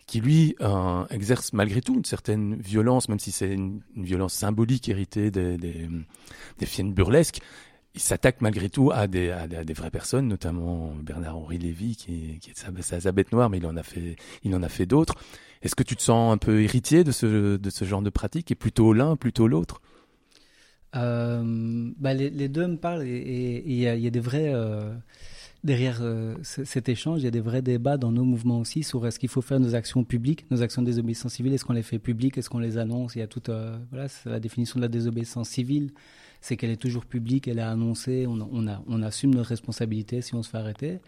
qui 0.06 0.20
lui 0.20 0.56
euh, 0.62 1.06
exerce 1.10 1.54
malgré 1.54 1.82
tout 1.82 1.96
une 1.96 2.06
certaine 2.06 2.56
violence, 2.56 3.10
même 3.10 3.20
si 3.20 3.32
c'est 3.32 3.54
une, 3.54 3.82
violence 3.96 4.34
symbolique 4.34 4.90
héritée 4.90 5.32
des, 5.32 5.58
des, 5.58 5.88
des 6.60 6.66
films 6.66 6.94
burlesques. 6.94 7.40
Il 7.96 8.02
s'attaque 8.02 8.42
malgré 8.42 8.70
tout 8.70 8.92
à 8.92 9.08
des, 9.08 9.30
vraies 9.76 9.92
personnes, 9.92 10.28
notamment 10.28 10.94
Bernard-Henri 11.04 11.60
Lévy, 11.60 11.96
qui, 11.96 12.40
est 12.50 12.58
sa, 12.58 13.00
sa, 13.00 13.12
bête 13.12 13.32
noire, 13.32 13.52
mais 13.52 13.60
il 13.60 13.66
en 13.68 13.78
a 13.78 13.84
fait, 14.70 14.86
d'autres. 14.88 15.16
Est-ce 15.62 15.76
que 15.76 15.84
tu 15.84 15.96
te 15.96 16.02
sens 16.02 16.34
un 16.34 16.38
peu 16.38 16.64
héritier 16.64 17.04
de 17.04 17.12
ce, 17.12 17.60
genre 17.84 18.02
de 18.02 18.10
pratique, 18.10 18.50
et 18.52 18.56
plutôt 18.56 18.94
l'un, 18.94 19.16
plutôt 19.16 19.48
l'autre? 19.48 19.82
Euh, 20.96 21.92
bah 21.98 22.14
les, 22.14 22.50
deux 22.50 22.68
me 22.68 22.78
parlent, 22.78 23.04
et 23.04 23.64
il 23.66 23.74
y, 23.74 23.84
y, 23.84 24.08
a 24.08 24.10
des 24.10 24.20
vrais... 24.20 24.52
Euh 24.54 24.92
derrière 25.64 26.00
euh, 26.02 26.36
cet 26.42 26.90
échange, 26.90 27.22
il 27.22 27.26
y 27.26 27.28
a 27.28 27.32
des 27.32 27.40
vrais 27.40 27.62
débats 27.62 27.98
dans 27.98 28.12
nos 28.12 28.24
mouvements 28.24 28.60
aussi 28.60 28.84
sur 28.84 29.06
est-ce 29.08 29.18
qu'il 29.18 29.30
faut 29.30 29.42
faire 29.42 29.60
nos 29.60 29.76
actions 29.76 30.04
publiques, 30.04 30.46
nos 30.52 30.62
actions 30.62 30.82
de 30.82 30.88
désobéissance 30.88 31.34
civile, 31.34 31.54
est-ce 31.54 31.66
qu'on 31.66 31.74
les 31.74 31.84
fait 31.84 32.00
publiques, 32.00 32.38
est-ce 32.38 32.50
qu'on 32.50 32.60
les 32.60 32.78
annonce? 32.78 33.16
Il 33.16 33.20
y 33.20 33.22
a 33.22 33.28
toute, 33.28 33.50
euh, 33.50 33.78
voilà, 33.92 34.08
la 34.26 34.40
définition 34.40 34.78
de 34.78 34.82
la 34.82 34.90
désobéissance 34.90 35.50
civile, 35.50 35.92
c'est 36.42 36.58
qu'elle 36.58 36.72
est 36.72 36.82
toujours 36.82 37.06
publique, 37.06 37.48
elle 37.48 37.60
est 37.60 37.62
annoncée, 37.62 38.26
on, 38.28 39.02
assume 39.02 39.34
notre 39.34 39.50
responsabilité 39.50 40.22
si 40.22 40.36
on 40.36 40.44
se 40.44 40.50
fait 40.50 40.58
arrêter. 40.58 41.00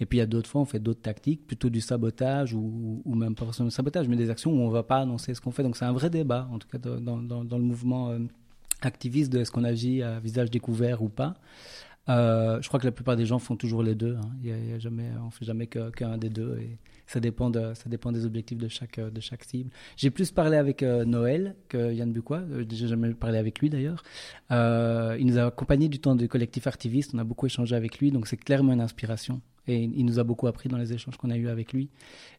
Et 0.00 0.06
puis 0.06 0.18
il 0.18 0.20
y 0.20 0.22
a 0.22 0.26
d'autres 0.26 0.48
fois, 0.48 0.60
on 0.60 0.64
fait 0.64 0.80
d'autres 0.80 1.02
tactiques, 1.02 1.46
plutôt 1.46 1.70
du 1.70 1.80
sabotage 1.80 2.52
ou, 2.54 3.02
même 3.06 3.34
pas 3.34 3.44
forcément 3.44 3.68
du 3.68 3.74
sabotage, 3.74 4.08
mais 4.08 4.16
des 4.16 4.30
actions 4.30 4.52
où 4.52 4.58
on 4.60 4.68
ne 4.68 4.72
va 4.72 4.82
pas 4.84 4.98
annoncer 4.98 5.34
ce 5.34 5.40
qu'on 5.40 5.50
fait. 5.50 5.62
Donc 5.64 5.76
c'est 5.76 5.84
un 5.84 5.92
vrai 5.92 6.10
débat, 6.10 6.48
en 6.52 6.58
tout 6.58 6.68
cas 6.68 6.78
dans 6.78 7.58
le 7.58 7.64
mouvement 7.64 8.10
euh, 8.10 8.18
activiste 8.82 9.32
de 9.32 9.40
est-ce 9.40 9.50
qu'on 9.50 9.64
agit 9.64 10.02
à 10.02 10.20
visage 10.20 10.50
découvert 10.50 11.02
ou 11.02 11.08
pas. 11.08 11.34
Euh, 12.08 12.60
je 12.60 12.68
crois 12.68 12.78
que 12.78 12.84
la 12.84 12.92
plupart 12.92 13.16
des 13.16 13.26
gens 13.26 13.38
font 13.38 13.56
toujours 13.56 13.82
les 13.82 13.94
deux. 13.94 14.16
Hein. 14.16 14.30
Y 14.42 14.74
a, 14.74 14.78
jamais, 14.78 15.10
on 15.24 15.30
fait 15.30 15.44
jamais 15.44 15.66
qu'un 15.66 16.18
des 16.18 16.30
deux. 16.30 16.58
Et 16.60 16.78
ça 17.06 17.20
dépend, 17.20 17.52
ça 17.52 17.88
dépend 17.88 18.12
des 18.12 18.26
objectifs 18.26 18.58
de 18.58 18.68
chaque, 18.68 19.00
de 19.00 19.20
chaque 19.20 19.44
cible. 19.44 19.70
J'ai 19.96 20.10
plus 20.10 20.30
parlé 20.30 20.56
avec 20.56 20.82
euh, 20.82 21.04
Noël 21.04 21.56
que 21.68 21.92
Yann 21.92 22.12
Bucois. 22.12 22.42
Euh, 22.50 22.64
J'ai 22.68 22.88
jamais 22.88 23.14
parlé 23.14 23.38
avec 23.38 23.60
lui 23.60 23.70
d'ailleurs. 23.70 24.02
Il 24.50 25.26
nous 25.26 25.38
a 25.38 25.46
accompagné 25.46 25.88
du 25.88 25.98
temps 25.98 26.14
du 26.14 26.28
collectif 26.28 26.66
activiste. 26.66 27.12
On 27.14 27.18
a 27.18 27.24
beaucoup 27.24 27.46
échangé 27.46 27.74
avec 27.74 27.98
lui, 27.98 28.10
donc 28.10 28.26
c'est 28.26 28.36
clairement 28.36 28.72
une 28.72 28.80
inspiration. 28.80 29.40
Et 29.66 29.82
il 29.82 30.04
nous 30.04 30.18
a 30.18 30.24
beaucoup 30.24 30.46
appris 30.46 30.68
dans 30.68 30.76
les 30.76 30.92
échanges 30.92 31.16
qu'on 31.16 31.30
a 31.30 31.36
eu 31.36 31.48
avec 31.48 31.72
lui. 31.72 31.88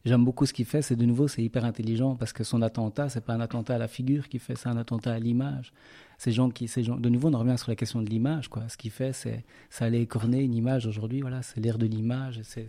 J'aime 0.04 0.24
beaucoup 0.24 0.46
ce 0.46 0.52
qu'il 0.52 0.64
fait. 0.64 0.80
C'est 0.80 0.94
de 0.94 1.04
nouveau, 1.04 1.26
c'est 1.26 1.42
hyper 1.42 1.64
intelligent 1.64 2.14
parce 2.14 2.32
que 2.32 2.44
son 2.44 2.62
attentat, 2.62 3.08
c'est 3.08 3.24
pas 3.24 3.34
un 3.34 3.40
attentat 3.40 3.74
à 3.74 3.78
la 3.78 3.88
figure 3.88 4.28
qu'il 4.28 4.38
fait, 4.38 4.54
c'est 4.54 4.68
un 4.68 4.76
attentat 4.76 5.12
à 5.12 5.18
l'image. 5.18 5.72
Ces 6.18 6.32
gens 6.32 6.48
qui, 6.50 6.66
ces 6.68 6.82
gens, 6.82 6.96
de 6.96 7.08
nouveau, 7.08 7.28
on 7.28 7.34
en 7.34 7.40
revient 7.40 7.58
sur 7.58 7.70
la 7.70 7.76
question 7.76 8.00
de 8.00 8.08
l'image, 8.08 8.48
quoi. 8.48 8.68
Ce 8.68 8.76
qu'il 8.76 8.90
fait, 8.90 9.12
c'est, 9.12 9.44
ça 9.70 9.84
allait 9.84 10.00
écorner 10.02 10.42
une 10.42 10.54
image 10.54 10.86
aujourd'hui. 10.86 11.20
Voilà, 11.20 11.42
c'est 11.42 11.60
l'ère 11.60 11.76
de 11.78 11.86
l'image. 11.86 12.40
C'est, 12.42 12.66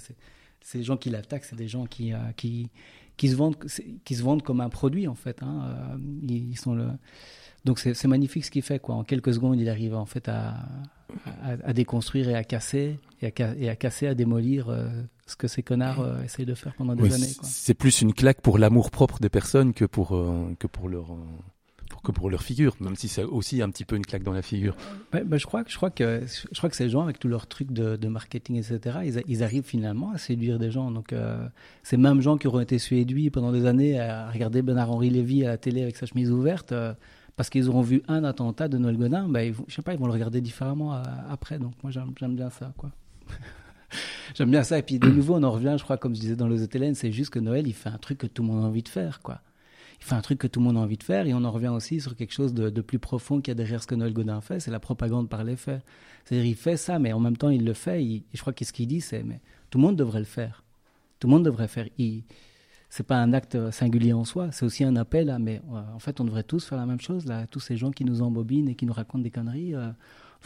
ces 0.62 0.84
gens 0.84 0.98
qui 0.98 1.10
l'attaquent, 1.10 1.46
c'est 1.46 1.56
des 1.56 1.68
gens 1.70 1.86
qui, 1.86 2.12
euh, 2.14 2.18
qui, 2.36 2.70
qui 3.16 3.30
se 3.30 3.36
vendent, 3.36 3.56
qui 4.04 4.16
se 4.16 4.22
vendent 4.24 4.44
comme 4.44 4.60
un 4.60 4.70
produit 4.70 5.08
en 5.08 5.16
fait. 5.16 5.42
Hein. 5.44 5.62
Euh, 5.94 5.98
ils, 6.28 6.50
ils 6.52 6.58
sont 6.60 6.76
le, 6.76 6.88
donc 7.64 7.80
c'est, 7.80 8.04
magnifique 8.06 8.44
ce 8.44 8.52
qu'il 8.52 8.62
fait, 8.64 8.80
quoi. 8.80 8.96
En 8.96 9.04
quelques 9.06 9.34
secondes, 9.34 9.58
il 9.60 9.70
arrive 9.70 9.96
en 9.96 10.06
fait 10.06 10.28
à, 10.28 10.56
à, 11.26 11.52
à 11.64 11.74
déconstruire 11.74 12.28
et 12.28 12.36
à 12.36 12.44
casser 12.44 13.00
et 13.22 13.28
à, 13.28 13.32
ca- 13.36 13.56
et 13.58 13.70
à 13.70 13.76
casser, 13.78 14.08
à 14.08 14.14
démolir 14.14 14.68
euh, 14.68 14.90
ce 15.26 15.38
que 15.38 15.48
ces 15.48 15.64
connards 15.64 16.02
euh, 16.02 16.22
essayent 16.24 16.46
de 16.46 16.54
faire 16.54 16.74
pendant 16.76 16.96
des 16.96 17.04
Oui, 17.04 17.14
années. 17.14 17.32
c'est 17.44 17.74
plus 17.74 18.02
une 18.02 18.14
claque 18.14 18.42
pour 18.42 18.58
l'amour 18.58 18.92
propre 18.92 19.20
des 19.20 19.30
personnes 19.30 19.74
que 19.74 19.86
pour, 19.86 20.16
euh, 20.18 20.54
que 20.60 20.68
pour 20.68 20.90
leur. 20.90 21.14
euh, 21.14 21.16
que 22.02 22.12
pour 22.12 22.30
leur 22.30 22.44
figure, 22.44 22.76
même 22.80 22.96
si 22.96 23.08
c'est 23.08 23.24
aussi 23.24 23.62
un 23.62 23.70
petit 23.70 23.86
peu 23.86 23.96
une 23.96 24.06
claque 24.06 24.24
dans 24.24 24.34
la 24.34 24.42
figure. 24.42 24.76
Ouais, 25.14 25.24
bah, 25.24 25.38
je 25.38 25.46
crois 25.46 25.64
que 25.64 25.72
je 25.72 25.78
crois 25.78 25.90
que 25.90 26.22
je 26.26 26.58
crois 26.58 26.70
que 26.70 26.76
ces 26.76 26.90
gens 26.90 27.04
avec 27.04 27.20
tous 27.20 27.28
leurs 27.28 27.48
trucs 27.48 27.72
de, 27.72 28.08
marketing 28.08 28.58
etc 28.58 29.24
ils, 29.28 29.44
arrivent 29.44 29.64
finalement 29.64 30.12
à 30.12 30.18
séduire 30.18 30.60
des 30.60 30.72
gens. 30.72 30.92
Donc 30.92 31.14
euh, 31.14 31.48
ces 31.84 31.98
mêmes 31.98 32.22
gens 32.22 32.38
qui 32.38 32.48
auront 32.48 32.60
été 32.60 32.80
séduits 32.80 33.30
pendant 33.30 33.52
des 33.52 33.66
années 33.66 34.00
à 34.00 34.30
regarder 34.32 34.62
Bernard 34.62 34.92
Henri 34.92 35.10
Lévy 35.10 35.46
à 35.46 35.50
la 35.50 35.58
télé 35.58 35.84
avec 35.84 35.98
sa 35.98 36.06
chemise 36.06 36.32
ouverte 36.32 36.72
euh, 36.72 36.94
parce 37.36 37.50
qu'ils 37.50 37.70
auront 37.70 37.82
vu 37.82 38.02
un 38.08 38.24
attentat 38.24 38.68
de 38.68 38.78
Noël 38.78 38.98
Godin 38.98 39.28
bah, 39.28 39.44
ils 39.44 39.54
je 39.68 39.76
sais 39.76 39.82
pas 39.82 39.94
ils 39.94 40.00
vont 40.00 40.08
le 40.08 40.14
regarder 40.14 40.42
différemment 40.42 40.96
euh, 40.96 41.02
après. 41.30 41.60
Donc 41.60 41.74
moi 41.84 41.92
j'aime 41.92 42.36
bien 42.36 42.50
ça 42.50 42.74
quoi. 42.78 42.92
J'aime 44.36 44.52
bien 44.52 44.64
ça. 44.64 44.78
Et 44.78 44.84
puis 44.84 45.00
de 45.00 45.08
nouveau 45.08 45.36
on 45.36 45.44
en 45.44 45.52
revient 45.52 45.76
je 45.78 45.84
crois 45.84 45.98
comme 45.98 46.16
je 46.16 46.20
disais 46.20 46.36
dans 46.36 46.48
les 46.48 46.62
hôtels 46.62 46.96
c'est 46.96 47.12
juste 47.12 47.32
que 47.32 47.40
Noël 47.40 47.68
il 47.68 47.74
fait 47.74 47.90
un 47.90 47.98
truc 47.98 48.20
que 48.20 48.28
tout 48.28 48.44
le 48.44 48.50
monde 48.50 48.64
a 48.64 48.68
envie 48.68 48.84
de 48.84 48.90
faire 48.90 49.22
quoi 49.22 49.42
il 50.00 50.06
fait 50.06 50.16
un 50.16 50.22
truc 50.22 50.40
que 50.40 50.48
tout 50.48 50.60
le 50.60 50.66
monde 50.66 50.78
a 50.78 50.80
envie 50.80 50.98
de 50.98 51.04
faire 51.04 51.26
et 51.28 51.34
on 51.34 51.44
en 51.44 51.52
revient 51.52 51.70
aussi 51.70 52.00
sur 52.00 52.16
quelque 52.16 52.34
chose 52.34 52.54
de, 52.54 52.82
plus 52.82 53.00
profond 53.00 53.42
qu'il 53.42 53.50
y 53.50 53.54
a 53.54 53.56
derrière 53.56 53.82
ce 53.82 53.88
que 53.88 53.96
Noël 53.96 54.14
Godin 54.14 54.42
fait, 54.42 54.60
c'est 54.60 54.72
la 54.72 54.80
propagande 54.80 55.28
par 55.30 55.44
les 55.44 55.56
faits. 55.56 55.82
C'est-à-dire 56.26 56.46
il 56.46 56.56
fait 56.56 56.78
ça, 56.78 57.00
mais 57.00 57.14
en 57.14 57.20
même 57.20 57.36
temps 57.38 57.50
il 57.50 57.66
le 57.66 57.74
fait. 57.74 58.04
il- 58.04 58.24
je 58.34 58.40
crois 58.42 58.54
que 58.54 58.64
ce 58.64 58.72
qu'il 58.74 58.88
dit, 58.88 59.02
c'est 59.02 59.24
mais 59.24 59.40
tout 59.70 59.78
le 59.80 59.84
monde 59.84 59.96
devrait 59.96 60.20
le 60.20 60.26
faire. 60.26 60.64
Tout 61.20 61.28
le 61.28 61.34
monde 61.34 61.46
devrait 61.46 61.68
faire. 61.68 61.88
Il, 61.98 62.24
c'est 62.90 63.06
pas 63.06 63.18
un 63.18 63.34
acte 63.34 63.72
singulier 63.72 64.14
en 64.14 64.24
soi, 64.24 64.52
c'est 64.52 64.66
aussi 64.66 64.84
un 64.84 64.96
appel 64.96 65.30
à 65.30 65.40
mais 65.40 65.62
euh, 65.74 65.82
en 65.94 66.00
fait 66.00 66.22
on 66.22 66.24
devrait 66.26 66.44
tous 66.44 66.64
faire 66.66 66.78
la 66.78 66.86
même 66.86 67.02
chose 67.02 67.26
là. 67.26 67.48
Tous 67.48 67.60
ces 67.60 67.76
gens 67.76 67.92
qui 67.92 68.06
nous 68.06 68.22
embobinent 68.22 68.70
et 68.70 68.76
qui 68.76 68.86
nous 68.86 68.94
racontent 68.94 69.24
des 69.24 69.32
conneries, 69.32 69.74
euh, 69.76 69.90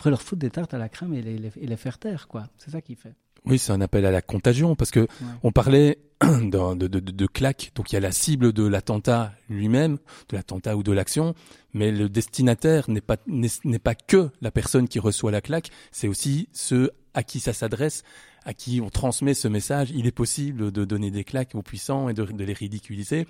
on 0.06 0.10
leur 0.10 0.22
foutre 0.22 0.40
des 0.40 0.50
tartes 0.50 0.74
à 0.74 0.78
la 0.80 0.90
crème 0.90 1.14
et 1.14 1.22
les, 1.22 1.38
les- 1.38 1.52
et 1.60 1.68
les 1.68 1.78
faire 1.78 2.00
taire 2.00 2.28
quoi. 2.28 2.48
C'est 2.58 2.72
ça 2.72 2.82
qu'il 2.82 2.96
fait. 2.96 3.14
Oui, 3.46 3.58
c'est 3.58 3.72
un 3.72 3.82
appel 3.82 4.06
à 4.06 4.12
la 4.12 4.22
contagion 4.22 4.76
parce 4.76 4.92
que 4.92 5.08
on 5.44 5.52
parlait 5.52 5.98
de, 6.22 6.76
de, 6.76 6.88
de, 6.88 7.00
de 7.00 7.28
claque. 7.28 7.72
Donc 7.76 7.92
il 7.92 7.96
y 7.96 7.98
a 7.98 8.02
la 8.02 8.12
cible 8.12 8.54
de 8.54 8.66
l'attentat 8.66 9.34
lui-même, 9.50 9.98
de 10.30 10.36
l'attentat 10.36 10.78
ou 10.78 10.84
de 10.84 10.92
l'action, 10.92 11.34
mais 11.74 11.92
le 11.92 12.10
destinataire 12.10 12.90
n'est 12.90 13.02
pas 13.02 13.18
n'est 13.28 13.50
n'est 13.64 13.80
pas 13.80 13.96
que 13.96 14.30
la 14.42 14.52
personne 14.52 14.88
qui 14.88 15.00
reçoit 15.00 15.32
la 15.32 15.42
claque, 15.42 15.72
c'est 15.92 16.08
aussi 16.08 16.50
ceux 16.52 16.92
à 17.14 17.24
qui 17.24 17.40
ça 17.40 17.54
s'adresse, 17.54 18.04
à 18.46 18.54
qui 18.54 18.80
on 18.82 18.90
transmet 18.90 19.34
ce 19.34 19.48
message. 19.48 19.92
Il 19.92 20.06
est 20.06 20.12
possible 20.12 20.72
de 20.72 20.86
donner 20.86 21.10
des 21.12 21.24
claques 21.24 21.56
aux 21.56 21.64
puissants 21.64 22.10
et 22.10 22.14
de, 22.14 22.24
de 22.24 22.44
les 22.44 22.54
ridiculiser. 22.54 23.28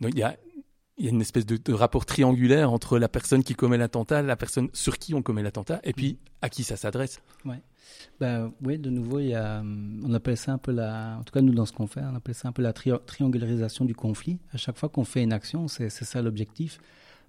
Donc 0.00 0.12
il 0.14 0.20
y 0.20 0.22
a 0.22 0.36
il 0.96 1.06
y 1.06 1.08
a 1.08 1.12
une 1.12 1.22
espèce 1.22 1.46
de, 1.46 1.56
de 1.56 1.72
rapport 1.72 2.04
triangulaire 2.04 2.70
entre 2.70 2.98
la 2.98 3.08
personne 3.08 3.42
qui 3.42 3.54
commet 3.54 3.78
l'attentat, 3.78 4.20
la 4.20 4.36
personne 4.36 4.68
sur 4.74 4.98
qui 4.98 5.14
on 5.14 5.22
commet 5.22 5.42
l'attentat, 5.42 5.80
et 5.82 5.94
puis 5.94 6.18
à 6.42 6.50
qui 6.50 6.62
ça 6.62 6.76
s'adresse. 6.76 7.22
Ouais. 7.46 7.62
Ben, 8.20 8.52
oui, 8.62 8.78
de 8.78 8.90
nouveau, 8.90 9.18
il 9.18 9.28
y 9.28 9.34
a, 9.34 9.60
hum, 9.60 10.02
on 10.06 10.12
appelle 10.14 10.36
ça 10.36 10.52
un 10.52 10.58
peu 10.58 10.72
la, 10.72 11.16
en 11.20 11.22
tout 11.24 11.32
cas 11.32 11.40
nous 11.40 11.54
dans 11.54 11.66
ce 11.66 11.72
qu'on 11.72 11.88
on 11.96 12.14
appelle 12.14 12.34
ça 12.34 12.48
un 12.48 12.52
peu 12.52 12.62
la 12.62 12.72
tri- 12.72 12.92
triangularisation 13.06 13.84
du 13.84 13.94
conflit. 13.94 14.38
À 14.52 14.56
chaque 14.56 14.76
fois 14.76 14.88
qu'on 14.88 15.04
fait 15.04 15.22
une 15.22 15.32
action, 15.32 15.68
c'est 15.68 15.90
ça 15.90 16.20
l'objectif, 16.22 16.78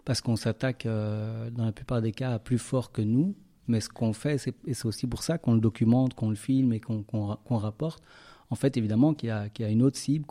parce 0.06 0.22
qu'on 0.22 0.36
s'attaque 0.36 0.86
euh, 0.86 1.50
dans 1.50 1.66
la 1.66 1.72
plupart 1.72 2.02
des 2.02 2.12
cas 2.12 2.34
à 2.34 2.40
plus 2.40 2.58
fort 2.58 2.92
que 2.92 3.02
nous. 3.02 3.36
Mais 3.68 3.80
ce 3.80 3.90
qu'on 3.90 4.12
fait, 4.12 4.36
et 4.68 4.74
c'est 4.74 4.86
aussi 4.86 5.08
pour 5.08 5.24
ça 5.24 5.38
qu'on 5.38 5.54
le 5.54 5.62
documente, 5.62 6.14
qu'on 6.14 6.30
le 6.30 6.36
filme 6.36 6.74
et 6.74 6.80
qu'on 6.80 7.04
qu'on 7.04 7.28
ra- 7.28 7.40
qu'on 7.46 7.58
rapporte. 7.58 8.04
En 8.50 8.56
fait, 8.56 8.76
évidemment, 8.76 9.14
qu'il 9.14 9.30
y, 9.30 9.32
a- 9.32 9.70
une 9.70 9.82
autre 9.82 9.98
cible, 9.98 10.26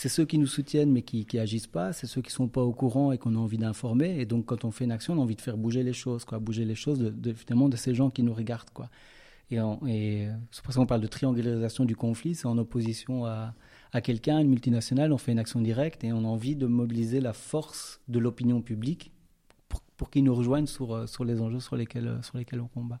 c'est 0.00 0.08
ceux 0.08 0.24
qui 0.24 0.38
nous 0.38 0.46
soutiennent 0.46 0.90
mais 0.90 1.02
qui, 1.02 1.26
qui 1.26 1.38
agissent 1.38 1.66
pas, 1.66 1.92
c'est 1.92 2.06
ceux 2.06 2.22
qui 2.22 2.30
sont 2.30 2.48
pas 2.48 2.62
au 2.62 2.72
courant 2.72 3.12
et 3.12 3.18
qu'on 3.18 3.34
a 3.34 3.38
envie 3.38 3.58
d'informer. 3.58 4.18
Et 4.18 4.24
donc, 4.24 4.46
quand 4.46 4.64
on 4.64 4.70
fait 4.70 4.84
une 4.84 4.92
action, 4.92 5.12
on 5.12 5.18
a 5.18 5.20
envie 5.20 5.36
de 5.36 5.42
faire 5.42 5.58
bouger 5.58 5.82
les 5.82 5.92
choses, 5.92 6.24
quoi, 6.24 6.38
bouger 6.38 6.64
les 6.64 6.74
choses 6.74 7.00
de, 7.00 7.32
finalement 7.34 7.68
de 7.68 7.76
ces 7.76 7.94
gens 7.94 8.08
qui 8.08 8.22
nous 8.22 8.32
regardent, 8.32 8.70
quoi. 8.70 8.88
Et, 9.50 9.58
c'est 10.52 10.64
pour 10.64 10.72
ça 10.72 10.80
qu'on 10.80 10.86
parle 10.86 11.02
de 11.02 11.06
triangularisation 11.06 11.84
du 11.84 11.96
conflit, 11.96 12.34
c'est 12.34 12.46
en 12.46 12.56
opposition 12.56 13.26
à, 13.26 13.52
à 13.92 14.00
quelqu'un, 14.00 14.38
une 14.38 14.48
multinationale, 14.48 15.12
on 15.12 15.18
fait 15.18 15.32
une 15.32 15.38
action 15.38 15.60
directe 15.60 16.02
et 16.02 16.14
on 16.14 16.24
a 16.24 16.28
envie 16.28 16.56
de 16.56 16.66
mobiliser 16.66 17.20
la 17.20 17.34
force 17.34 18.00
de 18.08 18.18
l'opinion 18.18 18.62
publique 18.62 19.12
pour, 19.98 20.08
qu'ils 20.08 20.24
nous 20.24 20.34
rejoignent 20.34 20.66
sur, 20.66 20.94
euh, 20.94 21.06
sur 21.06 21.26
les 21.26 21.42
enjeux 21.42 21.60
sur 21.60 21.76
lesquels, 21.76 22.08
euh, 22.08 22.22
sur 22.22 22.38
lesquels 22.38 22.62
on 22.62 22.68
combat. 22.68 23.00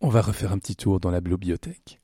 On 0.00 0.08
va 0.08 0.22
refaire 0.22 0.50
un 0.50 0.58
petit 0.58 0.74
tour 0.74 0.98
dans 0.98 1.12
la 1.12 1.20
bibliothèque. 1.20 2.00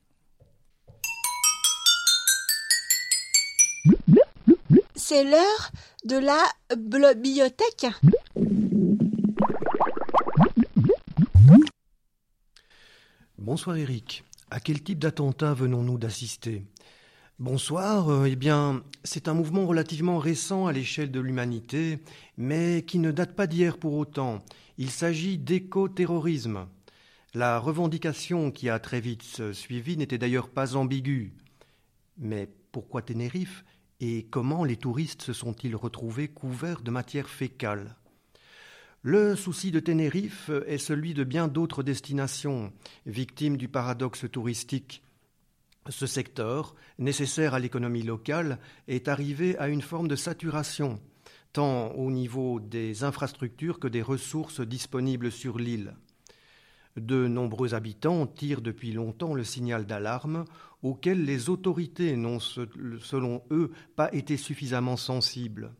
C'est 5.13 5.25
l'heure 5.25 5.71
de 6.05 6.15
la 6.15 6.41
bibliothèque. 6.77 7.85
Bonsoir 13.37 13.75
Eric. 13.75 14.23
À 14.51 14.61
quel 14.61 14.81
type 14.81 14.99
d'attentat 14.99 15.53
venons-nous 15.53 15.97
d'assister? 15.97 16.63
Bonsoir, 17.39 18.09
euh, 18.09 18.25
eh 18.25 18.37
bien, 18.37 18.85
c'est 19.03 19.27
un 19.27 19.33
mouvement 19.33 19.65
relativement 19.65 20.17
récent 20.17 20.67
à 20.67 20.71
l'échelle 20.71 21.11
de 21.11 21.19
l'humanité, 21.19 21.99
mais 22.37 22.85
qui 22.87 22.97
ne 22.97 23.11
date 23.11 23.35
pas 23.35 23.47
d'hier 23.47 23.77
pour 23.77 23.95
autant. 23.95 24.39
Il 24.77 24.91
s'agit 24.91 25.37
d'éco-terrorisme. 25.37 26.67
La 27.33 27.59
revendication 27.59 28.49
qui 28.49 28.69
a 28.69 28.79
très 28.79 29.01
vite 29.01 29.51
suivi 29.51 29.97
n'était 29.97 30.17
d'ailleurs 30.17 30.47
pas 30.47 30.77
ambiguë. 30.77 31.33
Mais 32.17 32.47
pourquoi 32.71 33.01
Ténérife 33.01 33.65
et 34.01 34.23
comment 34.23 34.63
les 34.63 34.77
touristes 34.77 35.21
se 35.21 35.31
sont-ils 35.31 35.75
retrouvés 35.75 36.27
couverts 36.27 36.81
de 36.81 36.89
matière 36.89 37.29
fécale? 37.29 37.95
Le 39.03 39.35
souci 39.35 39.71
de 39.71 39.79
Ténérife 39.79 40.49
est 40.65 40.79
celui 40.79 41.13
de 41.13 41.23
bien 41.23 41.47
d'autres 41.47 41.83
destinations, 41.83 42.73
victimes 43.05 43.57
du 43.57 43.67
paradoxe 43.67 44.25
touristique. 44.29 45.03
Ce 45.89 46.07
secteur, 46.07 46.75
nécessaire 46.99 47.53
à 47.53 47.59
l'économie 47.59 48.03
locale, 48.03 48.59
est 48.87 49.07
arrivé 49.07 49.57
à 49.57 49.67
une 49.67 49.81
forme 49.81 50.07
de 50.07 50.15
saturation, 50.15 50.99
tant 51.53 51.89
au 51.91 52.11
niveau 52.11 52.59
des 52.59 53.03
infrastructures 53.03 53.79
que 53.79 53.87
des 53.87 54.01
ressources 54.01 54.61
disponibles 54.61 55.31
sur 55.31 55.57
l'île. 55.59 55.95
De 56.97 57.27
nombreux 57.27 57.73
habitants 57.73 58.27
tirent 58.27 58.61
depuis 58.61 58.91
longtemps 58.91 59.33
le 59.33 59.43
signal 59.43 59.85
d'alarme 59.85 60.45
auquel 60.83 61.25
les 61.25 61.49
autorités 61.49 62.15
n'ont, 62.15 62.39
selon 62.39 63.43
eux, 63.51 63.71
pas 63.95 64.13
été 64.13 64.37
suffisamment 64.37 64.97
sensibles. 64.97 65.73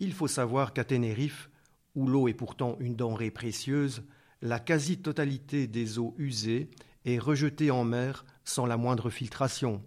Il 0.00 0.12
faut 0.12 0.28
savoir 0.28 0.72
qu'à 0.72 0.84
Ténérife, 0.84 1.50
où 1.94 2.06
l'eau 2.06 2.28
est 2.28 2.34
pourtant 2.34 2.76
une 2.80 2.96
denrée 2.96 3.30
précieuse, 3.30 4.02
la 4.40 4.58
quasi-totalité 4.58 5.66
des 5.66 5.98
eaux 5.98 6.14
usées 6.18 6.68
est 7.04 7.18
rejetée 7.18 7.70
en 7.70 7.84
mer 7.84 8.24
sans 8.44 8.66
la 8.66 8.76
moindre 8.76 9.10
filtration. 9.10 9.82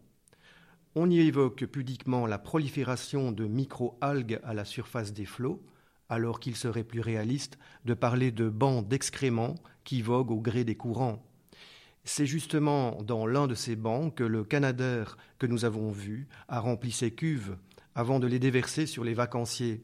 On 0.96 1.10
y 1.10 1.20
évoque 1.20 1.66
pudiquement 1.66 2.26
la 2.26 2.38
prolifération 2.38 3.34
de 3.34 3.46
micro-algues 3.46 4.40
à 4.44 4.54
la 4.54 4.64
surface 4.64 5.12
des 5.12 5.26
flots, 5.26 5.62
alors 6.08 6.40
qu'il 6.40 6.56
serait 6.56 6.86
plus 6.86 7.02
réaliste 7.02 7.58
de 7.84 7.94
parler 7.94 8.32
de 8.32 8.48
bancs 8.48 8.88
d'excréments 8.88 9.56
qui 9.84 10.02
voguent 10.02 10.32
au 10.32 10.40
gré 10.40 10.64
des 10.64 10.76
courants. 10.76 11.22
C'est 12.06 12.28
justement 12.28 13.02
dans 13.02 13.26
l'un 13.26 13.48
de 13.48 13.56
ces 13.56 13.76
bancs 13.76 14.14
que 14.14 14.24
le 14.24 14.44
Canadair 14.44 15.18
que 15.40 15.48
nous 15.48 15.66
avons 15.66 15.92
vu 15.92 16.28
a 16.48 16.60
rempli 16.60 16.92
ses 16.92 17.12
cuves 17.12 17.58
avant 17.96 18.20
de 18.20 18.28
les 18.28 18.38
déverser 18.38 18.86
sur 18.86 19.04
les 19.04 19.16
vacanciers. 19.16 19.84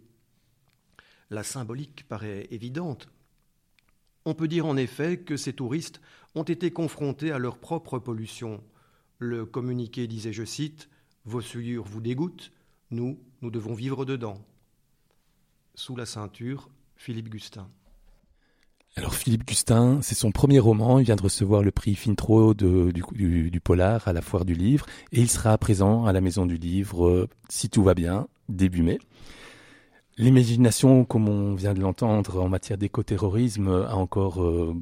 La 1.31 1.43
symbolique 1.43 2.07
paraît 2.07 2.47
évidente. 2.51 3.09
On 4.25 4.35
peut 4.35 4.47
dire 4.47 4.67
en 4.67 4.77
effet 4.77 5.17
que 5.17 5.35
ces 5.35 5.53
touristes 5.53 5.99
ont 6.35 6.43
été 6.43 6.71
confrontés 6.71 7.31
à 7.31 7.39
leur 7.39 7.57
propre 7.57 7.97
pollution. 7.97 8.63
Le 9.17 9.45
communiqué 9.45 10.07
disait, 10.07 10.33
je 10.33 10.45
cite, 10.45 10.89
Vos 11.25 11.41
souillures 11.41 11.85
vous 11.85 12.01
dégoûtent, 12.01 12.51
nous, 12.91 13.19
nous 13.41 13.49
devons 13.49 13.73
vivre 13.73 14.05
dedans. 14.05 14.45
Sous 15.73 15.95
la 15.95 16.05
ceinture, 16.05 16.69
Philippe 16.95 17.29
Gustin. 17.29 17.69
Alors 18.97 19.13
Philippe 19.13 19.47
Gustin, 19.47 19.99
c'est 20.01 20.15
son 20.15 20.31
premier 20.31 20.59
roman, 20.59 20.99
il 20.99 21.05
vient 21.05 21.15
de 21.15 21.21
recevoir 21.21 21.63
le 21.63 21.71
prix 21.71 21.95
Fintro 21.95 22.53
de, 22.53 22.91
du, 22.91 23.61
Polar 23.61 24.05
à 24.07 24.13
la 24.13 24.21
foire 24.21 24.43
du 24.43 24.53
livre 24.53 24.85
et 25.13 25.21
il 25.21 25.29
sera 25.29 25.57
présent 25.57 26.05
à 26.05 26.11
la 26.11 26.19
maison 26.19 26.45
du 26.45 26.57
livre, 26.57 27.07
euh, 27.07 27.29
si 27.47 27.69
tout 27.69 27.83
va 27.83 27.93
bien, 27.93 28.27
début 28.49 28.83
mai. 28.83 28.99
L'imagination, 30.17 31.05
comme 31.05 31.29
on 31.29 31.55
vient 31.55 31.73
de 31.73 31.79
l'entendre 31.79 32.41
en 32.41 32.49
matière 32.49 32.77
d'écoterrorisme, 32.77 33.69
a 33.69 33.95
encore 33.95 34.43
euh, 34.43 34.75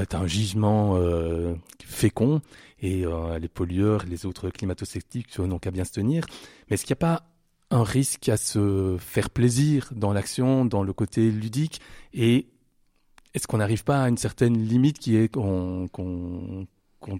est 0.00 0.14
un 0.14 0.26
gisement 0.26 0.96
euh, 0.96 1.54
fécond 1.84 2.40
et 2.80 3.04
euh, 3.04 3.38
les 3.38 3.48
pollueurs, 3.48 4.04
les 4.06 4.26
autres 4.26 4.50
climato-sceptiques 4.50 5.38
n'ont 5.38 5.58
qu'à 5.58 5.70
bien 5.70 5.84
se 5.84 5.92
tenir. 5.92 6.24
Mais 6.68 6.74
est-ce 6.74 6.84
qu'il 6.84 6.94
n'y 6.94 6.98
a 6.98 7.06
pas 7.16 7.26
un 7.70 7.82
risque 7.82 8.28
à 8.28 8.36
se 8.36 8.96
faire 8.98 9.30
plaisir 9.30 9.90
dans 9.94 10.12
l'action, 10.12 10.64
dans 10.64 10.82
le 10.82 10.92
côté 10.92 11.30
ludique 11.30 11.80
et 12.12 12.46
est-ce 13.34 13.46
qu'on 13.46 13.58
n'arrive 13.58 13.84
pas 13.84 14.04
à 14.04 14.08
une 14.08 14.16
certaine 14.16 14.56
limite 14.56 14.98
qui 14.98 15.16
est 15.16 15.28
qu'on 15.28 15.88
qu'on 15.88 16.66
qu'on 17.00 17.18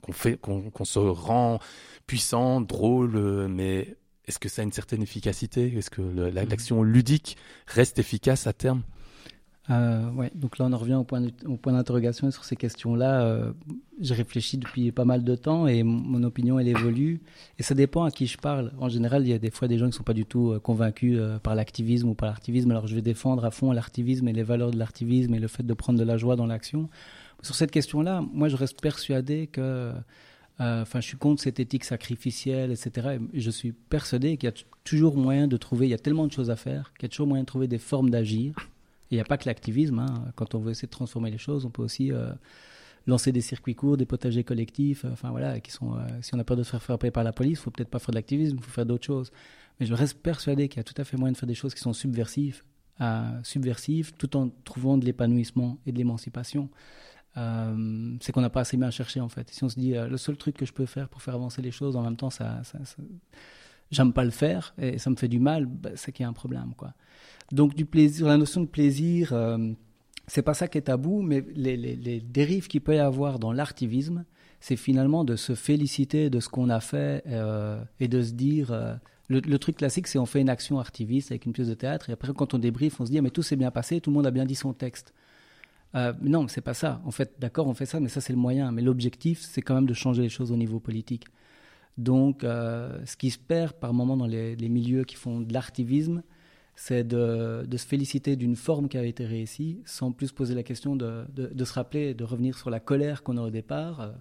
qu'on 0.00 0.12
fait 0.12 0.36
qu'on 0.36 0.84
se 0.84 0.98
rend 0.98 1.58
puissant, 2.06 2.60
drôle, 2.60 3.48
mais 3.48 3.96
est-ce 4.26 4.38
que 4.38 4.48
ça 4.48 4.62
a 4.62 4.64
une 4.64 4.72
certaine 4.72 5.02
efficacité? 5.02 5.76
Est-ce 5.76 5.90
que 5.90 6.02
l'action 6.02 6.82
ludique 6.82 7.36
reste 7.66 7.98
efficace 7.98 8.46
à 8.46 8.52
terme? 8.52 8.82
Euh, 9.68 10.10
ouais, 10.12 10.30
donc 10.34 10.58
là 10.58 10.66
on 10.66 10.72
en 10.72 10.78
revient 10.78 10.94
au 10.94 11.04
point, 11.04 11.72
d'interrogation 11.72 12.30
sur 12.30 12.44
ces 12.44 12.56
questions-là. 12.56 13.22
Euh, 13.22 13.52
j'ai 14.00 14.14
réfléchi 14.14 14.58
depuis 14.58 14.92
pas 14.92 15.04
mal 15.04 15.24
de 15.24 15.34
temps 15.34 15.66
et 15.66 15.82
mon 15.82 16.22
opinion 16.22 16.58
elle 16.58 16.68
évolue. 16.68 17.20
Et 17.58 17.62
ça 17.62 17.74
dépend 17.74 18.04
à 18.04 18.10
qui 18.10 18.26
je 18.26 18.38
parle. 18.38 18.72
En 18.78 18.88
général, 18.88 19.22
il 19.22 19.28
y 19.28 19.32
a 19.32 19.38
des 19.38 19.50
fois 19.50 19.66
des 19.68 19.78
gens 19.78 19.86
qui 19.86 19.96
sont 19.96 20.04
pas 20.04 20.14
du 20.14 20.24
tout 20.24 20.52
euh, 20.52 20.60
convaincus 20.60 21.16
euh, 21.18 21.38
par 21.38 21.54
l'activisme 21.54 22.08
ou 22.08 22.14
par 22.14 22.28
l'artivisme. 22.28 22.70
Alors 22.70 22.86
je 22.86 22.94
vais 22.94 23.02
défendre 23.02 23.44
à 23.44 23.50
fond 23.50 23.72
l'activisme 23.72 24.28
et 24.28 24.32
les 24.32 24.44
valeurs 24.44 24.70
de 24.70 24.78
l'activisme 24.78 25.34
et 25.34 25.40
le 25.40 25.48
fait 25.48 25.64
de 25.64 25.74
prendre 25.74 25.98
de 25.98 26.04
la 26.04 26.16
joie 26.16 26.36
dans 26.36 26.46
l'action. 26.46 26.88
Sur 27.42 27.54
cette 27.54 27.70
question-là, 27.70 28.24
moi 28.32 28.48
je 28.48 28.56
reste 28.56 28.80
persuadé 28.80 29.46
que 29.46 29.92
Enfin, 30.58 30.98
euh, 30.98 31.02
je 31.02 31.06
suis 31.06 31.18
contre 31.18 31.42
cette 31.42 31.60
éthique 31.60 31.84
sacrificielle, 31.84 32.70
etc. 32.72 33.18
Et 33.34 33.40
je 33.40 33.50
suis 33.50 33.72
persuadé 33.72 34.38
qu'il 34.38 34.48
y 34.48 34.52
a 34.52 34.54
toujours 34.84 35.16
moyen 35.16 35.48
de 35.48 35.56
trouver, 35.58 35.86
il 35.86 35.90
y 35.90 35.94
a 35.94 35.98
tellement 35.98 36.26
de 36.26 36.32
choses 36.32 36.50
à 36.50 36.56
faire, 36.56 36.92
qu'il 36.94 37.04
y 37.04 37.06
a 37.06 37.08
toujours 37.10 37.26
moyen 37.26 37.42
de 37.42 37.46
trouver 37.46 37.68
des 37.68 37.78
formes 37.78 38.08
d'agir. 38.08 38.54
Il 39.10 39.14
n'y 39.16 39.20
a 39.20 39.24
pas 39.24 39.38
que 39.38 39.46
l'activisme. 39.46 39.98
Hein. 39.98 40.32
Quand 40.34 40.54
on 40.54 40.58
veut 40.58 40.72
essayer 40.72 40.86
de 40.86 40.92
transformer 40.92 41.30
les 41.30 41.38
choses, 41.38 41.64
on 41.64 41.70
peut 41.70 41.82
aussi 41.82 42.12
euh, 42.12 42.32
lancer 43.06 43.32
des 43.32 43.40
circuits 43.40 43.74
courts, 43.74 43.96
des 43.96 44.06
potagers 44.06 44.44
collectifs. 44.44 45.04
Euh, 45.04 45.10
enfin 45.12 45.30
voilà, 45.30 45.60
qui 45.60 45.70
sont. 45.70 45.94
Euh, 45.94 46.06
si 46.22 46.34
on 46.34 46.38
a 46.38 46.44
peur 46.44 46.56
de 46.56 46.62
se 46.62 46.70
faire 46.70 46.82
frapper 46.82 47.10
par 47.10 47.24
la 47.24 47.32
police, 47.32 47.58
il 47.58 47.62
faut 47.62 47.70
peut-être 47.70 47.90
pas 47.90 47.98
faire 47.98 48.10
de 48.10 48.16
l'activisme, 48.16 48.56
il 48.58 48.62
faut 48.62 48.70
faire 48.70 48.86
d'autres 48.86 49.06
choses. 49.06 49.30
Mais 49.78 49.86
je 49.86 49.94
reste 49.94 50.18
persuadé 50.18 50.68
qu'il 50.68 50.78
y 50.78 50.80
a 50.80 50.84
tout 50.84 50.94
à 50.96 51.04
fait 51.04 51.16
moyen 51.16 51.32
de 51.32 51.36
faire 51.36 51.46
des 51.46 51.54
choses 51.54 51.74
qui 51.74 51.80
sont 51.80 51.92
subversives, 51.92 52.62
subversives, 53.42 54.12
tout 54.16 54.34
en 54.38 54.48
trouvant 54.64 54.96
de 54.96 55.04
l'épanouissement 55.04 55.78
et 55.84 55.92
de 55.92 55.98
l'émancipation. 55.98 56.70
C'est 57.34 58.32
qu'on 58.32 58.40
n'a 58.40 58.48
pas 58.48 58.60
assez 58.60 58.78
bien 58.78 58.90
cherché 58.90 59.20
en 59.20 59.28
fait. 59.28 59.50
Si 59.50 59.62
on 59.62 59.68
se 59.68 59.78
dit 59.78 59.94
euh, 59.94 60.08
le 60.08 60.16
seul 60.16 60.38
truc 60.38 60.56
que 60.56 60.64
je 60.64 60.72
peux 60.72 60.86
faire 60.86 61.10
pour 61.10 61.20
faire 61.20 61.34
avancer 61.34 61.60
les 61.60 61.70
choses, 61.70 61.94
en 61.94 62.02
même 62.02 62.16
temps, 62.16 62.30
ça 62.30 62.62
j'aime 63.90 64.12
pas 64.12 64.24
le 64.24 64.30
faire 64.30 64.74
et 64.78 64.98
ça 64.98 65.10
me 65.10 65.16
fait 65.16 65.28
du 65.28 65.38
mal, 65.38 65.66
bah, 65.66 65.90
c'est 65.94 66.12
qu'il 66.12 66.24
y 66.24 66.26
a 66.26 66.28
un 66.28 66.34
problème 66.34 66.72
quoi. 66.76 66.94
Donc 67.52 67.74
du 67.74 67.84
plaisir, 67.84 68.26
la 68.26 68.36
notion 68.36 68.60
de 68.60 68.66
plaisir, 68.66 69.32
euh, 69.32 69.72
c'est 70.26 70.42
pas 70.42 70.54
ça 70.54 70.68
qui 70.68 70.78
est 70.78 70.82
tabou, 70.82 71.22
mais 71.22 71.44
les, 71.54 72.20
dérives 72.20 72.66
qu'il 72.66 72.80
peut 72.80 72.96
y 72.96 72.98
avoir 72.98 73.38
dans 73.38 73.52
l'artivisme, 73.52 74.24
c'est 74.60 74.76
finalement 74.76 75.24
de 75.24 75.36
se 75.36 75.54
féliciter 75.54 76.30
de 76.30 76.40
ce 76.40 76.48
qu'on 76.48 76.70
a 76.70 76.80
fait 76.80 77.22
euh, 77.28 77.82
et 78.00 78.08
de 78.08 78.22
se 78.22 78.32
dire. 78.32 78.72
Euh, 78.72 78.94
le, 79.28 79.58
truc 79.58 79.78
classique, 79.78 80.06
c'est 80.06 80.20
on 80.20 80.26
fait 80.26 80.40
une 80.40 80.48
action 80.48 80.78
artiviste 80.78 81.32
avec 81.32 81.46
une 81.46 81.52
pièce 81.52 81.66
de 81.66 81.74
théâtre 81.74 82.10
et 82.10 82.12
après 82.12 82.32
quand 82.32 82.54
on 82.54 82.58
débriefe, 82.58 83.00
on 83.00 83.06
se 83.06 83.10
dit 83.10 83.18
ah, 83.18 83.22
mais 83.22 83.30
tout 83.30 83.42
s'est 83.42 83.56
bien 83.56 83.72
passé, 83.72 84.00
tout 84.00 84.10
le 84.10 84.14
monde 84.14 84.26
a 84.26 84.30
bien 84.30 84.44
dit 84.44 84.54
son 84.54 84.72
texte. 84.72 85.12
Euh, 85.96 86.12
non, 86.20 86.46
c'est 86.48 86.60
pas 86.60 86.74
ça. 86.74 87.00
En 87.04 87.10
fait, 87.10 87.34
d'accord, 87.38 87.66
on 87.66 87.74
fait 87.74 87.86
ça, 87.86 88.00
mais 88.00 88.08
ça 88.08 88.20
c'est 88.20 88.32
le 88.32 88.38
moyen. 88.38 88.70
Mais 88.70 88.82
l'objectif, 88.82 89.40
c'est 89.40 89.62
quand 89.62 89.74
même 89.74 89.86
de 89.86 89.94
changer 89.94 90.22
les 90.22 90.28
choses 90.28 90.52
au 90.52 90.56
niveau 90.56 90.78
politique. 90.78 91.24
Donc, 91.98 92.44
euh, 92.44 92.98
ce 93.06 93.16
qui 93.16 93.30
se 93.30 93.38
perd 93.38 93.72
par 93.74 93.94
moment 93.94 94.16
dans 94.16 94.26
les, 94.26 94.56
milieux 94.68 95.04
qui 95.04 95.16
font 95.16 95.40
de 95.40 95.52
l'artivisme, 95.52 96.22
c'est 96.74 97.04
de, 97.04 97.66
se 97.70 97.86
féliciter 97.86 98.36
d'une 98.36 98.56
forme 98.56 98.88
qui 98.88 98.98
a 98.98 99.04
été 99.04 99.24
réussie, 99.24 99.80
sans 99.86 100.12
plus 100.12 100.32
poser 100.32 100.54
la 100.54 100.62
question 100.62 100.94
de 100.94 101.64
se 101.64 101.72
rappeler, 101.72 102.14
de 102.14 102.24
revenir 102.24 102.58
sur 102.58 102.70
la 102.70 102.80
colère 102.80 103.22
qu'on 103.22 103.38
a 103.38 103.42
au 103.42 103.50
départ. 103.50 104.00
Euh, 104.00 104.12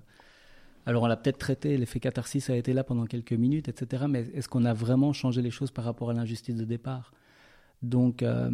alors, 0.86 1.04
on 1.04 1.08
l'a 1.08 1.18
peut-être 1.18 1.40
traité, 1.40 1.78
l'effet 1.78 2.00
catharsis 2.00 2.50
a 2.50 2.56
été 2.56 2.72
là 2.72 2.84
pendant 2.84 3.06
quelques 3.06 3.34
minutes, 3.34 3.68
etc. 3.68 4.06
Mais 4.08 4.28
est-ce 4.36 4.48
qu'on 4.48 4.66
a 4.66 4.74
vraiment 4.74 5.14
changé 5.14 5.42
les 5.42 5.50
choses 5.50 5.72
par 5.72 5.84
rapport 5.84 6.12
à 6.12 6.14
l'injustice 6.14 6.56
de 6.56 6.64
départ? 6.64 7.12
Donc, 7.82 8.22
euh, 8.22 8.52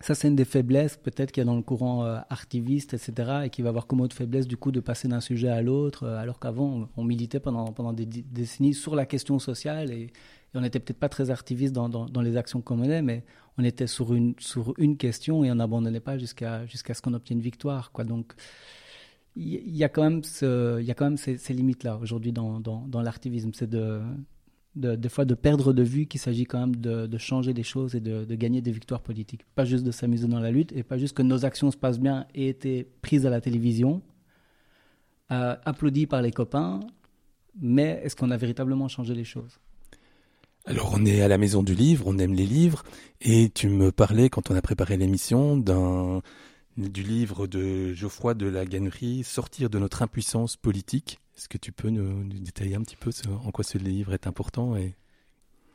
ça, 0.00 0.14
c'est 0.16 0.28
une 0.28 0.36
des 0.36 0.44
faiblesses 0.44 0.96
peut-être 0.96 1.30
qu'il 1.30 1.42
y 1.42 1.42
a 1.42 1.44
dans 1.44 1.56
le 1.56 1.62
courant 1.62 2.04
euh, 2.04 2.18
artiviste, 2.28 2.94
etc., 2.94 3.42
et 3.44 3.50
qui 3.50 3.62
va 3.62 3.68
avoir 3.68 3.86
comme 3.86 4.00
autre 4.00 4.16
faiblesse 4.16 4.48
du 4.48 4.56
coup 4.56 4.72
de 4.72 4.80
passer 4.80 5.06
d'un 5.06 5.20
sujet 5.20 5.48
à 5.48 5.62
l'autre, 5.62 6.04
euh, 6.04 6.16
alors 6.18 6.40
qu'avant, 6.40 6.88
on, 6.96 7.02
on, 7.02 7.04
militait 7.04 7.38
pendant, 7.38 7.72
pendant 7.72 7.92
des 7.92 8.06
décennies 8.06 8.74
sur 8.74 8.96
la 8.96 9.06
question 9.06 9.38
sociale, 9.38 9.92
et, 9.92 10.12
on 10.54 10.60
n'était 10.60 10.80
peut-être 10.80 10.98
pas 10.98 11.08
très 11.08 11.30
artiviste 11.30 11.72
dans, 11.72 11.88
dans, 11.88 12.20
les 12.20 12.36
actions 12.36 12.60
qu'on 12.60 12.76
menait, 12.76 13.00
mais 13.00 13.24
on 13.56 13.64
était 13.64 13.86
sur 13.86 14.12
une, 14.12 14.34
sur 14.38 14.74
une 14.78 14.96
question 14.96 15.44
et 15.44 15.50
on 15.50 15.54
n'abandonnait 15.54 16.00
pas 16.00 16.18
jusqu'à 16.18 16.66
jusqu'à 16.66 16.94
ce 16.94 17.00
qu'on 17.00 17.14
obtienne 17.14 17.40
victoire. 17.40 17.90
Donc, 18.04 18.34
il 19.34 19.74
y, 19.74 19.82
a 19.82 19.88
quand 19.88 20.02
même, 20.02 20.22
ce, 20.22 20.82
y 20.82 20.90
a 20.90 20.94
quand 20.94 21.06
même 21.06 21.16
ces, 21.16 21.38
limites-là 21.54 21.96
aujourd'hui 21.96 22.32
dans, 22.32 22.60
dans, 22.60 22.86
dans 22.86 23.00
l'artivisme, 23.00 23.52
c'est 23.54 23.68
de 23.68 24.02
de, 24.74 24.94
des 24.94 25.08
fois 25.08 25.24
de 25.24 25.34
perdre 25.34 25.72
de 25.72 25.82
vue 25.82 26.06
qu'il 26.06 26.20
s'agit 26.20 26.44
quand 26.44 26.60
même 26.60 26.76
de, 26.76 27.18
changer 27.18 27.52
des 27.52 27.62
choses 27.62 27.94
et 27.94 28.00
de, 28.00 28.34
gagner 28.34 28.60
des 28.60 28.72
victoires 28.72 29.02
politiques. 29.02 29.44
Pas 29.54 29.64
juste 29.64 29.84
de 29.84 29.90
s'amuser 29.90 30.26
dans 30.26 30.40
la 30.40 30.50
lutte 30.50 30.72
et 30.72 30.82
pas 30.82 30.98
juste 30.98 31.16
que 31.16 31.22
nos 31.22 31.44
actions 31.44 31.70
se 31.70 31.76
passent 31.76 32.00
bien 32.00 32.26
et 32.34 32.48
été 32.48 32.88
prises 33.02 33.26
à 33.26 33.30
la 33.30 33.40
télévision, 33.40 34.02
euh, 35.30 35.56
applaudies 35.64 36.06
par 36.06 36.22
les 36.22 36.30
copains, 36.30 36.80
mais 37.60 38.00
est-ce 38.02 38.16
qu'on 38.16 38.30
a 38.30 38.36
véritablement 38.36 38.88
changé 38.88 39.14
les 39.14 39.24
choses? 39.24 39.58
Alors 40.64 40.92
on 40.94 41.04
est 41.04 41.22
à 41.22 41.28
la 41.28 41.38
maison 41.38 41.62
du 41.62 41.74
livre, 41.74 42.04
on 42.06 42.18
aime 42.18 42.34
les 42.34 42.46
livres, 42.46 42.84
et 43.20 43.50
tu 43.50 43.68
me 43.68 43.90
parlais 43.90 44.30
quand 44.30 44.50
on 44.50 44.54
a 44.54 44.62
préparé 44.62 44.96
l'émission 44.96 45.56
du 46.76 47.02
livre 47.02 47.46
de 47.48 47.92
Geoffroy 47.92 48.34
de 48.34 48.46
la 48.46 48.64
Gannerie, 48.64 49.24
Sortir 49.24 49.70
de 49.70 49.78
notre 49.78 50.02
impuissance 50.02 50.56
politique. 50.56 51.21
Est-ce 51.36 51.48
que 51.48 51.58
tu 51.58 51.72
peux 51.72 51.88
nous, 51.88 52.24
détailler 52.24 52.74
un 52.74 52.82
petit 52.82 52.96
peu 52.96 53.10
en 53.44 53.50
quoi 53.50 53.64
ce 53.64 53.78
livre 53.78 54.12
est 54.12 54.26
important 54.26 54.74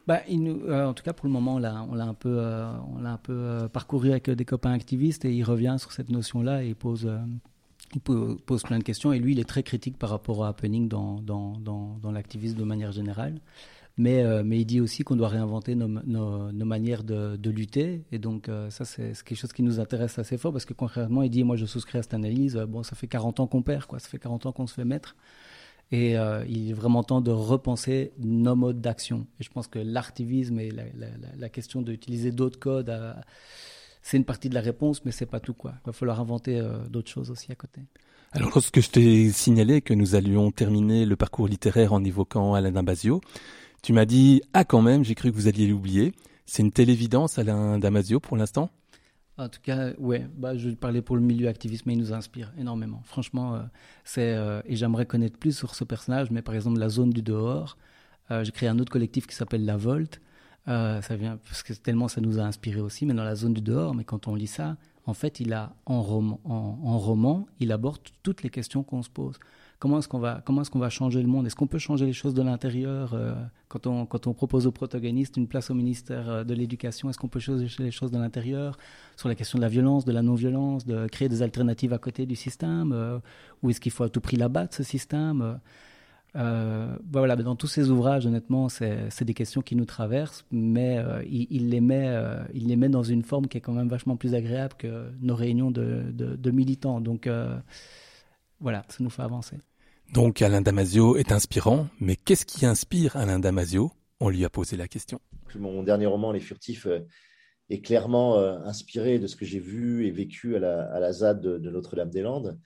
bah, 0.06 0.22
euh, 0.30 0.86
En 0.86 0.94
tout 0.94 1.04
cas, 1.04 1.14
pour 1.14 1.28
le 1.28 1.34
moment, 1.34 1.56
on 1.56 1.60
l'a, 1.60 1.74
un 1.74 2.14
peu, 2.14 2.38
euh, 2.40 2.72
euh, 3.30 3.68
parcouru 3.68 4.12
avec 4.12 4.30
des 4.30 4.46
copains 4.46 4.72
activistes 4.72 5.26
et 5.26 5.34
il 5.34 5.44
revient 5.44 5.76
sur 5.80 5.92
cette 5.92 6.10
notion-là 6.10 6.64
et 6.64 6.70
il 6.70 6.76
pose, 6.76 7.10
plein 8.64 8.80
de 8.80 8.84
questions. 8.84 9.12
Et 9.14 9.20
lui, 9.20 9.34
il 9.34 9.40
est 9.40 9.50
très 9.50 9.64
critique 9.64 9.98
par 9.98 10.12
rapport 10.12 10.46
à 10.46 10.50
happening 10.50 10.88
dans, 10.88 12.12
l'activisme 12.12 12.58
de 12.58 12.64
manière 12.64 12.92
générale. 12.92 13.40
Mais, 14.00 14.24
il 14.52 14.66
dit 14.66 14.80
aussi 14.80 15.04
qu'on 15.04 15.16
doit 15.16 15.30
réinventer 15.30 15.74
nos, 15.74 15.88
manières 16.66 17.04
de, 17.04 17.50
lutter. 17.50 18.04
Et 18.12 18.20
donc, 18.20 18.48
ça, 18.70 18.86
c'est 18.86 19.14
quelque 19.26 19.40
chose 19.40 19.54
qui 19.54 19.64
nous 19.64 19.80
intéresse 19.80 20.20
assez 20.20 20.38
fort 20.38 20.54
parce 20.54 20.66
que 20.66 20.74
concrètement, 20.74 21.24
il 21.24 21.32
dit 21.32 21.44
Moi, 21.44 21.56
je 21.56 21.66
souscris 21.66 21.98
à 21.98 22.04
cette 22.04 22.14
analyse. 22.14 22.56
Bon, 22.70 22.84
ça 22.84 22.96
fait 22.96 23.08
40 23.08 23.40
ans 23.40 23.48
qu'on 23.48 23.64
perd, 23.64 23.86
quoi. 23.86 23.98
Ça 23.98 24.08
fait 24.08 24.20
40 24.20 24.46
ans 24.46 24.52
qu'on 24.52 24.68
se 24.68 24.76
fait 24.76 24.86
mettre. 24.86 25.16
Et 25.92 26.18
euh, 26.18 26.46
il 26.48 26.70
est 26.70 26.74
vraiment 26.74 27.04
temps 27.04 27.22
de 27.22 27.32
repenser 27.32 28.12
nos 28.20 28.56
modes 28.56 28.82
d'action. 28.82 29.26
Et 29.40 29.44
je 29.44 29.50
pense 29.50 29.68
que 29.68 29.80
l'artivisme 29.80 30.60
et 30.60 30.70
la, 30.70 30.84
la, 30.98 31.08
la 31.38 31.50
question 31.50 31.82
d'utiliser 31.82 32.32
d'autres 32.32 32.60
codes, 32.60 32.94
c'est 34.02 34.18
une 34.18 34.26
partie 34.26 34.50
de 34.50 34.54
la 34.54 34.62
réponse, 34.62 35.06
mais 35.06 35.12
c'est 35.12 35.26
pas 35.26 35.40
tout. 35.40 35.54
Quoi. 35.54 35.76
Il 35.84 35.88
va 35.88 35.94
falloir 35.94 36.20
inventer 36.20 36.62
d'autres 36.90 37.10
choses 37.10 37.32
aussi 37.32 37.52
à 37.52 37.56
côté. 37.56 37.82
Alors, 38.34 38.50
lorsque 38.54 38.82
je 38.82 38.90
t'ai 38.90 39.32
signalé 39.32 39.82
que 39.82 39.94
nous 39.94 40.16
allions 40.16 40.52
terminer 40.52 41.06
le 41.06 41.16
parcours 41.16 41.48
littéraire 41.48 41.94
en 41.94 42.04
évoquant 42.04 42.54
Alain 42.54 42.72
Damasio, 42.72 43.22
tu 43.82 43.94
m'as 43.94 44.06
dit 44.06 44.42
Ah, 44.54 44.66
quand 44.66 44.82
même, 44.82 45.06
j'ai 45.06 45.16
cru 45.16 45.32
que 45.32 45.36
vous 45.36 45.48
alliez 45.48 45.68
l'oublier. 45.68 46.14
C'est 46.46 46.62
une 46.62 46.72
telle 46.72 46.90
évidence, 46.90 47.40
Alain 47.40 47.80
Damasio, 47.80 48.20
pour 48.20 48.36
l'instant? 48.36 48.70
En 49.38 49.50
tout 49.50 49.60
cas, 49.62 49.92
ouais, 50.00 50.28
bah, 50.36 50.58
je 50.58 50.70
parlais 50.72 51.02
pour 51.02 51.16
le 51.16 51.22
milieu 51.22 51.48
activiste, 51.48 51.86
mais 51.86 51.94
il 51.94 52.00
nous 52.00 52.14
inspire 52.14 52.52
énormément. 52.58 53.02
Franchement, 53.06 53.56
euh, 53.56 53.60
c'est 54.04 54.34
euh, 54.34 54.62
et 54.66 54.76
j'aimerais 54.76 55.06
connaître 55.06 55.38
plus 55.38 55.56
sur 55.56 55.76
ce 55.76 55.84
personnage, 55.84 56.32
mais 56.32 56.42
par 56.42 56.56
exemple 56.56 56.80
la 56.80 56.90
zone 56.90 57.12
du 57.12 57.22
dehors, 57.22 57.78
euh, 58.32 58.44
j'ai 58.44 58.52
créé 58.52 58.68
un 58.68 58.80
autre 58.80 58.92
collectif 58.92 59.28
qui 59.28 59.36
s'appelle 59.36 59.64
La 59.66 59.78
Volte. 59.78 60.22
ça 60.66 61.16
vient 61.16 61.38
parce 61.46 61.64
que 61.64 61.74
tellement 61.74 62.08
ça 62.08 62.20
nous 62.20 62.40
a 62.40 62.42
inspiré 62.44 62.82
aussi, 62.82 63.06
mais 63.06 63.14
dans 63.14 63.24
la 63.24 63.36
zone 63.36 63.54
du 63.54 63.62
dehors. 63.62 63.94
Mais 63.94 64.04
quand 64.04 64.28
on 64.28 64.36
lit 64.36 64.48
ça, 64.48 64.76
en 65.06 65.14
fait, 65.14 65.40
il 65.40 65.54
a 65.54 65.74
en 65.86 66.02
roman, 66.02 66.42
en, 66.44 66.98
roman, 66.98 67.48
il 67.60 67.72
aborde 67.72 68.02
toutes 68.24 68.44
les 68.44 68.50
questions 68.50 68.84
qu'on 68.84 69.04
se 69.04 69.10
pose. 69.10 69.40
Comment 69.80 70.00
est-ce 70.00 70.08
qu'on 70.08 70.18
va, 70.18 70.90
changer 70.90 71.22
le 71.22 71.28
monde? 71.28 71.46
Est-ce 71.46 71.56
qu'on 71.56 71.68
peut 71.68 71.78
changer 71.78 72.08
les 72.08 72.14
choses 72.14 72.34
de 72.34 72.42
l'intérieur 72.42 73.14
euh, 73.14 73.36
quand, 73.68 73.86
on, 73.86 74.06
propose 74.34 74.66
aux 74.66 74.72
protagonistes 74.72 75.38
une 75.38 75.48
place 75.48 75.70
au 75.70 75.76
ministère 75.76 76.28
euh, 76.30 76.44
de 76.44 76.56
l'Éducation? 76.56 77.12
Est-ce 77.12 77.20
qu'on 77.20 77.28
peut 77.28 77.40
changer 77.40 77.68
les 77.78 77.92
choses 77.92 78.10
de 78.10 78.18
l'intérieur 78.18 78.80
sur 79.18 79.30
la 79.30 79.36
question 79.36 79.60
de 79.60 79.62
la 79.62 79.70
violence, 79.70 80.04
de 80.04 80.12
la 80.12 80.24
non-violence, 80.24 80.88
de 80.88 81.06
créer 81.08 81.30
des 81.30 81.44
alternatives 81.44 81.94
à 81.94 82.00
côté 82.00 82.26
du 82.26 82.36
système 82.36 82.92
euh, 82.92 83.20
Ou 83.62 83.70
est-ce 83.70 83.80
qu'il 83.80 83.92
faut 83.92 84.04
à 84.04 84.10
tout 84.10 84.20
prix 84.20 84.36
l'abattre 84.36 84.76
ce 84.76 84.84
système? 84.84 85.60
Voilà, 86.34 87.36
dans 87.36 87.56
tous 87.56 87.68
ces 87.68 87.90
ouvrages, 87.90 88.28
honnêtement, 88.28 88.70
c'est 88.70 89.24
des 89.24 89.34
questions 89.34 89.62
qui 89.62 89.76
nous 89.76 89.86
traversent, 89.86 90.46
mais 90.52 91.04
il, 91.28 91.70
les 91.70 91.82
met, 91.82 92.16
il 92.54 92.68
les 92.68 92.76
met 92.76 92.90
dans 92.90 93.02
une 93.02 93.24
forme 93.24 93.48
qui 93.48 93.58
est 93.58 93.62
quand 93.62 93.74
même 93.74 93.88
vachement 93.88 94.18
plus 94.18 94.36
agréable 94.36 94.76
que 94.78 95.10
nos 95.20 95.36
réunions 95.36 95.72
de, 95.72 96.04
de, 96.12 96.52
militants. 96.52 97.02
Donc 97.02 97.28
voilà, 98.60 98.86
ça 98.90 98.98
nous 99.04 99.10
fait 99.10 99.22
avancer. 99.22 99.58
Donc 100.14 100.42
Alain 100.42 100.62
Damasio 100.62 101.18
est 101.18 101.32
inspirant, 101.32 101.88
mais 102.00 102.16
qu'est-ce 102.16 102.46
qui 102.46 102.66
inspire 102.66 103.16
Alain 103.18 103.40
Damasio? 103.40 103.92
On 104.20 104.30
lui 104.30 104.46
a 104.46 104.50
posé 104.50 104.78
la 104.78 104.88
question. 104.88 105.20
Mon 105.56 105.84
dernier 105.84 106.06
roman, 106.06 106.32
Les 106.32 106.40
Furtifs, 106.40 106.88
est 107.70 107.82
clairement 107.82 108.38
inspiré 108.38 109.20
de 109.20 109.28
ce 109.28 109.36
que 109.36 109.46
j'ai 109.46 109.60
vu 109.60 110.08
et 110.08 110.12
vécu 110.12 110.56
à 110.56 110.60
la, 110.60 110.84
à 110.94 111.00
la 111.00 111.12
ZAD 111.12 111.42
de, 111.42 111.70
Notre-Dame-des-Landes. 111.70 112.58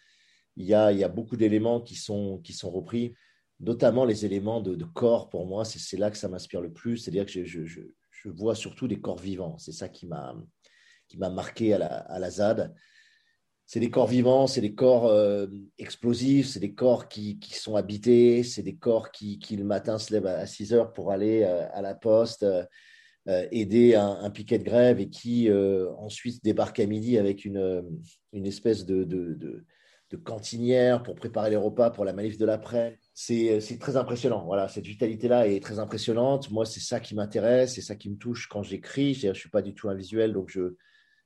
Il 0.56 0.66
y 0.66 0.74
a, 0.74 0.92
il 0.92 1.00
y 1.00 1.04
a 1.04 1.08
beaucoup 1.08 1.36
d'éléments 1.36 1.82
qui 1.82 1.96
sont, 1.96 2.40
qui 2.44 2.54
sont 2.54 2.70
repris 2.70 3.16
notamment 3.62 4.06
les 4.06 4.26
éléments 4.26 4.60
de, 4.60 4.84
corps, 4.84 5.30
pour 5.30 5.46
moi, 5.46 5.64
c'est 5.66 5.98
là 5.98 6.12
que 6.12 6.18
ça 6.18 6.28
m'inspire 6.28 6.62
le 6.62 6.74
plus. 6.74 6.98
C'est-à-dire 6.98 7.26
que 7.26 7.46
je, 7.46 7.82
vois 8.26 8.56
surtout 8.56 8.88
des 8.88 9.00
corps 9.00 9.20
vivants. 9.20 9.58
C'est 9.58 9.72
ça 9.72 9.88
qui 9.88 10.08
m'a 10.08 10.36
marqué 11.30 11.74
à 11.74 11.78
la, 11.78 11.88
à 11.88 12.20
la 12.20 12.30
ZAD. 12.30 12.74
C'est 13.74 13.80
des 13.80 13.90
corps 13.90 14.08
vivants, 14.08 14.48
c'est 14.48 14.60
des 14.60 14.76
corps 14.76 15.06
euh, 15.06 15.48
explosifs, 15.78 16.48
c'est 16.48 16.60
des 16.60 16.74
corps 16.74 17.08
qui, 17.08 17.40
sont 17.54 17.78
habités, 17.78 18.44
c'est 18.44 18.64
des 18.64 18.76
corps 18.76 19.12
qui, 19.12 19.40
le 19.52 19.64
matin 19.64 19.98
se 19.98 20.12
lèvent 20.12 20.26
à 20.26 20.46
6 20.46 20.74
heures 20.74 20.92
pour 20.92 21.10
aller 21.10 21.44
euh, 21.44 21.66
à 21.72 21.82
la 21.82 21.96
poste, 21.96 22.44
euh, 22.44 22.66
aider 23.50 23.96
un, 23.96 24.30
piquet 24.30 24.60
de 24.60 24.66
grève 24.66 25.00
et 25.00 25.08
qui 25.08 25.50
ensuite 26.00 26.44
débarquent 26.44 26.82
à 26.82 26.86
midi 26.86 27.18
avec 27.18 27.46
une, 27.46 27.82
une 28.34 28.46
espèce 28.46 28.86
de, 28.86 29.06
de, 29.06 29.36
de 29.36 30.18
cantinière 30.18 31.02
pour 31.02 31.16
préparer 31.16 31.50
les 31.50 31.56
repas 31.56 31.92
pour 31.92 32.04
la 32.04 32.12
manif 32.12 32.38
de 32.38 32.46
l'après. 32.46 33.00
C'est 33.14 33.80
très 33.80 33.96
impressionnant. 33.96 34.44
Voilà, 34.46 34.68
cette 34.68 34.86
vitalité-là 34.86 35.48
est 35.48 35.64
très 35.64 35.80
impressionnante. 35.80 36.52
Moi, 36.52 36.66
c'est 36.66 36.82
ça 36.82 37.00
qui 37.00 37.16
m'intéresse, 37.16 37.76
c'est 37.76 37.82
ça 37.82 37.96
qui 37.96 38.10
me 38.10 38.18
touche 38.18 38.50
quand 38.50 38.64
j'écris. 38.64 39.14
Je 39.14 39.30
ne 39.30 39.34
suis 39.34 39.50
pas 39.50 39.62
du 39.62 39.74
tout 39.74 39.88
un 39.88 39.96
visuel, 39.96 40.34
donc 40.34 40.50
je, 40.50 40.76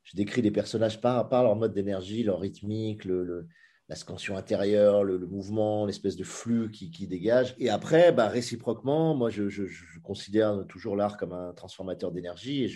je 0.06 0.16
décris 0.16 0.42
des 0.42 0.52
personnages 0.52 1.02
par, 1.02 1.28
par 1.28 1.44
leur 1.44 1.56
mode 1.56 1.74
d'énergie, 1.74 2.24
leur 2.24 2.40
rythmique, 2.40 3.06
le, 3.06 3.48
la 3.90 3.96
scansion 3.96 4.38
intérieure, 4.38 5.04
le, 5.04 5.20
mouvement, 5.20 5.86
l'espèce 5.86 6.16
de 6.16 6.24
flux 6.24 6.72
qui, 6.72 6.90
qui, 6.90 7.08
dégage. 7.08 7.56
Et 7.60 7.70
après, 7.70 8.12
bah, 8.12 8.28
réciproquement, 8.28 9.14
moi, 9.16 9.30
je, 9.30 9.50
je, 9.50 9.66
considère 10.04 10.66
toujours 10.68 10.96
l'art 10.96 11.18
comme 11.18 11.34
un 11.34 11.54
transformateur 11.54 12.12
d'énergie 12.12 12.64
et, 12.64 12.74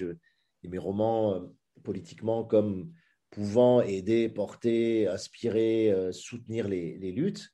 et 0.63 0.67
mes 0.67 0.77
romans, 0.77 1.35
euh, 1.35 1.39
politiquement, 1.83 2.43
comme 2.43 2.91
pouvant 3.31 3.81
aider, 3.81 4.27
porter, 4.29 5.07
inspirer, 5.07 5.91
euh, 5.91 6.11
soutenir 6.11 6.67
les, 6.67 6.97
les 6.97 7.11
luttes 7.11 7.53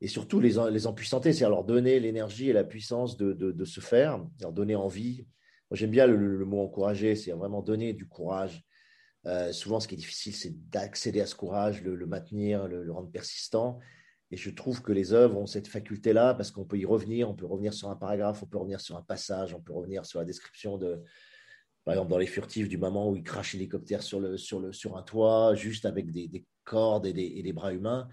et 0.00 0.08
surtout 0.08 0.40
les, 0.40 0.54
les 0.70 0.86
empuissanter, 0.86 1.32
c'est-à-dire 1.32 1.50
leur 1.50 1.64
donner 1.64 1.98
l'énergie 1.98 2.50
et 2.50 2.52
la 2.52 2.64
puissance 2.64 3.16
de, 3.16 3.32
de, 3.32 3.64
se 3.64 3.80
faire, 3.80 4.24
leur 4.40 4.52
donner 4.52 4.76
envie. 4.76 5.26
Moi, 5.70 5.76
j'aime 5.76 5.90
bien 5.90 6.06
le, 6.06 6.44
mot 6.44 6.62
encourager, 6.62 7.16
c'est 7.16 7.32
vraiment 7.32 7.62
donner 7.62 7.92
du 7.92 8.06
courage. 8.06 8.64
Euh, 9.28 9.52
souvent, 9.52 9.78
ce 9.78 9.86
qui 9.86 9.94
est 9.94 9.98
difficile, 9.98 10.34
c'est 10.34 10.70
d'accéder 10.70 11.20
à 11.20 11.26
ce 11.26 11.34
courage, 11.34 11.82
le, 11.82 12.06
maintenir, 12.06 12.66
le, 12.66 12.90
rendre 12.90 13.10
persistant. 13.10 13.78
Et 14.30 14.36
je 14.36 14.50
trouve 14.50 14.82
que 14.82 14.92
les 14.92 15.12
œuvres 15.12 15.38
ont 15.38 15.46
cette 15.46 15.68
faculté-là 15.68 16.34
parce 16.34 16.50
qu'on 16.50 16.64
peut 16.64 16.78
y 16.78 16.84
revenir, 16.84 17.28
on 17.28 17.34
peut 17.34 17.46
revenir 17.46 17.72
sur 17.72 17.90
un 17.90 17.96
paragraphe, 17.96 18.42
on 18.42 18.46
peut 18.46 18.58
revenir 18.58 18.80
sur 18.80 18.96
un 18.96 19.02
passage, 19.02 19.54
on 19.54 19.60
peut 19.60 19.72
revenir 19.72 20.04
sur 20.04 20.18
la 20.18 20.24
description 20.24 20.76
de, 20.78 21.02
par 21.84 21.94
exemple, 21.94 22.10
dans 22.10 22.18
Les 22.18 22.26
Furtifs, 22.26 22.68
du 22.68 22.78
moment 22.78 23.10
où 23.10 23.16
il 23.16 23.22
crache 23.22 23.54
l'hélicoptère 23.54 24.02
sur, 24.02 24.20
le, 24.20 24.36
sur, 24.36 24.60
le, 24.60 24.72
sur 24.72 24.96
un 24.96 25.02
toit, 25.02 25.54
juste 25.54 25.86
avec 25.86 26.10
des, 26.10 26.28
des 26.28 26.44
cordes 26.64 27.06
et 27.06 27.12
des, 27.12 27.32
et 27.36 27.42
des 27.42 27.52
bras 27.52 27.72
humains. 27.72 28.08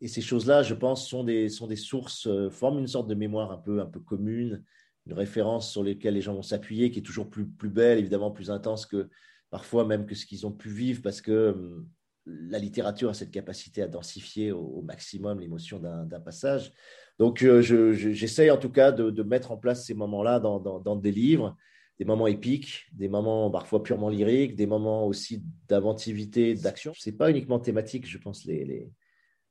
Et 0.00 0.06
ces 0.06 0.20
choses-là, 0.20 0.62
je 0.62 0.74
pense, 0.74 1.08
sont 1.08 1.24
des, 1.24 1.48
sont 1.48 1.66
des 1.66 1.76
sources, 1.76 2.28
euh, 2.28 2.50
forment 2.50 2.78
une 2.78 2.86
sorte 2.86 3.08
de 3.08 3.14
mémoire 3.14 3.50
un 3.50 3.58
peu, 3.58 3.80
un 3.80 3.86
peu 3.86 3.98
commune, 3.98 4.64
une 5.06 5.12
référence 5.14 5.72
sur 5.72 5.82
laquelle 5.82 6.14
les 6.14 6.20
gens 6.20 6.34
vont 6.34 6.42
s'appuyer, 6.42 6.90
qui 6.90 7.00
est 7.00 7.02
toujours 7.02 7.30
plus, 7.30 7.46
plus 7.46 7.70
belle, 7.70 7.98
évidemment 7.98 8.30
plus 8.30 8.50
intense 8.50 8.86
que 8.86 9.08
parfois 9.50 9.84
même 9.84 10.06
que 10.06 10.14
ce 10.14 10.26
qu'ils 10.26 10.46
ont 10.46 10.52
pu 10.52 10.70
vivre, 10.70 11.02
parce 11.02 11.20
que 11.20 11.50
hum, 11.50 11.88
la 12.26 12.58
littérature 12.58 13.10
a 13.10 13.14
cette 13.14 13.30
capacité 13.30 13.82
à 13.82 13.88
densifier 13.88 14.52
au, 14.52 14.82
maximum 14.82 15.40
l'émotion 15.40 15.78
d'un 15.78 16.20
passage. 16.20 16.72
Donc, 17.18 17.42
euh, 17.42 17.62
j'essaye 17.62 18.50
en 18.50 18.58
tout 18.58 18.70
cas 18.70 18.92
de, 18.92 19.10
de, 19.10 19.22
mettre 19.22 19.50
en 19.50 19.56
place 19.56 19.86
ces 19.86 19.94
moments-là 19.94 20.38
dans, 20.38 20.60
dans, 20.60 20.78
dans, 20.78 20.94
des 20.94 21.10
livres, 21.10 21.56
des 21.98 22.04
moments 22.04 22.26
épiques, 22.26 22.86
des 22.92 23.08
moments 23.08 23.50
parfois 23.50 23.82
purement 23.82 24.10
lyriques, 24.10 24.56
des 24.56 24.66
moments 24.66 25.06
aussi 25.06 25.42
d'inventivité, 25.68 26.54
d'action. 26.54 26.92
Ce 26.94 27.08
n'est 27.08 27.16
pas 27.16 27.30
uniquement 27.30 27.58
thématique, 27.58 28.06
je 28.06 28.18
pense, 28.18 28.44
les, 28.44 28.64
les 28.66 28.92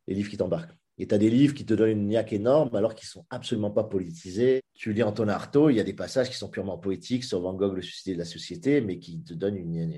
les 0.08 0.16
livres 0.16 0.30
qui 0.30 0.38
t'embarquent. 0.38 0.76
Et 1.00 1.08
tu 1.08 1.14
as 1.14 1.18
des 1.18 1.30
livres 1.30 1.54
qui 1.54 1.66
te 1.66 1.74
donnent 1.74 1.92
une 1.92 2.08
niaque 2.08 2.34
énorme 2.34 2.76
alors 2.76 2.96
qu'ils 2.96 3.08
sont 3.08 3.26
absolument 3.30 3.70
pas 3.70 3.84
politisés. 3.84 4.62
Tu 4.74 4.94
lis 4.94 5.04
Antonin 5.04 5.34
Artaud, 5.34 5.70
il 5.70 5.76
y 5.76 5.80
a 5.80 5.84
des 5.84 5.94
passages 5.94 6.30
qui 6.30 6.38
sont 6.38 6.50
purement 6.50 6.78
poétiques 6.78 7.24
sur 7.24 7.40
Van 7.40 7.54
Gogh, 7.54 7.76
le 7.76 7.84
suicide 7.84 8.14
de 8.14 8.20
la 8.20 8.26
société, 8.26 8.82
mais 8.82 8.98
qui 8.98 9.22
te 9.22 9.34
donnent 9.34 9.58
une, 9.58 9.94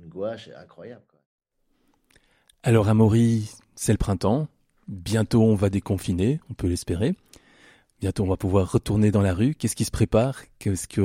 gouache 0.00 0.50
incroyable. 0.56 1.04
Alors, 2.64 2.88
Amaury, 2.88 3.50
c'est 3.76 3.92
le 3.92 3.98
printemps. 3.98 4.48
Bientôt, 4.88 5.42
on 5.42 5.54
va 5.54 5.70
déconfiner, 5.70 6.40
on 6.50 6.54
peut 6.54 6.66
l'espérer. 6.66 7.14
Bientôt, 8.00 8.24
on 8.24 8.28
va 8.28 8.36
pouvoir 8.36 8.72
retourner 8.72 9.12
dans 9.12 9.22
la 9.22 9.32
rue. 9.32 9.54
Qu'est-ce 9.54 9.76
qui 9.76 9.84
se 9.84 9.92
prépare? 9.92 10.42
Qu'est-ce 10.58 10.88
qui 10.88 11.00
est 11.00 11.04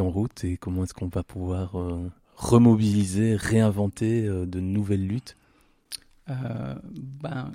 en 0.00 0.10
route? 0.10 0.42
Et 0.42 0.56
comment 0.56 0.82
est-ce 0.82 0.94
qu'on 0.94 1.06
va 1.06 1.22
pouvoir 1.22 1.78
euh, 1.78 2.10
remobiliser, 2.34 3.36
réinventer 3.36 4.26
euh, 4.26 4.46
de 4.46 4.58
nouvelles 4.58 5.06
luttes? 5.06 5.36
Ben, 6.28 7.52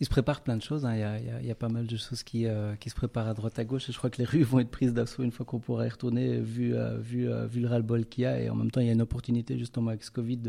il 0.00 0.06
se 0.06 0.10
prépare 0.10 0.42
plein 0.42 0.56
de 0.56 0.62
choses. 0.62 0.84
Hein. 0.84 0.96
Il, 0.96 1.46
y 1.46 1.50
a, 1.50 1.54
pas 1.54 1.68
mal 1.68 1.86
de 1.86 1.96
choses 1.96 2.22
qui, 2.22 2.46
euh, 2.46 2.74
qui 2.76 2.90
se 2.90 2.94
préparent 2.94 3.28
à 3.28 3.34
droite 3.34 3.58
à 3.58 3.64
gauche. 3.64 3.88
Et 3.88 3.92
je 3.92 3.98
crois 3.98 4.10
que 4.10 4.18
les 4.18 4.24
rues 4.24 4.42
vont 4.42 4.58
être 4.58 4.70
prises 4.70 4.92
d'assaut 4.92 5.22
une 5.22 5.30
fois 5.30 5.46
qu'on 5.46 5.60
pourra 5.60 5.86
y 5.86 5.88
retourner, 5.88 6.40
vu, 6.40 6.74
euh, 6.74 6.98
vu, 6.98 7.28
vu 7.48 7.60
le 7.60 7.68
ras-le-bol 7.68 8.06
qu'il 8.06 8.24
y 8.24 8.26
a. 8.26 8.40
Et 8.40 8.50
en 8.50 8.56
même 8.56 8.70
temps, 8.70 8.80
il 8.80 8.86
y 8.86 8.90
a 8.90 8.92
une 8.92 9.02
opportunité 9.02 9.56
justement 9.56 9.88
avec 9.90 10.02
ce 10.02 10.10
Covid 10.10 10.40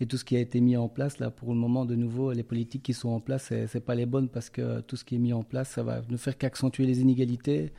et 0.00 0.06
tout 0.06 0.18
ce 0.18 0.24
qui 0.24 0.36
a 0.36 0.40
été 0.40 0.60
mis 0.60 0.76
en 0.76 0.88
place. 0.88 1.20
Là, 1.20 1.30
pour 1.30 1.54
le 1.54 1.58
moment, 1.58 1.84
de 1.84 1.94
nouveau, 1.94 2.32
les 2.32 2.42
politiques 2.42 2.82
qui 2.82 2.92
sont 2.92 3.10
en 3.10 3.20
place, 3.20 3.44
c'est, 3.48 3.66
c'est 3.68 3.80
pas 3.80 3.94
les 3.94 4.06
bonnes 4.06 4.28
parce 4.28 4.50
que 4.50 4.80
tout 4.80 4.96
ce 4.96 5.04
qui 5.04 5.14
est 5.14 5.18
mis 5.18 5.32
en 5.32 5.44
place, 5.44 5.70
ça 5.70 5.82
va 5.84 6.02
ne 6.08 6.16
faire 6.16 6.36
qu'accentuer 6.36 6.86
les 6.86 7.00
inégalités. 7.00 7.72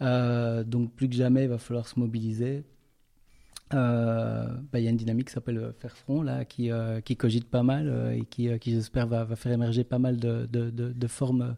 donc, 0.00 0.92
plus 0.94 1.08
que 1.08 1.16
jamais, 1.16 1.42
il 1.44 1.48
va 1.48 1.58
falloir 1.58 1.88
se 1.88 1.98
mobiliser. 1.98 2.62
Euh, 3.74 4.46
bah, 4.72 4.78
il 4.78 4.84
y 4.84 4.86
a 4.86 4.90
une 4.90 4.96
dynamique 4.96 5.28
qui 5.28 5.32
s'appelle 5.32 5.58
euh, 5.58 5.72
Faire 5.72 5.96
Front, 5.96 6.22
là, 6.22 6.44
qui, 6.44 6.70
euh, 6.70 7.00
qui 7.00 7.16
cogite 7.16 7.48
pas 7.48 7.62
mal 7.62 8.14
et 8.16 8.24
qui, 8.24 8.48
j'espère, 8.64 9.06
va, 9.06 9.26
faire 9.36 9.52
émerger 9.52 9.84
pas 9.84 9.98
mal 9.98 10.16
de, 10.18 11.06
formes 11.08 11.56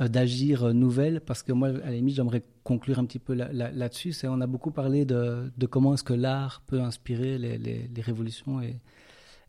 d'agir 0.00 0.74
nouvelles. 0.74 1.20
Parce 1.20 1.42
que 1.42 1.52
moi, 1.52 1.68
à 1.68 1.72
la 1.72 1.92
limite, 1.92 2.16
j'aimerais 2.16 2.42
conclure 2.64 2.98
un 2.98 3.04
petit 3.04 3.18
peu 3.18 3.34
là-dessus. 3.34 4.14
on 4.24 4.40
a 4.40 4.46
beaucoup 4.46 4.70
parlé 4.70 5.04
de, 5.04 5.50
comment 5.70 5.94
est-ce 5.94 6.04
que 6.04 6.14
l'art 6.14 6.62
peut 6.66 6.80
inspirer 6.80 7.38
les, 7.38 8.02
révolutions 8.02 8.60
et, 8.60 8.80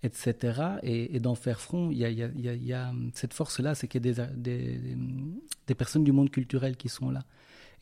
etc. 0.03 0.61
Et, 0.83 1.19
dans 1.19 1.35
Faire 1.35 1.59
Front, 1.59 1.89
il 1.91 1.97
y 1.97 2.73
a, 2.73 2.93
cette 3.13 3.33
force-là, 3.33 3.75
c'est 3.75 3.87
qu'il 3.87 4.05
y 4.05 4.19
a 4.19 4.27
des, 4.27 5.75
personnes 5.75 6.03
du 6.03 6.11
monde 6.11 6.29
culturel 6.29 6.77
qui 6.77 6.89
sont 6.89 7.09
là. 7.09 7.23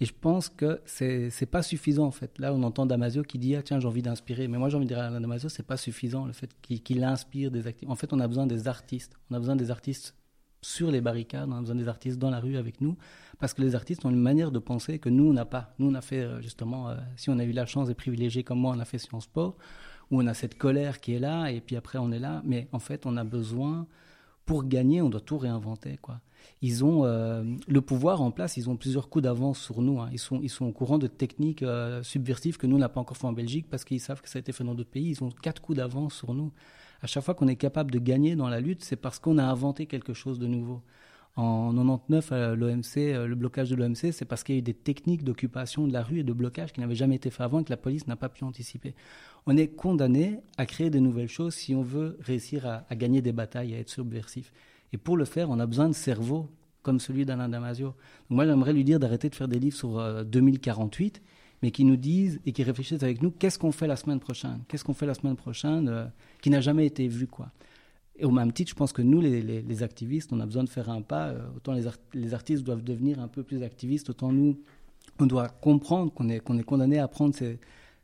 Et 0.02 0.06
je 0.06 0.14
pense 0.14 0.50
que 0.50 0.82
c'est 0.86 1.30
n'est 1.40 1.48
pas 1.48 1.62
suffisant 1.62 2.06
en 2.06 2.12
fait. 2.12 2.38
Là, 2.40 2.54
on 2.54 2.64
entend 2.64 2.86
Damasio 2.86 3.24
qui 3.24 3.40
dit 3.40 3.56
ah 3.56 3.62
tiens 3.62 3.80
j'ai 3.80 3.88
envie 3.88 4.02
d'inspirer, 4.02 4.48
mais 4.48 4.58
moi 4.58 4.70
j'ai 4.70 4.76
envie 4.78 4.86
de 4.86 4.94
dire 4.94 5.00
à 5.00 5.10
Damasio 5.10 5.48
c'est 5.48 5.66
pas 5.66 5.78
suffisant 5.78 6.26
le 6.26 6.34
fait 6.34 6.50
qu'il 6.62 7.04
inspire 7.04 7.50
des 7.50 7.68
actifs. 7.68 7.90
En 7.90 7.96
fait, 7.96 8.12
on 8.12 8.20
a 8.20 8.28
besoin 8.28 8.46
des 8.46 8.68
artistes. 8.68 9.18
On 9.30 9.36
a 9.36 9.40
besoin 9.40 9.56
des 9.56 9.72
artistes 9.72 10.16
sur 10.62 10.90
les 10.90 11.00
barricades, 11.00 11.48
on 11.48 11.58
a 11.58 11.60
besoin 11.60 11.76
des 11.76 11.88
artistes 11.88 12.18
dans 12.18 12.32
la 12.32 12.40
rue 12.40 12.58
avec 12.58 12.82
nous, 12.82 12.98
parce 13.38 13.54
que 13.54 13.62
les 13.62 13.76
artistes 13.76 14.04
ont 14.04 14.10
une 14.10 14.20
manière 14.20 14.52
de 14.52 14.58
penser 14.58 14.98
que 14.98 15.10
nous 15.10 15.26
on 15.30 15.34
n'a 15.34 15.46
pas. 15.46 15.76
Nous 15.78 15.90
on 15.90 15.94
a 15.94 16.02
fait 16.02 16.22
euh, 16.22 16.42
justement, 16.42 16.90
euh, 16.90 16.96
si 17.18 17.30
on 17.30 17.38
a 17.38 17.44
eu 17.44 17.52
la 17.52 17.68
chance 17.68 17.88
d'être 17.88 17.98
privilégiés 17.98 18.44
comme 18.44 18.60
moi, 18.60 18.74
on 18.76 18.80
a 18.80 18.86
fait 18.86 18.98
Sciences 18.98 19.28
Po, 19.28 19.56
où 20.10 20.22
on 20.22 20.28
a 20.28 20.34
cette 20.34 20.58
colère 20.58 21.00
qui 21.02 21.14
est 21.14 21.20
là, 21.20 21.52
et 21.52 21.62
puis 21.62 21.76
après 21.76 22.00
on 22.00 22.12
est 22.12 22.20
là, 22.20 22.42
mais 22.44 22.68
en 22.72 22.80
fait 22.80 23.06
on 23.06 23.16
a 23.16 23.24
besoin 23.24 23.88
pour 24.46 24.64
gagner, 24.64 25.04
on 25.04 25.10
doit 25.10 25.22
tout 25.22 25.38
réinventer 25.38 25.98
quoi 25.98 26.20
ils 26.62 26.84
ont 26.84 27.06
euh, 27.06 27.44
le 27.68 27.82
pouvoir 27.82 28.22
en 28.22 28.32
place, 28.32 28.58
ils 28.58 28.70
ont 28.70 28.76
plusieurs 28.76 29.10
coups 29.10 29.24
d'avance 29.24 29.60
sur 29.60 29.82
nous. 29.82 30.00
Hein. 30.00 30.10
Ils, 30.12 30.20
sont, 30.20 30.40
ils 30.42 30.50
sont 30.50 30.66
au 30.66 30.72
courant 30.72 30.98
de 30.98 31.08
techniques 31.08 31.64
euh, 31.64 32.02
subversives 32.04 32.58
que 32.58 32.68
nous, 32.68 32.78
n'a 32.78 32.90
pas 32.90 33.02
encore 33.02 33.18
fait 33.18 33.28
en 33.28 33.34
Belgique 33.34 33.68
parce 33.70 33.84
qu'ils 33.84 34.00
savent 34.00 34.22
que 34.22 34.30
ça 34.30 34.38
a 34.38 34.42
été 34.42 34.52
fait 34.52 34.64
dans 34.64 34.76
d'autres 34.76 34.90
pays. 34.90 35.10
Ils 35.10 35.24
ont 35.24 35.30
quatre 35.30 35.62
coups 35.62 35.78
d'avance 35.78 36.14
sur 36.14 36.34
nous. 36.34 36.52
À 37.02 37.08
chaque 37.08 37.24
fois 37.24 37.36
qu'on 37.36 37.48
est 37.48 37.56
capable 37.56 37.92
de 37.92 38.00
gagner 38.00 38.36
dans 38.36 38.48
la 38.48 38.60
lutte, 38.60 38.84
c'est 38.84 38.96
parce 38.96 39.20
qu'on 39.20 39.38
a 39.38 39.44
inventé 39.44 39.86
quelque 39.86 40.14
chose 40.14 40.40
de 40.40 40.48
nouveau. 40.48 40.82
En 41.36 41.74
99, 41.74 42.30
euh, 42.32 42.56
l'OMC, 42.56 43.28
le 43.28 43.36
blocage 43.36 43.70
de 43.70 43.76
l'OMC, 43.76 44.14
c'est 44.14 44.24
parce 44.24 44.44
qu'il 44.44 44.56
y 44.56 44.58
a 44.58 44.60
eu 44.60 44.62
des 44.62 44.74
techniques 44.74 45.26
d'occupation 45.26 45.86
de 45.86 45.92
la 45.92 46.02
rue 46.02 46.20
et 46.20 46.24
de 46.24 46.32
blocage 46.32 46.72
qui 46.72 46.80
n'avaient 46.80 46.96
jamais 46.96 47.16
été 47.16 47.30
fait 47.30 47.44
avant 47.44 47.60
et 47.60 47.64
que 47.66 47.70
la 47.70 47.78
police 47.78 48.08
n'a 48.08 48.16
pas 48.16 48.30
pu 48.30 48.46
anticiper. 48.46 48.96
On 49.46 49.58
est 49.58 49.68
condamné 49.68 50.40
à 50.58 50.66
créer 50.66 50.90
de 50.90 51.00
nouvelles 51.00 51.28
choses 51.28 51.54
si 51.54 51.76
on 51.76 51.84
veut 51.84 52.18
réussir 52.22 52.66
à, 52.66 52.86
à 52.90 52.96
gagner 52.96 53.22
des 53.22 53.34
batailles, 53.34 53.76
à 53.76 53.80
être 53.80 53.90
subversif. 53.90 54.54
Et 54.96 54.98
pour 54.98 55.18
le 55.18 55.26
faire, 55.26 55.50
on 55.50 55.60
a 55.60 55.66
besoin 55.66 55.90
de 55.90 55.94
cerveaux 55.94 56.50
comme 56.82 57.02
celui 57.02 57.26
d'Alain 57.26 57.50
Damasio. 57.50 57.96
Moi, 58.30 58.46
j'aimerais 58.46 58.72
lui 58.72 58.86
dire 58.86 58.98
d'arrêter 58.98 59.28
de 59.30 59.36
faire 59.36 59.50
des 59.50 59.60
livres 59.60 59.76
sur 59.76 60.00
euh, 60.00 60.24
2048, 60.24 61.22
mais 61.62 61.72
qui 61.72 61.84
nous 61.84 61.98
disent 61.98 62.40
et 62.46 62.54
qui 62.54 62.64
réfléchissent 62.64 63.04
avec 63.04 63.22
nous 63.22 63.30
qu'est-ce 63.30 63.60
qu'on 63.60 63.74
fait 63.74 63.88
la 63.88 63.98
semaine 63.98 64.22
prochaine? 64.22 64.62
Qu'est-ce 64.70 64.86
qu'on 64.86 64.94
fait 64.94 65.06
la 65.06 65.14
semaine 65.14 65.36
prochaine 65.36 65.90
euh, 65.90 66.06
qui 66.42 66.50
n'a 66.50 66.62
jamais 66.62 66.86
été 66.86 67.10
vu, 67.10 67.28
quoi? 67.28 67.52
Et 68.16 68.24
au 68.24 68.32
même 68.32 68.54
titre, 68.54 68.70
je 68.70 68.76
pense 68.76 68.94
que 68.94 69.02
nous, 69.02 69.20
les, 69.20 69.84
activistes, 69.84 70.32
on 70.32 70.40
a 70.40 70.46
besoin 70.46 70.64
de 70.64 70.70
faire 70.70 70.90
un 70.90 71.02
pas. 71.02 71.28
euh, 71.28 71.46
autant 71.58 71.74
les, 71.74 71.88
art- 71.88 71.98
les 72.14 72.34
artistes 72.34 72.64
doivent 72.64 72.84
devenir 72.84 73.20
un 73.20 73.28
peu 73.28 73.44
plus 73.44 73.64
activistes, 73.64 74.10
autant 74.12 74.32
nous, 74.32 74.58
on 75.20 75.26
doit 75.26 75.50
comprendre 75.50 76.14
qu'on 76.14 76.30
est, 76.30 76.40
condamné 76.40 77.00
à 77.00 77.10
prendre 77.10 77.36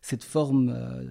cette 0.02 0.24
forme, 0.26 0.74
euh, 0.76 1.06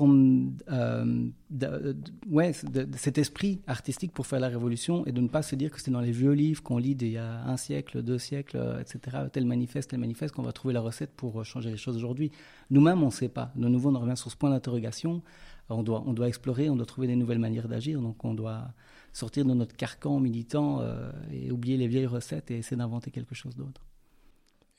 euh, 0.00 1.26
de- 1.50 1.96
ouais, 2.30 2.52
cet 2.96 3.18
esprit 3.18 3.60
artistique 3.66 4.12
pour 4.12 4.26
faire 4.26 4.40
la 4.40 4.48
révolution 4.48 5.04
et 5.06 5.12
de 5.12 5.20
ne 5.20 5.28
pas 5.28 5.42
se 5.42 5.54
dire 5.56 5.70
que 5.70 5.80
c'est 5.80 5.90
dans 5.90 6.00
les 6.00 6.12
vieux 6.12 6.32
livres 6.32 6.62
qu'on 6.62 6.78
lit 6.78 6.94
d'il 6.94 7.12
y 7.12 7.18
a 7.18 7.44
un 7.44 7.56
siècle, 7.56 8.02
deux 8.02 8.18
siècles, 8.18 8.56
euh, 8.56 8.80
etc., 8.80 9.18
tel 9.32 9.44
manifeste, 9.44 9.90
tel 9.90 10.00
manifeste, 10.00 10.34
qu'on 10.34 10.42
va 10.42 10.52
trouver 10.52 10.74
la 10.74 10.80
recette 10.80 11.10
pour 11.16 11.40
euh, 11.40 11.44
changer 11.44 11.70
les 11.70 11.76
choses 11.76 11.96
aujourd'hui. 11.96 12.30
Nous-mêmes, 12.70 13.02
on 13.02 13.06
ne 13.06 13.10
sait 13.10 13.28
pas. 13.28 13.52
De 13.56 13.68
nouveau, 13.68 13.90
on 13.90 13.94
en 13.94 14.00
revient 14.00 14.16
sur 14.16 14.30
ce 14.30 14.36
point 14.36 14.50
d'interrogation. 14.50 15.22
On 15.68 15.82
doit, 15.82 16.02
on 16.06 16.12
doit 16.12 16.28
explorer, 16.28 16.68
on 16.70 16.76
doit 16.76 16.86
trouver 16.86 17.06
des 17.06 17.16
nouvelles 17.16 17.38
manières 17.38 17.68
d'agir, 17.68 18.00
donc 18.00 18.24
on 18.24 18.34
doit 18.34 18.72
sortir 19.12 19.44
de 19.44 19.54
notre 19.54 19.74
carcan 19.76 20.20
militant 20.20 20.82
et 21.30 21.50
oublier 21.50 21.76
les 21.78 21.86
vieilles 21.86 22.06
recettes 22.06 22.50
et 22.50 22.58
essayer 22.58 22.76
d'inventer 22.76 23.10
quelque 23.10 23.34
chose 23.34 23.54
d'autre. 23.56 23.80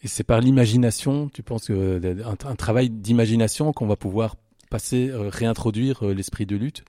Et 0.03 0.07
c'est 0.07 0.25
par 0.25 0.41
l'imagination, 0.41 1.29
tu 1.29 1.41
penses 1.43 1.67
que 1.67 2.01
un 2.45 2.55
travail 2.55 2.89
d'imagination 2.89 3.71
qu'on 3.71 3.87
va 3.87 3.95
pouvoir 3.95 4.35
passer, 4.73 5.09
euh, 5.09 5.29
réintroduire 5.29 6.03
euh, 6.03 6.13
l'esprit 6.13 6.45
de 6.45 6.55
lutte 6.55 6.83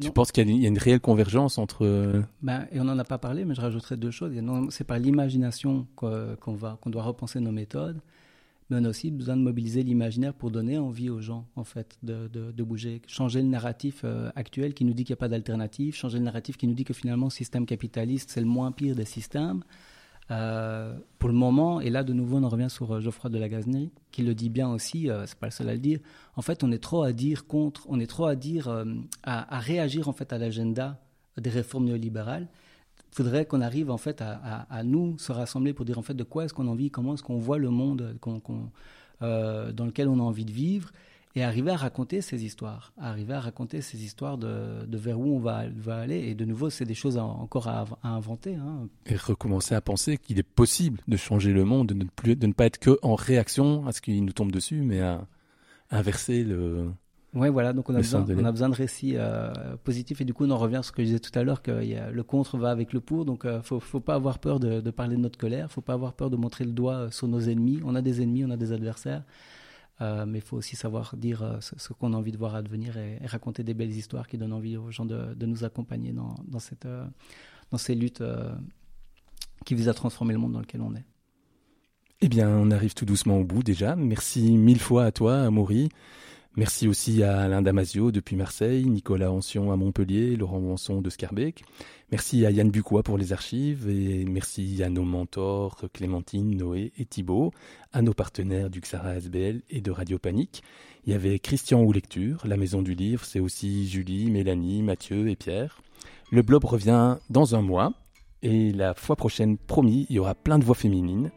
Tu 0.00 0.10
penses 0.12 0.30
qu'il 0.32 0.44
y, 0.44 0.46
a 0.46 0.50
une- 0.50 0.56
il 0.56 0.62
y 0.62 0.66
a 0.66 0.68
une 0.68 0.78
réelle 0.78 1.00
convergence 1.00 1.58
entre... 1.58 1.84
euh, 1.84 2.22
Ben, 2.42 2.66
et 2.72 2.78
on 2.80 2.84
n'en 2.84 2.98
a 2.98 3.04
pas 3.04 3.18
parlé, 3.18 3.44
mais 3.44 3.54
je 3.56 3.60
rajouterai 3.60 3.96
deux 3.96 4.10
choses. 4.12 4.32
C'est 4.70 4.84
par 4.84 4.98
l'imagination 5.00 5.86
qu'on 5.96 6.36
qu'on 6.40 6.90
doit 6.90 7.02
repenser 7.02 7.40
nos 7.40 7.50
méthodes, 7.52 7.98
mais 8.70 8.76
on 8.80 8.84
a 8.84 8.88
aussi 8.88 9.10
besoin 9.10 9.36
de 9.36 9.42
mobiliser 9.42 9.82
l'imaginaire 9.82 10.32
pour 10.32 10.50
donner 10.50 10.78
envie 10.78 11.10
aux 11.10 11.20
gens, 11.20 11.44
en 11.56 11.64
fait, 11.64 11.98
de, 12.02 12.28
de- 12.32 12.52
de 12.52 12.62
bouger. 12.62 13.02
Changer 13.08 13.42
le 13.42 13.48
narratif 13.48 14.02
euh, 14.04 14.30
actuel 14.36 14.72
qui 14.72 14.84
nous 14.84 14.94
dit 14.94 15.04
qu'il 15.04 15.12
n'y 15.14 15.18
a 15.18 15.22
pas 15.24 15.28
d'alternative, 15.28 15.94
changer 15.96 16.18
le 16.18 16.24
narratif 16.24 16.56
qui 16.56 16.66
nous 16.68 16.74
dit 16.74 16.84
que 16.84 16.94
finalement, 16.94 17.26
le 17.26 17.30
système 17.42 17.66
capitaliste, 17.66 18.30
c'est 18.32 18.40
le 18.40 18.46
moins 18.46 18.70
pire 18.72 18.94
des 18.94 19.04
systèmes. 19.04 19.62
Euh, 20.30 20.96
pour 21.18 21.28
le 21.28 21.34
moment, 21.34 21.80
et 21.80 21.90
là 21.90 22.02
de 22.02 22.14
nouveau 22.14 22.38
on 22.38 22.44
en 22.44 22.48
revient 22.48 22.70
sur 22.70 22.94
euh, 22.94 23.00
Geoffroy 23.00 23.28
de 23.30 23.38
Lagaznerie, 23.38 23.90
qui 24.10 24.22
le 24.22 24.34
dit 24.34 24.48
bien 24.48 24.70
aussi, 24.70 25.10
euh, 25.10 25.26
c'est 25.26 25.38
pas 25.38 25.48
le 25.48 25.52
seul 25.52 25.68
à 25.68 25.74
le 25.74 25.80
dire. 25.80 26.00
En 26.36 26.42
fait, 26.42 26.64
on 26.64 26.72
est 26.72 26.82
trop 26.82 27.02
à 27.02 27.12
dire 27.12 27.46
contre, 27.46 27.86
on 27.88 28.00
est 28.00 28.06
trop 28.06 28.26
à 28.26 28.34
dire, 28.34 28.68
euh, 28.68 28.84
à, 29.22 29.58
réagir 29.58 30.08
en 30.08 30.12
fait 30.12 30.32
à 30.32 30.38
l'agenda 30.38 30.98
des 31.36 31.50
réformes 31.50 31.84
néolibérales. 31.84 32.48
Il 33.12 33.16
faudrait 33.16 33.44
qu'on 33.44 33.60
arrive 33.60 33.90
en 33.90 33.98
fait 33.98 34.22
à, 34.22 34.82
nous 34.82 35.18
se 35.18 35.30
rassembler 35.30 35.72
pour 35.72 35.84
dire 35.84 35.98
en 35.98 36.02
fait 36.02 36.14
de 36.14 36.24
quoi 36.24 36.44
est-ce 36.44 36.54
qu'on 36.54 36.66
a 36.66 36.70
envie, 36.70 36.90
comment 36.90 37.14
est-ce 37.14 37.22
qu'on 37.22 37.38
voit 37.38 37.58
le 37.58 37.70
monde 37.70 38.16
dans 39.20 39.84
lequel 39.86 40.08
on 40.08 40.18
a 40.18 40.22
envie 40.22 40.44
de 40.44 40.50
vivre, 40.50 40.90
et 41.36 41.42
arriver 41.42 41.72
à 41.72 41.76
raconter 41.76 42.20
ces 42.20 42.44
histoires, 42.44 42.92
à 42.96 43.10
arriver 43.10 43.34
à 43.34 43.40
raconter 43.40 43.80
ces 43.80 44.04
histoires 44.04 44.38
de, 44.38 44.86
de 44.86 44.98
vers 44.98 45.18
où 45.18 45.34
on 45.36 45.40
va, 45.40 45.64
va 45.74 45.96
aller. 45.96 46.18
Et 46.28 46.34
de 46.34 46.44
nouveau, 46.44 46.70
c'est 46.70 46.84
des 46.84 46.94
choses 46.94 47.18
à- 47.18 47.24
encore 47.24 47.66
à, 47.68 47.84
à 48.02 48.08
inventer. 48.10 48.54
hein. 48.54 48.88
et 49.06 49.16
recommencer 49.16 49.74
à 49.74 49.80
penser 49.80 50.16
qu'il 50.16 50.38
est 50.38 50.42
possible 50.44 51.00
de 51.08 51.16
changer 51.16 51.52
le 51.52 51.64
monde, 51.64 51.88
de 51.88 51.94
ne, 51.94 52.04
plus, 52.04 52.36
de 52.36 52.46
ne 52.46 52.52
pas 52.52 52.66
être 52.66 52.78
que 52.78 52.98
en 53.02 53.14
réaction 53.16 53.86
à 53.86 53.92
ce 53.92 54.00
qui 54.00 54.20
nous 54.20 54.32
tombe 54.32 54.52
dessus, 54.52 54.82
mais 54.82 55.00
à 55.00 55.26
inverser 55.90 56.44
le... 56.44 56.90
Ouais, 57.34 57.50
voilà, 57.50 57.72
donc 57.72 57.90
on 57.90 57.94
a, 57.94 57.98
besoin, 57.98 58.20
on 58.42 58.44
a 58.44 58.52
besoin 58.52 58.68
de 58.68 58.76
récits 58.76 59.14
euh, 59.16 59.50
positifs 59.82 60.20
et 60.20 60.24
du 60.24 60.32
coup 60.32 60.44
on 60.44 60.50
en 60.52 60.56
revient 60.56 60.76
sur 60.76 60.84
ce 60.84 60.92
que 60.92 61.02
je 61.02 61.06
disais 61.06 61.18
tout 61.18 61.36
à 61.36 61.42
l'heure 61.42 61.62
que 61.62 61.82
il 61.82 61.88
y 61.90 61.96
a- 61.96 62.12
le 62.12 62.22
contre 62.22 62.56
va 62.58 62.70
avec 62.70 62.92
le 62.92 63.00
pour, 63.00 63.24
donc 63.24 63.44
euh, 63.44 63.60
faut, 63.60 63.80
faut 63.80 63.98
pas 63.98 64.14
avoir 64.14 64.38
peur 64.38 64.60
de, 64.60 64.80
de 64.80 64.90
parler 64.92 65.16
de 65.16 65.20
notre 65.20 65.36
colère, 65.36 65.68
faut 65.72 65.80
pas 65.80 65.94
avoir 65.94 66.12
peur 66.12 66.30
de 66.30 66.36
montrer 66.36 66.64
le 66.64 66.70
doigt 66.70 66.94
euh, 66.94 67.10
sur 67.10 67.26
nos 67.26 67.40
ennemis. 67.40 67.80
On 67.84 67.96
a 67.96 68.02
des 68.02 68.22
ennemis, 68.22 68.44
on 68.44 68.50
a 68.50 68.56
des 68.56 68.70
adversaires, 68.70 69.24
euh, 70.00 70.26
mais 70.26 70.38
il 70.38 70.44
faut 70.44 70.56
aussi 70.56 70.74
savoir 70.74 71.16
dire 71.16 71.42
euh, 71.42 71.60
ce, 71.60 71.92
qu'on 71.92 72.14
a 72.14 72.16
envie 72.16 72.32
de 72.32 72.36
voir 72.36 72.56
advenir 72.56 72.96
et, 72.96 73.18
raconter 73.26 73.62
des 73.62 73.74
belles 73.74 73.94
histoires 73.94 74.26
qui 74.26 74.38
donnent 74.38 74.52
envie 74.52 74.76
aux 74.76 74.90
gens 74.90 75.04
de, 75.04 75.46
nous 75.46 75.64
accompagner 75.64 76.12
dans, 76.12 76.58
cette, 76.58 76.86
euh, 76.86 77.06
ces 77.76 77.94
luttes 77.94 78.22
qui 79.64 79.74
visent 79.74 79.88
à 79.88 79.94
transformer 79.94 80.32
le 80.32 80.40
monde 80.40 80.52
dans 80.52 80.60
lequel 80.60 80.80
on 80.80 80.94
est. 80.94 81.04
Eh 82.20 82.28
bien, 82.28 82.48
on 82.48 82.70
arrive 82.70 82.94
tout 82.94 83.04
doucement 83.04 83.38
au 83.38 83.44
bout 83.44 83.62
déjà. 83.62 83.96
Merci 83.96 84.52
mille 84.52 84.80
fois 84.80 85.04
à 85.04 85.12
toi, 85.12 85.42
Amaury. 85.42 85.90
Merci 86.56 86.86
aussi 86.86 87.24
à 87.24 87.40
Alain 87.40 87.62
Damasio 87.62 88.12
depuis 88.12 88.36
Marseille, 88.36 88.86
Nicolas 88.86 89.32
Ancion 89.32 89.72
à 89.72 89.76
Montpellier, 89.76 90.36
Laurent 90.36 90.60
Manson 90.60 91.00
de 91.00 91.10
Scarbeck. 91.10 91.64
Merci 92.12 92.46
à 92.46 92.52
Yann 92.52 92.70
Bucois 92.70 93.02
pour 93.02 93.18
les 93.18 93.32
archives 93.32 93.88
et 93.88 94.24
merci 94.24 94.80
à 94.84 94.88
nos 94.88 95.02
mentors 95.02 95.80
Clémentine, 95.92 96.56
Noé 96.56 96.92
et 96.96 97.06
Thibault, 97.06 97.50
à 97.92 98.02
nos 98.02 98.14
partenaires 98.14 98.70
du 98.70 98.80
Xara 98.80 99.16
SBL 99.16 99.62
et 99.68 99.80
de 99.80 99.90
Radio 99.90 100.20
Panique. 100.20 100.62
Il 101.04 101.12
y 101.12 101.16
avait 101.16 101.40
Christian 101.40 101.82
ou 101.82 101.92
Lecture, 101.92 102.46
la 102.46 102.56
Maison 102.56 102.82
du 102.82 102.94
Livre, 102.94 103.24
c'est 103.24 103.40
aussi 103.40 103.88
Julie, 103.88 104.30
Mélanie, 104.30 104.84
Mathieu 104.84 105.28
et 105.28 105.34
Pierre. 105.34 105.82
Le 106.30 106.42
blob 106.42 106.64
revient 106.64 107.16
dans 107.30 107.56
un 107.56 107.62
mois 107.62 107.94
et 108.42 108.70
la 108.70 108.94
fois 108.94 109.16
prochaine, 109.16 109.58
promis, 109.58 110.06
il 110.08 110.16
y 110.16 110.18
aura 110.20 110.36
plein 110.36 110.60
de 110.60 110.64
voix 110.64 110.76
féminines. 110.76 111.32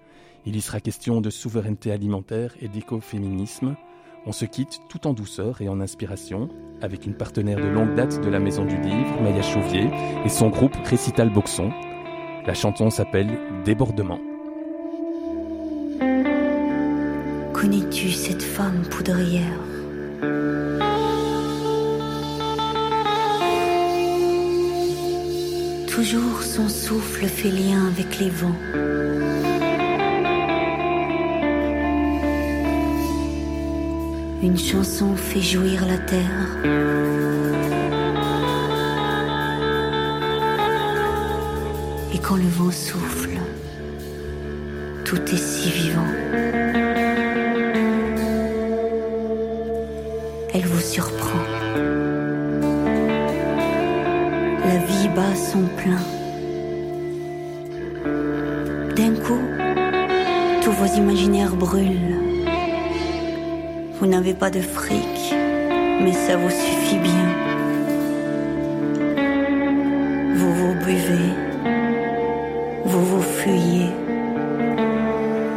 Il 0.46 0.56
y 0.56 0.62
sera 0.62 0.80
question 0.80 1.22
de 1.22 1.32
souveraineté 1.32 1.92
alimentaire 1.92 2.56
et 2.62 2.68
d'écoféminisme. 2.68 3.76
On 4.30 4.34
se 4.34 4.44
quitte 4.44 4.82
tout 4.90 5.08
en 5.08 5.14
douceur 5.14 5.62
et 5.62 5.70
en 5.70 5.80
inspiration 5.80 6.50
avec 6.82 7.06
une 7.06 7.14
partenaire 7.14 7.62
de 7.62 7.68
longue 7.70 7.96
date 7.96 8.20
de 8.20 8.30
la 8.30 8.42
Maison 8.42 8.66
du 8.66 8.76
Livre, 8.76 9.22
Maya 9.22 9.42
Chauvier, 9.42 9.90
et 10.26 10.28
son 10.28 10.50
groupe 10.50 10.76
Récital 10.84 11.30
Boxon. 11.30 11.72
La 12.46 12.54
chanson 12.54 12.90
s'appelle 12.90 13.30
Débordement. 13.64 14.20
Connais-tu 17.54 18.10
cette 18.10 18.44
femme 18.44 18.82
poudrière? 18.92 19.62
Toujours 25.88 26.44
son 26.44 26.68
souffle 26.68 27.28
fait 27.28 27.50
lien 27.50 27.88
avec 27.88 28.20
les 28.20 28.30
vents. 28.30 29.37
Une 34.44 34.58
chanson 34.58 35.16
fait 35.16 35.42
jouir 35.42 35.84
la 35.88 35.98
terre. 35.98 36.48
Et 42.14 42.20
quand 42.20 42.36
le 42.36 42.48
vent 42.48 42.70
souffle, 42.70 43.40
tout 45.06 45.22
est 45.34 45.38
si 45.38 45.72
vivant. 45.72 46.06
Elle 50.54 50.66
vous 50.66 50.82
surprend. 50.82 51.40
La 54.66 54.78
vie 54.86 55.10
bat 55.16 55.36
son 55.36 55.64
plein. 55.78 56.04
D'un 58.96 59.16
coup, 59.16 59.42
tous 60.62 60.72
vos 60.72 60.96
imaginaires 60.96 61.56
brûlent. 61.56 62.37
Vous 64.00 64.06
n'avez 64.06 64.36
pas 64.36 64.52
de 64.52 64.62
fric, 64.62 65.34
mais 66.02 66.14
ça 66.14 66.38
vous 66.38 66.52
suffit 66.52 67.00
bien. 67.00 67.30
Vous 70.36 70.54
vous 70.54 70.74
buvez, 70.86 71.34
vous 72.86 73.06
vous 73.06 73.22
fuyez, 73.22 73.90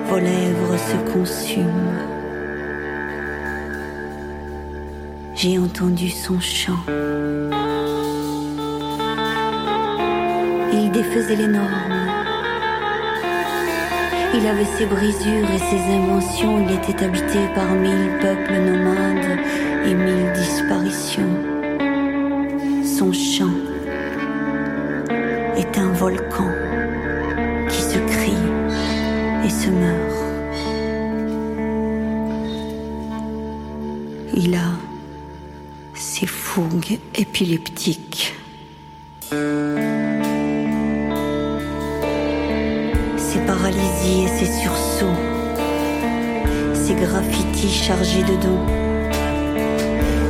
vos 0.08 0.18
lèvres 0.18 0.78
se 0.78 1.12
consument. 1.12 2.00
J'ai 5.34 5.58
entendu 5.58 6.08
son 6.08 6.40
chant. 6.40 6.84
Il 10.72 10.90
défaisait 10.92 11.36
les 11.36 11.46
normes. 11.46 11.99
Il 14.32 14.46
avait 14.46 14.64
ses 14.64 14.86
brisures 14.86 15.50
et 15.50 15.58
ses 15.58 15.92
inventions. 15.92 16.64
Il 16.64 16.74
était 16.74 17.04
habité 17.04 17.38
par 17.54 17.68
mille 17.74 18.10
peuples 18.20 18.52
nomades 18.52 19.38
et 19.84 19.94
mille 19.94 20.32
disparitions. 20.32 21.36
Son 22.84 23.12
chant 23.12 23.54
est 25.56 25.76
un 25.78 25.92
volcan 25.92 26.50
qui 27.68 27.82
se 27.82 27.98
crie 27.98 28.32
et 29.44 29.50
se 29.50 29.68
meurt. 29.68 30.10
Il 34.36 34.54
a 34.54 34.70
ses 35.94 36.26
fougues 36.26 36.98
épileptiques. 37.16 38.29
De 47.62 48.40
dons. 48.40 48.66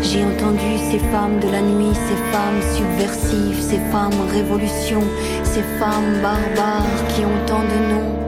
J'ai 0.03 0.25
entendu 0.25 0.79
ces 0.91 0.99
femmes 0.99 1.39
de 1.39 1.49
la 1.49 1.61
nuit, 1.61 1.95
ces 1.95 2.17
femmes 2.33 2.61
subversives, 2.75 3.61
ces 3.61 3.79
femmes 3.93 4.29
révolutions, 4.33 5.05
ces 5.45 5.63
femmes 5.79 6.21
barbares 6.23 7.07
qui 7.15 7.25
ont 7.25 7.47
tant 7.47 7.61
de 7.61 7.95
noms. 7.95 8.20